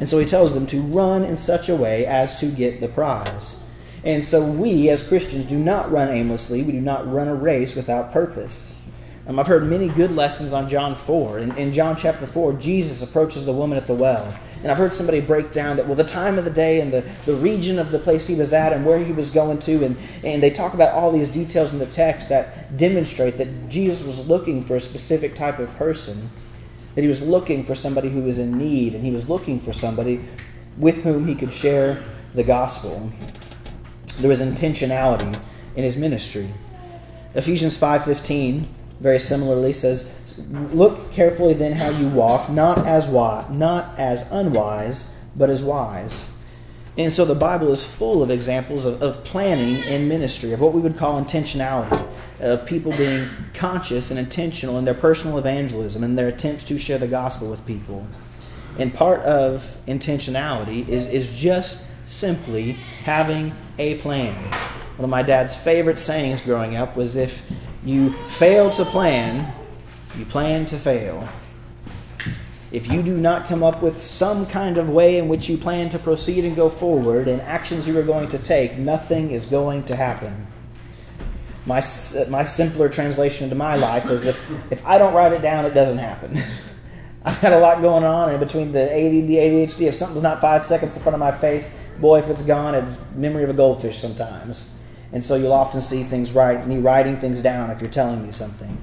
And 0.00 0.08
so 0.08 0.18
he 0.18 0.26
tells 0.26 0.52
them 0.52 0.66
to 0.66 0.82
run 0.82 1.24
in 1.24 1.36
such 1.36 1.68
a 1.68 1.76
way 1.76 2.04
as 2.04 2.40
to 2.40 2.46
get 2.46 2.80
the 2.80 2.88
prize. 2.88 3.56
And 4.02 4.24
so 4.24 4.44
we 4.44 4.88
as 4.88 5.02
Christians 5.02 5.46
do 5.46 5.58
not 5.58 5.90
run 5.90 6.08
aimlessly, 6.08 6.62
we 6.62 6.72
do 6.72 6.80
not 6.80 7.10
run 7.10 7.28
a 7.28 7.34
race 7.34 7.74
without 7.74 8.12
purpose. 8.12 8.75
Um, 9.28 9.40
I've 9.40 9.48
heard 9.48 9.64
many 9.64 9.88
good 9.88 10.14
lessons 10.14 10.52
on 10.52 10.68
John 10.68 10.94
4. 10.94 11.40
In, 11.40 11.56
in 11.58 11.72
John 11.72 11.96
chapter 11.96 12.28
4, 12.28 12.52
Jesus 12.54 13.02
approaches 13.02 13.44
the 13.44 13.52
woman 13.52 13.76
at 13.76 13.88
the 13.88 13.94
well. 13.94 14.32
And 14.62 14.70
I've 14.70 14.78
heard 14.78 14.94
somebody 14.94 15.20
break 15.20 15.50
down 15.50 15.76
that, 15.76 15.86
well, 15.86 15.96
the 15.96 16.04
time 16.04 16.38
of 16.38 16.44
the 16.44 16.50
day 16.50 16.80
and 16.80 16.92
the, 16.92 17.04
the 17.24 17.34
region 17.34 17.80
of 17.80 17.90
the 17.90 17.98
place 17.98 18.28
he 18.28 18.36
was 18.36 18.52
at 18.52 18.72
and 18.72 18.86
where 18.86 19.02
he 19.02 19.12
was 19.12 19.28
going 19.28 19.58
to, 19.60 19.84
and, 19.84 19.96
and 20.24 20.40
they 20.40 20.50
talk 20.50 20.74
about 20.74 20.94
all 20.94 21.10
these 21.10 21.28
details 21.28 21.72
in 21.72 21.80
the 21.80 21.86
text 21.86 22.28
that 22.28 22.76
demonstrate 22.76 23.36
that 23.38 23.68
Jesus 23.68 24.04
was 24.04 24.28
looking 24.28 24.64
for 24.64 24.76
a 24.76 24.80
specific 24.80 25.34
type 25.34 25.58
of 25.58 25.74
person, 25.76 26.30
that 26.94 27.02
he 27.02 27.08
was 27.08 27.20
looking 27.20 27.64
for 27.64 27.74
somebody 27.74 28.08
who 28.08 28.22
was 28.22 28.38
in 28.38 28.56
need, 28.56 28.94
and 28.94 29.04
he 29.04 29.10
was 29.10 29.28
looking 29.28 29.58
for 29.58 29.72
somebody 29.72 30.24
with 30.78 31.02
whom 31.02 31.26
he 31.26 31.34
could 31.34 31.52
share 31.52 32.02
the 32.34 32.44
gospel. 32.44 33.10
There 34.18 34.28
was 34.28 34.40
intentionality 34.40 35.38
in 35.74 35.82
his 35.82 35.96
ministry. 35.96 36.54
Ephesians 37.34 37.76
5:15 37.76 38.66
very 39.00 39.18
similarly 39.18 39.72
says, 39.72 40.10
"Look 40.72 41.12
carefully 41.12 41.54
then 41.54 41.72
how 41.72 41.90
you 41.90 42.08
walk, 42.08 42.50
not 42.50 42.86
as 42.86 43.08
wise, 43.08 43.46
not 43.50 43.98
as 43.98 44.24
unwise, 44.30 45.06
but 45.34 45.50
as 45.50 45.62
wise." 45.62 46.28
And 46.98 47.12
so 47.12 47.26
the 47.26 47.34
Bible 47.34 47.72
is 47.72 47.84
full 47.84 48.22
of 48.22 48.30
examples 48.30 48.86
of, 48.86 49.02
of 49.02 49.22
planning 49.22 49.84
in 49.84 50.08
ministry, 50.08 50.52
of 50.52 50.60
what 50.60 50.72
we 50.72 50.80
would 50.80 50.96
call 50.96 51.22
intentionality, 51.22 52.06
of 52.40 52.64
people 52.64 52.90
being 52.92 53.28
conscious 53.52 54.10
and 54.10 54.18
intentional 54.18 54.78
in 54.78 54.86
their 54.86 54.94
personal 54.94 55.36
evangelism 55.36 56.02
and 56.02 56.16
their 56.16 56.28
attempts 56.28 56.64
to 56.64 56.78
share 56.78 56.98
the 56.98 57.06
gospel 57.06 57.50
with 57.50 57.64
people. 57.66 58.06
And 58.78 58.94
part 58.94 59.20
of 59.20 59.76
intentionality 59.86 60.88
is, 60.88 61.06
is 61.06 61.30
just 61.30 61.82
simply 62.06 62.72
having 63.04 63.54
a 63.78 63.96
plan. 63.96 64.34
One 64.96 65.04
of 65.04 65.10
my 65.10 65.22
dad's 65.22 65.54
favorite 65.54 65.98
sayings 65.98 66.40
growing 66.40 66.76
up 66.76 66.96
was 66.96 67.16
if 67.16 67.42
you 67.86 68.10
fail 68.26 68.68
to 68.68 68.84
plan, 68.84 69.54
you 70.18 70.24
plan 70.26 70.66
to 70.66 70.76
fail. 70.76 71.26
If 72.72 72.90
you 72.90 73.00
do 73.00 73.16
not 73.16 73.46
come 73.46 73.62
up 73.62 73.80
with 73.80 74.02
some 74.02 74.44
kind 74.44 74.76
of 74.76 74.90
way 74.90 75.18
in 75.18 75.28
which 75.28 75.48
you 75.48 75.56
plan 75.56 75.88
to 75.90 75.98
proceed 76.00 76.44
and 76.44 76.56
go 76.56 76.68
forward 76.68 77.28
and 77.28 77.40
actions 77.42 77.86
you 77.86 77.96
are 77.96 78.02
going 78.02 78.28
to 78.30 78.38
take, 78.38 78.76
nothing 78.76 79.30
is 79.30 79.46
going 79.46 79.84
to 79.84 79.94
happen. 79.94 80.48
My, 81.64 81.80
my 82.28 82.42
simpler 82.42 82.88
translation 82.88 83.44
into 83.44 83.54
my 83.54 83.76
life 83.76 84.10
is 84.10 84.26
if, 84.26 84.44
if 84.72 84.84
I 84.84 84.98
don't 84.98 85.14
write 85.14 85.32
it 85.32 85.42
down, 85.42 85.64
it 85.64 85.72
doesn't 85.72 85.98
happen. 85.98 86.42
I've 87.24 87.40
got 87.40 87.52
a 87.52 87.58
lot 87.58 87.80
going 87.80 88.04
on, 88.04 88.30
and 88.30 88.40
between 88.40 88.72
the 88.72 88.82
ADD, 88.82 89.28
the 89.28 89.36
ADHD, 89.36 89.88
if 89.88 89.94
something's 89.94 90.22
not 90.22 90.40
five 90.40 90.66
seconds 90.66 90.96
in 90.96 91.02
front 91.02 91.14
of 91.14 91.20
my 91.20 91.36
face, 91.36 91.72
boy, 92.00 92.18
if 92.18 92.28
it's 92.30 92.42
gone, 92.42 92.74
it's 92.74 92.98
memory 93.14 93.44
of 93.44 93.50
a 93.50 93.54
goldfish 93.54 93.98
sometimes. 93.98 94.68
And 95.12 95.22
so 95.22 95.36
you'll 95.36 95.52
often 95.52 95.80
see 95.80 96.02
things 96.02 96.32
right, 96.32 96.66
me 96.66 96.78
writing 96.78 97.16
things 97.16 97.42
down 97.42 97.70
if 97.70 97.80
you're 97.80 97.90
telling 97.90 98.24
me 98.24 98.30
something. 98.30 98.76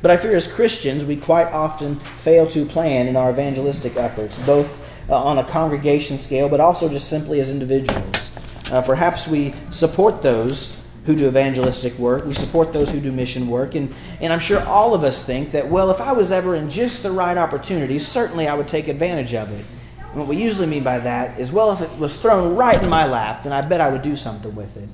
But 0.00 0.10
I 0.10 0.16
fear 0.16 0.34
as 0.34 0.48
Christians, 0.48 1.04
we 1.04 1.16
quite 1.16 1.48
often 1.52 2.00
fail 2.00 2.46
to 2.48 2.66
plan 2.66 3.06
in 3.06 3.16
our 3.16 3.30
evangelistic 3.30 3.96
efforts, 3.96 4.38
both 4.40 4.80
uh, 5.08 5.16
on 5.16 5.38
a 5.38 5.44
congregation 5.44 6.18
scale, 6.18 6.48
but 6.48 6.60
also 6.60 6.88
just 6.88 7.08
simply 7.08 7.38
as 7.38 7.50
individuals. 7.50 8.32
Uh, 8.70 8.82
perhaps 8.82 9.28
we 9.28 9.54
support 9.70 10.22
those 10.22 10.78
who 11.04 11.14
do 11.14 11.26
evangelistic 11.26 11.96
work. 11.98 12.24
We 12.24 12.34
support 12.34 12.72
those 12.72 12.90
who 12.90 13.00
do 13.00 13.12
mission 13.12 13.48
work. 13.48 13.74
And, 13.74 13.94
and 14.20 14.32
I'm 14.32 14.38
sure 14.38 14.62
all 14.66 14.94
of 14.94 15.04
us 15.04 15.24
think 15.24 15.50
that, 15.52 15.68
well, 15.68 15.90
if 15.90 16.00
I 16.00 16.12
was 16.12 16.32
ever 16.32 16.54
in 16.54 16.68
just 16.68 17.02
the 17.02 17.10
right 17.10 17.36
opportunity, 17.36 17.98
certainly 17.98 18.48
I 18.48 18.54
would 18.54 18.68
take 18.68 18.88
advantage 18.88 19.34
of 19.34 19.50
it. 19.50 19.64
And 20.10 20.18
what 20.18 20.28
we 20.28 20.36
usually 20.36 20.66
mean 20.66 20.84
by 20.84 20.98
that 21.00 21.40
is, 21.40 21.50
well, 21.50 21.72
if 21.72 21.80
it 21.80 21.90
was 21.98 22.16
thrown 22.16 22.56
right 22.56 22.80
in 22.80 22.88
my 22.88 23.06
lap, 23.06 23.42
then 23.42 23.52
I 23.52 23.62
bet 23.62 23.80
I 23.80 23.88
would 23.88 24.02
do 24.02 24.14
something 24.14 24.54
with 24.54 24.76
it. 24.76 24.88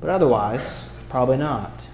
But 0.00 0.10
otherwise, 0.10 0.86
probably 1.08 1.36
not. 1.36 1.88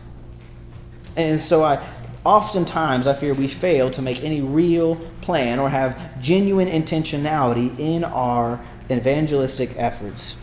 And 1.17 1.41
so 1.41 1.65
I 1.65 1.85
oftentimes 2.25 3.07
I 3.07 3.15
fear 3.15 3.33
we 3.35 3.49
fail 3.49 3.91
to 3.93 4.03
make 4.03 4.23
any 4.23 4.41
real 4.41 4.97
plan 5.21 5.59
or 5.59 5.71
have 5.71 6.21
genuine 6.21 6.69
intentionality 6.69 7.79
in 7.79 8.05
our 8.05 8.61
evangelistic 8.91 9.71
efforts. 9.77 10.37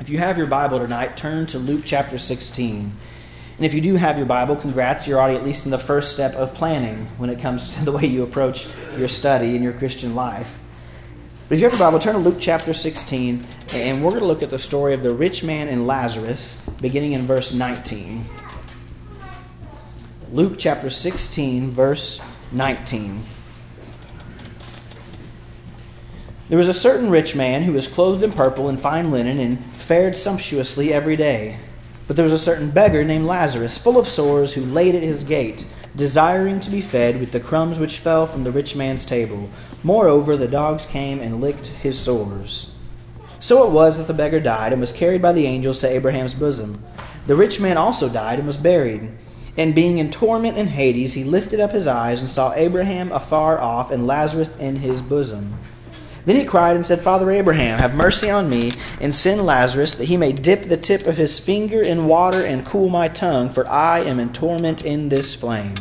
If 0.00 0.08
you 0.08 0.18
have 0.18 0.36
your 0.36 0.46
Bible 0.46 0.78
tonight, 0.78 1.16
turn 1.16 1.46
to 1.46 1.58
Luke 1.58 1.82
chapter 1.84 2.18
16. 2.18 2.92
And 3.56 3.66
if 3.66 3.74
you 3.74 3.80
do 3.80 3.94
have 3.96 4.16
your 4.16 4.26
Bible, 4.26 4.56
congrats, 4.56 5.06
you're 5.06 5.18
already 5.18 5.36
at 5.36 5.44
least 5.44 5.64
in 5.64 5.70
the 5.70 5.78
first 5.78 6.12
step 6.12 6.34
of 6.34 6.54
planning 6.54 7.06
when 7.18 7.30
it 7.30 7.38
comes 7.38 7.74
to 7.76 7.84
the 7.84 7.92
way 7.92 8.06
you 8.06 8.22
approach 8.22 8.66
your 8.98 9.08
study 9.08 9.54
and 9.54 9.62
your 9.62 9.72
Christian 9.72 10.14
life. 10.14 10.60
But 11.52 11.56
if 11.56 11.60
you 11.60 11.68
have 11.68 11.78
your 11.78 11.86
Bible, 11.86 11.98
turn 11.98 12.14
to 12.14 12.18
Luke 12.18 12.38
chapter 12.40 12.72
16, 12.72 13.46
and 13.74 14.02
we're 14.02 14.12
going 14.12 14.22
to 14.22 14.26
look 14.26 14.42
at 14.42 14.48
the 14.48 14.58
story 14.58 14.94
of 14.94 15.02
the 15.02 15.12
rich 15.12 15.44
man 15.44 15.68
and 15.68 15.86
Lazarus, 15.86 16.56
beginning 16.80 17.12
in 17.12 17.26
verse 17.26 17.52
19. 17.52 18.24
Luke 20.32 20.54
chapter 20.56 20.88
16, 20.88 21.70
verse 21.70 22.22
19. 22.52 23.22
There 26.48 26.56
was 26.56 26.68
a 26.68 26.72
certain 26.72 27.10
rich 27.10 27.36
man 27.36 27.64
who 27.64 27.74
was 27.74 27.86
clothed 27.86 28.22
in 28.22 28.32
purple 28.32 28.70
and 28.70 28.80
fine 28.80 29.10
linen 29.10 29.38
and 29.38 29.76
fared 29.76 30.16
sumptuously 30.16 30.90
every 30.90 31.16
day. 31.16 31.58
But 32.06 32.16
there 32.16 32.24
was 32.24 32.32
a 32.32 32.38
certain 32.38 32.70
beggar 32.70 33.04
named 33.04 33.26
Lazarus, 33.26 33.76
full 33.76 33.98
of 33.98 34.08
sores, 34.08 34.54
who 34.54 34.64
laid 34.64 34.94
at 34.94 35.02
his 35.02 35.22
gate, 35.22 35.66
desiring 35.94 36.60
to 36.60 36.70
be 36.70 36.80
fed 36.80 37.20
with 37.20 37.32
the 37.32 37.40
crumbs 37.40 37.78
which 37.78 37.98
fell 37.98 38.26
from 38.26 38.44
the 38.44 38.52
rich 38.52 38.74
man's 38.74 39.04
table. 39.04 39.50
Moreover, 39.82 40.36
the 40.36 40.48
dogs 40.48 40.86
came 40.86 41.20
and 41.20 41.40
licked 41.40 41.68
his 41.68 41.98
sores. 41.98 42.70
So 43.38 43.66
it 43.66 43.72
was 43.72 43.98
that 43.98 44.06
the 44.06 44.14
beggar 44.14 44.40
died 44.40 44.72
and 44.72 44.80
was 44.80 44.92
carried 44.92 45.20
by 45.20 45.32
the 45.32 45.46
angels 45.46 45.78
to 45.80 45.88
Abraham's 45.88 46.34
bosom. 46.34 46.82
The 47.26 47.36
rich 47.36 47.60
man 47.60 47.76
also 47.76 48.08
died 48.08 48.38
and 48.38 48.46
was 48.46 48.56
buried. 48.56 49.10
And 49.56 49.74
being 49.74 49.98
in 49.98 50.10
torment 50.10 50.56
in 50.56 50.68
Hades, 50.68 51.12
he 51.12 51.24
lifted 51.24 51.60
up 51.60 51.72
his 51.72 51.86
eyes 51.86 52.20
and 52.20 52.30
saw 52.30 52.52
Abraham 52.54 53.12
afar 53.12 53.60
off 53.60 53.90
and 53.90 54.06
Lazarus 54.06 54.56
in 54.56 54.76
his 54.76 55.02
bosom. 55.02 55.58
Then 56.24 56.36
he 56.36 56.44
cried 56.44 56.76
and 56.76 56.86
said, 56.86 57.00
Father 57.00 57.30
Abraham, 57.30 57.80
have 57.80 57.94
mercy 57.94 58.30
on 58.30 58.48
me, 58.48 58.72
and 59.00 59.14
send 59.14 59.44
Lazarus, 59.44 59.94
that 59.96 60.04
he 60.04 60.16
may 60.16 60.32
dip 60.32 60.64
the 60.64 60.76
tip 60.76 61.06
of 61.06 61.16
his 61.16 61.40
finger 61.40 61.82
in 61.82 62.06
water 62.06 62.44
and 62.44 62.64
cool 62.64 62.88
my 62.88 63.08
tongue, 63.08 63.50
for 63.50 63.66
I 63.66 64.00
am 64.00 64.20
in 64.20 64.32
torment 64.32 64.84
in 64.84 65.08
this 65.08 65.34
flame. 65.34 65.74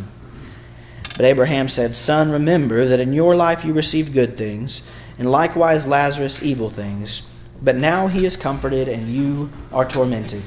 But 1.15 1.25
Abraham 1.25 1.67
said, 1.67 1.95
Son, 1.95 2.31
remember 2.31 2.85
that 2.85 2.99
in 2.99 3.13
your 3.13 3.35
life 3.35 3.63
you 3.63 3.73
received 3.73 4.13
good 4.13 4.35
things, 4.35 4.87
and 5.19 5.29
likewise 5.29 5.85
Lazarus 5.85 6.41
evil 6.41 6.69
things. 6.69 7.21
But 7.61 7.75
now 7.75 8.07
he 8.07 8.25
is 8.25 8.35
comforted, 8.35 8.87
and 8.87 9.07
you 9.07 9.51
are 9.71 9.87
tormented. 9.87 10.41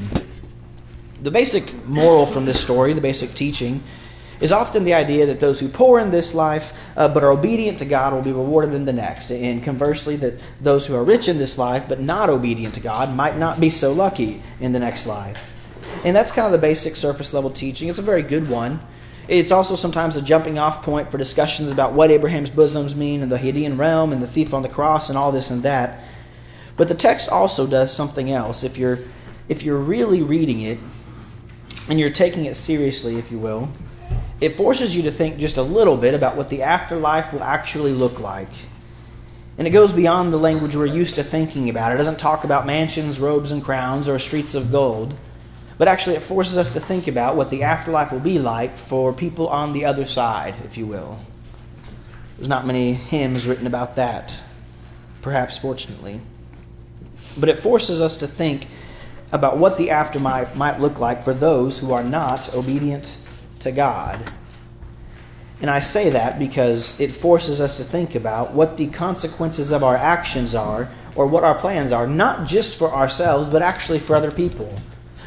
The 1.22 1.30
basic 1.30 1.72
moral 1.86 2.26
from 2.26 2.44
this 2.44 2.60
story, 2.60 2.92
the 2.92 3.00
basic 3.00 3.34
teaching, 3.34 3.84
is 4.40 4.52
often 4.52 4.84
the 4.84 4.94
idea 4.94 5.26
that 5.26 5.40
those 5.40 5.60
who 5.60 5.68
poor 5.68 6.00
in 6.00 6.10
this 6.10 6.34
life 6.34 6.72
uh, 6.96 7.08
but 7.08 7.22
are 7.22 7.30
obedient 7.30 7.78
to 7.78 7.84
God 7.84 8.12
will 8.12 8.22
be 8.22 8.32
rewarded 8.32 8.74
in 8.74 8.84
the 8.84 8.92
next. 8.92 9.30
And 9.30 9.62
conversely, 9.62 10.16
that 10.16 10.40
those 10.60 10.86
who 10.86 10.94
are 10.94 11.04
rich 11.04 11.28
in 11.28 11.38
this 11.38 11.58
life 11.58 11.86
but 11.88 12.00
not 12.00 12.30
obedient 12.30 12.74
to 12.74 12.80
God 12.80 13.14
might 13.14 13.36
not 13.36 13.60
be 13.60 13.70
so 13.70 13.92
lucky 13.92 14.42
in 14.60 14.72
the 14.72 14.80
next 14.80 15.06
life. 15.06 15.54
And 16.04 16.14
that's 16.14 16.30
kind 16.30 16.46
of 16.46 16.52
the 16.52 16.58
basic 16.58 16.96
surface 16.96 17.32
level 17.32 17.50
teaching. 17.50 17.88
It's 17.88 17.98
a 17.98 18.02
very 18.02 18.22
good 18.22 18.48
one. 18.48 18.80
It's 19.26 19.52
also 19.52 19.74
sometimes 19.74 20.16
a 20.16 20.22
jumping 20.22 20.58
off 20.58 20.82
point 20.82 21.10
for 21.10 21.16
discussions 21.16 21.72
about 21.72 21.94
what 21.94 22.10
Abraham's 22.10 22.50
bosoms 22.50 22.94
mean 22.94 23.22
and 23.22 23.32
the 23.32 23.38
Hadean 23.38 23.78
realm 23.78 24.12
and 24.12 24.22
the 24.22 24.26
thief 24.26 24.52
on 24.52 24.62
the 24.62 24.68
cross 24.68 25.08
and 25.08 25.16
all 25.16 25.32
this 25.32 25.50
and 25.50 25.62
that. 25.62 26.04
But 26.76 26.88
the 26.88 26.94
text 26.94 27.28
also 27.28 27.66
does 27.66 27.94
something 27.94 28.30
else. 28.30 28.62
If 28.62 28.76
you're 28.76 28.98
if 29.48 29.62
you're 29.62 29.78
really 29.78 30.22
reading 30.22 30.60
it 30.60 30.78
and 31.88 32.00
you're 32.00 32.10
taking 32.10 32.46
it 32.46 32.56
seriously, 32.56 33.16
if 33.16 33.30
you 33.30 33.38
will, 33.38 33.68
it 34.44 34.58
forces 34.58 34.94
you 34.94 35.02
to 35.04 35.10
think 35.10 35.38
just 35.38 35.56
a 35.56 35.62
little 35.62 35.96
bit 35.96 36.12
about 36.12 36.36
what 36.36 36.50
the 36.50 36.62
afterlife 36.62 37.32
will 37.32 37.42
actually 37.42 37.92
look 37.92 38.20
like. 38.20 38.50
And 39.56 39.66
it 39.66 39.70
goes 39.70 39.94
beyond 39.94 40.34
the 40.34 40.38
language 40.38 40.76
we're 40.76 40.84
used 40.84 41.14
to 41.14 41.24
thinking 41.24 41.70
about. 41.70 41.92
It 41.92 41.96
doesn't 41.96 42.18
talk 42.18 42.44
about 42.44 42.66
mansions, 42.66 43.18
robes, 43.18 43.52
and 43.52 43.64
crowns, 43.64 44.06
or 44.06 44.18
streets 44.18 44.54
of 44.54 44.70
gold. 44.70 45.16
But 45.78 45.88
actually, 45.88 46.16
it 46.16 46.22
forces 46.22 46.58
us 46.58 46.70
to 46.72 46.80
think 46.80 47.08
about 47.08 47.36
what 47.36 47.48
the 47.48 47.62
afterlife 47.62 48.12
will 48.12 48.20
be 48.20 48.38
like 48.38 48.76
for 48.76 49.14
people 49.14 49.48
on 49.48 49.72
the 49.72 49.86
other 49.86 50.04
side, 50.04 50.54
if 50.64 50.76
you 50.76 50.84
will. 50.84 51.18
There's 52.36 52.48
not 52.48 52.66
many 52.66 52.92
hymns 52.92 53.46
written 53.46 53.66
about 53.66 53.96
that, 53.96 54.34
perhaps 55.22 55.56
fortunately. 55.56 56.20
But 57.38 57.48
it 57.48 57.58
forces 57.58 58.02
us 58.02 58.18
to 58.18 58.26
think 58.26 58.66
about 59.32 59.56
what 59.56 59.78
the 59.78 59.90
afterlife 59.90 60.54
might 60.54 60.80
look 60.80 60.98
like 60.98 61.22
for 61.22 61.32
those 61.32 61.78
who 61.78 61.94
are 61.94 62.04
not 62.04 62.52
obedient 62.54 63.16
to 63.64 63.72
God. 63.72 64.32
And 65.60 65.70
I 65.70 65.80
say 65.80 66.10
that 66.10 66.38
because 66.38 66.98
it 66.98 67.12
forces 67.12 67.60
us 67.60 67.76
to 67.76 67.84
think 67.84 68.14
about 68.14 68.54
what 68.54 68.76
the 68.76 68.86
consequences 68.88 69.70
of 69.70 69.82
our 69.82 69.96
actions 69.96 70.54
are 70.54 70.90
or 71.16 71.26
what 71.26 71.44
our 71.44 71.54
plans 71.54 71.92
are, 71.92 72.06
not 72.06 72.46
just 72.46 72.76
for 72.76 72.92
ourselves, 72.92 73.48
but 73.48 73.62
actually 73.62 73.98
for 73.98 74.16
other 74.16 74.30
people. 74.30 74.74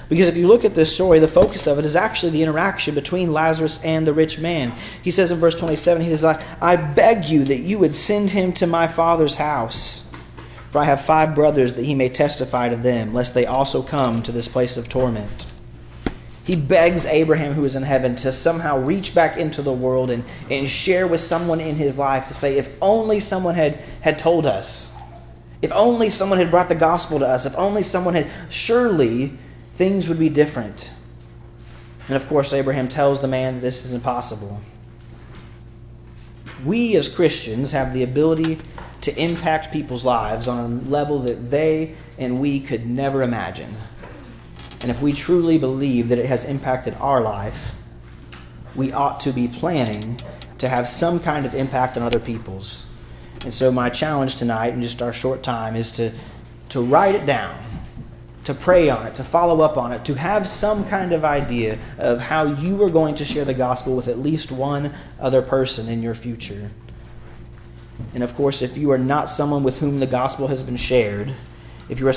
Because 0.10 0.28
if 0.28 0.38
you 0.38 0.48
look 0.48 0.64
at 0.64 0.74
this 0.74 0.94
story, 0.94 1.20
the 1.20 1.28
focus 1.28 1.68
of 1.68 1.80
it 1.80 1.86
is 1.86 1.96
actually 1.96 2.32
the 2.32 2.44
interaction 2.44 2.96
between 2.96 3.34
Lazarus 3.34 3.84
and 3.84 4.08
the 4.08 4.14
rich 4.14 4.40
man. 4.40 4.74
He 5.02 5.12
says 5.12 5.32
in 5.32 5.40
verse 5.40 5.56
27, 5.56 6.02
he 6.02 6.10
says, 6.10 6.24
I, 6.24 6.46
I 6.62 6.76
beg 6.78 7.26
you 7.26 7.44
that 7.46 7.60
you 7.60 7.80
would 7.80 7.96
send 7.96 8.30
him 8.30 8.54
to 8.54 8.68
my 8.68 8.88
father's 8.88 9.36
house. 9.36 10.06
For 10.72 10.80
I 10.80 10.86
have 10.86 11.02
five 11.02 11.36
brothers 11.36 11.74
that 11.74 11.86
he 11.86 11.96
may 11.96 12.10
testify 12.10 12.70
to 12.70 12.76
them, 12.76 13.14
lest 13.14 13.34
they 13.34 13.46
also 13.46 13.82
come 13.82 14.22
to 14.24 14.32
this 14.32 14.48
place 14.48 14.78
of 14.78 14.88
torment. 14.88 15.46
He 16.48 16.56
begs 16.56 17.06
Abraham, 17.06 17.52
who 17.52 17.66
is 17.66 17.76
in 17.76 17.84
heaven, 17.84 18.16
to 18.16 18.32
somehow 18.32 18.78
reach 18.78 19.14
back 19.14 19.36
into 19.36 19.62
the 19.62 19.74
world 19.74 20.10
and, 20.10 20.24
and 20.50 20.70
share 20.70 21.06
with 21.06 21.20
someone 21.20 21.60
in 21.60 21.76
his 21.76 21.98
life 21.98 22.30
to 22.30 22.34
say, 22.34 22.58
if 22.58 22.70
only 22.82 23.20
someone 23.20 23.56
had, 23.56 23.82
had 24.00 24.18
told 24.18 24.46
us, 24.48 24.90
if 25.62 25.74
only 25.74 26.10
someone 26.10 26.40
had 26.40 26.50
brought 26.50 26.70
the 26.70 26.76
gospel 26.76 27.20
to 27.20 27.28
us, 27.28 27.46
if 27.46 27.54
only 27.58 27.84
someone 27.84 28.14
had, 28.14 28.32
surely 28.50 29.38
things 29.74 30.08
would 30.08 30.18
be 30.18 30.30
different. 30.30 30.90
And 32.08 32.16
of 32.16 32.30
course, 32.30 32.54
Abraham 32.54 32.88
tells 32.88 33.20
the 33.20 33.28
man 33.28 33.56
that 33.56 33.60
this 33.62 33.84
is 33.84 33.92
impossible. 33.92 34.62
We 36.64 36.96
as 36.96 37.10
Christians 37.10 37.72
have 37.72 37.94
the 37.94 38.04
ability 38.04 38.60
to 39.02 39.22
impact 39.22 39.74
people's 39.74 40.06
lives 40.06 40.48
on 40.48 40.60
a 40.88 40.90
level 40.90 41.20
that 41.24 41.52
they 41.52 41.96
and 42.18 42.40
we 42.40 42.62
could 42.62 42.88
never 42.88 43.22
imagine. 43.22 43.76
And 44.82 44.92
if 44.92 45.02
we 45.02 45.14
truly 45.14 45.58
believe 45.58 46.10
that 46.10 46.20
it 46.20 46.28
has 46.28 46.46
impacted 46.46 46.96
our 46.96 47.22
life, 47.22 47.76
we 48.76 48.92
ought 48.92 49.20
to 49.22 49.34
be 49.34 49.48
planning 49.48 50.20
to 50.60 50.70
have 50.70 50.88
some 50.88 51.20
kind 51.20 51.46
of 51.46 51.56
impact 51.56 51.98
on 51.98 52.04
other 52.04 52.20
people's. 52.20 52.86
And 53.44 53.54
so, 53.54 53.72
my 53.72 53.90
challenge 53.90 54.36
tonight, 54.36 54.74
in 54.74 54.82
just 54.82 55.02
our 55.02 55.14
short 55.14 55.44
time, 55.44 55.76
is 55.76 55.92
to, 55.94 56.12
to 56.70 56.82
write 56.82 57.16
it 57.16 57.26
down, 57.26 57.58
to 58.44 58.54
pray 58.54 58.90
on 58.90 59.06
it, 59.08 59.16
to 59.16 59.24
follow 59.24 59.62
up 59.62 59.78
on 59.78 59.92
it, 59.92 60.06
to 60.06 60.16
have 60.16 60.48
some 60.48 60.88
kind 60.88 61.14
of 61.14 61.24
idea 61.24 61.80
of 61.98 62.20
how 62.20 62.46
you 62.46 62.82
are 62.84 62.90
going 62.90 63.16
to 63.16 63.26
share 63.26 63.46
the 63.46 63.54
gospel 63.54 63.96
with 63.96 64.08
at 64.08 64.20
least 64.20 64.52
one 64.52 64.94
other 65.20 65.42
person 65.42 65.88
in 65.88 66.02
your 66.02 66.16
future. 66.16 66.72
And 68.14 68.24
of 68.24 68.36
course, 68.36 68.62
if 68.62 68.78
you 68.78 68.92
are 68.92 68.98
not 68.98 69.30
someone 69.30 69.64
with 69.64 69.80
whom 69.80 70.00
the 70.00 70.08
gospel 70.08 70.48
has 70.48 70.64
been 70.64 70.78
shared, 70.78 71.34
if 71.90 72.00
you're 72.00 72.10
a 72.10 72.14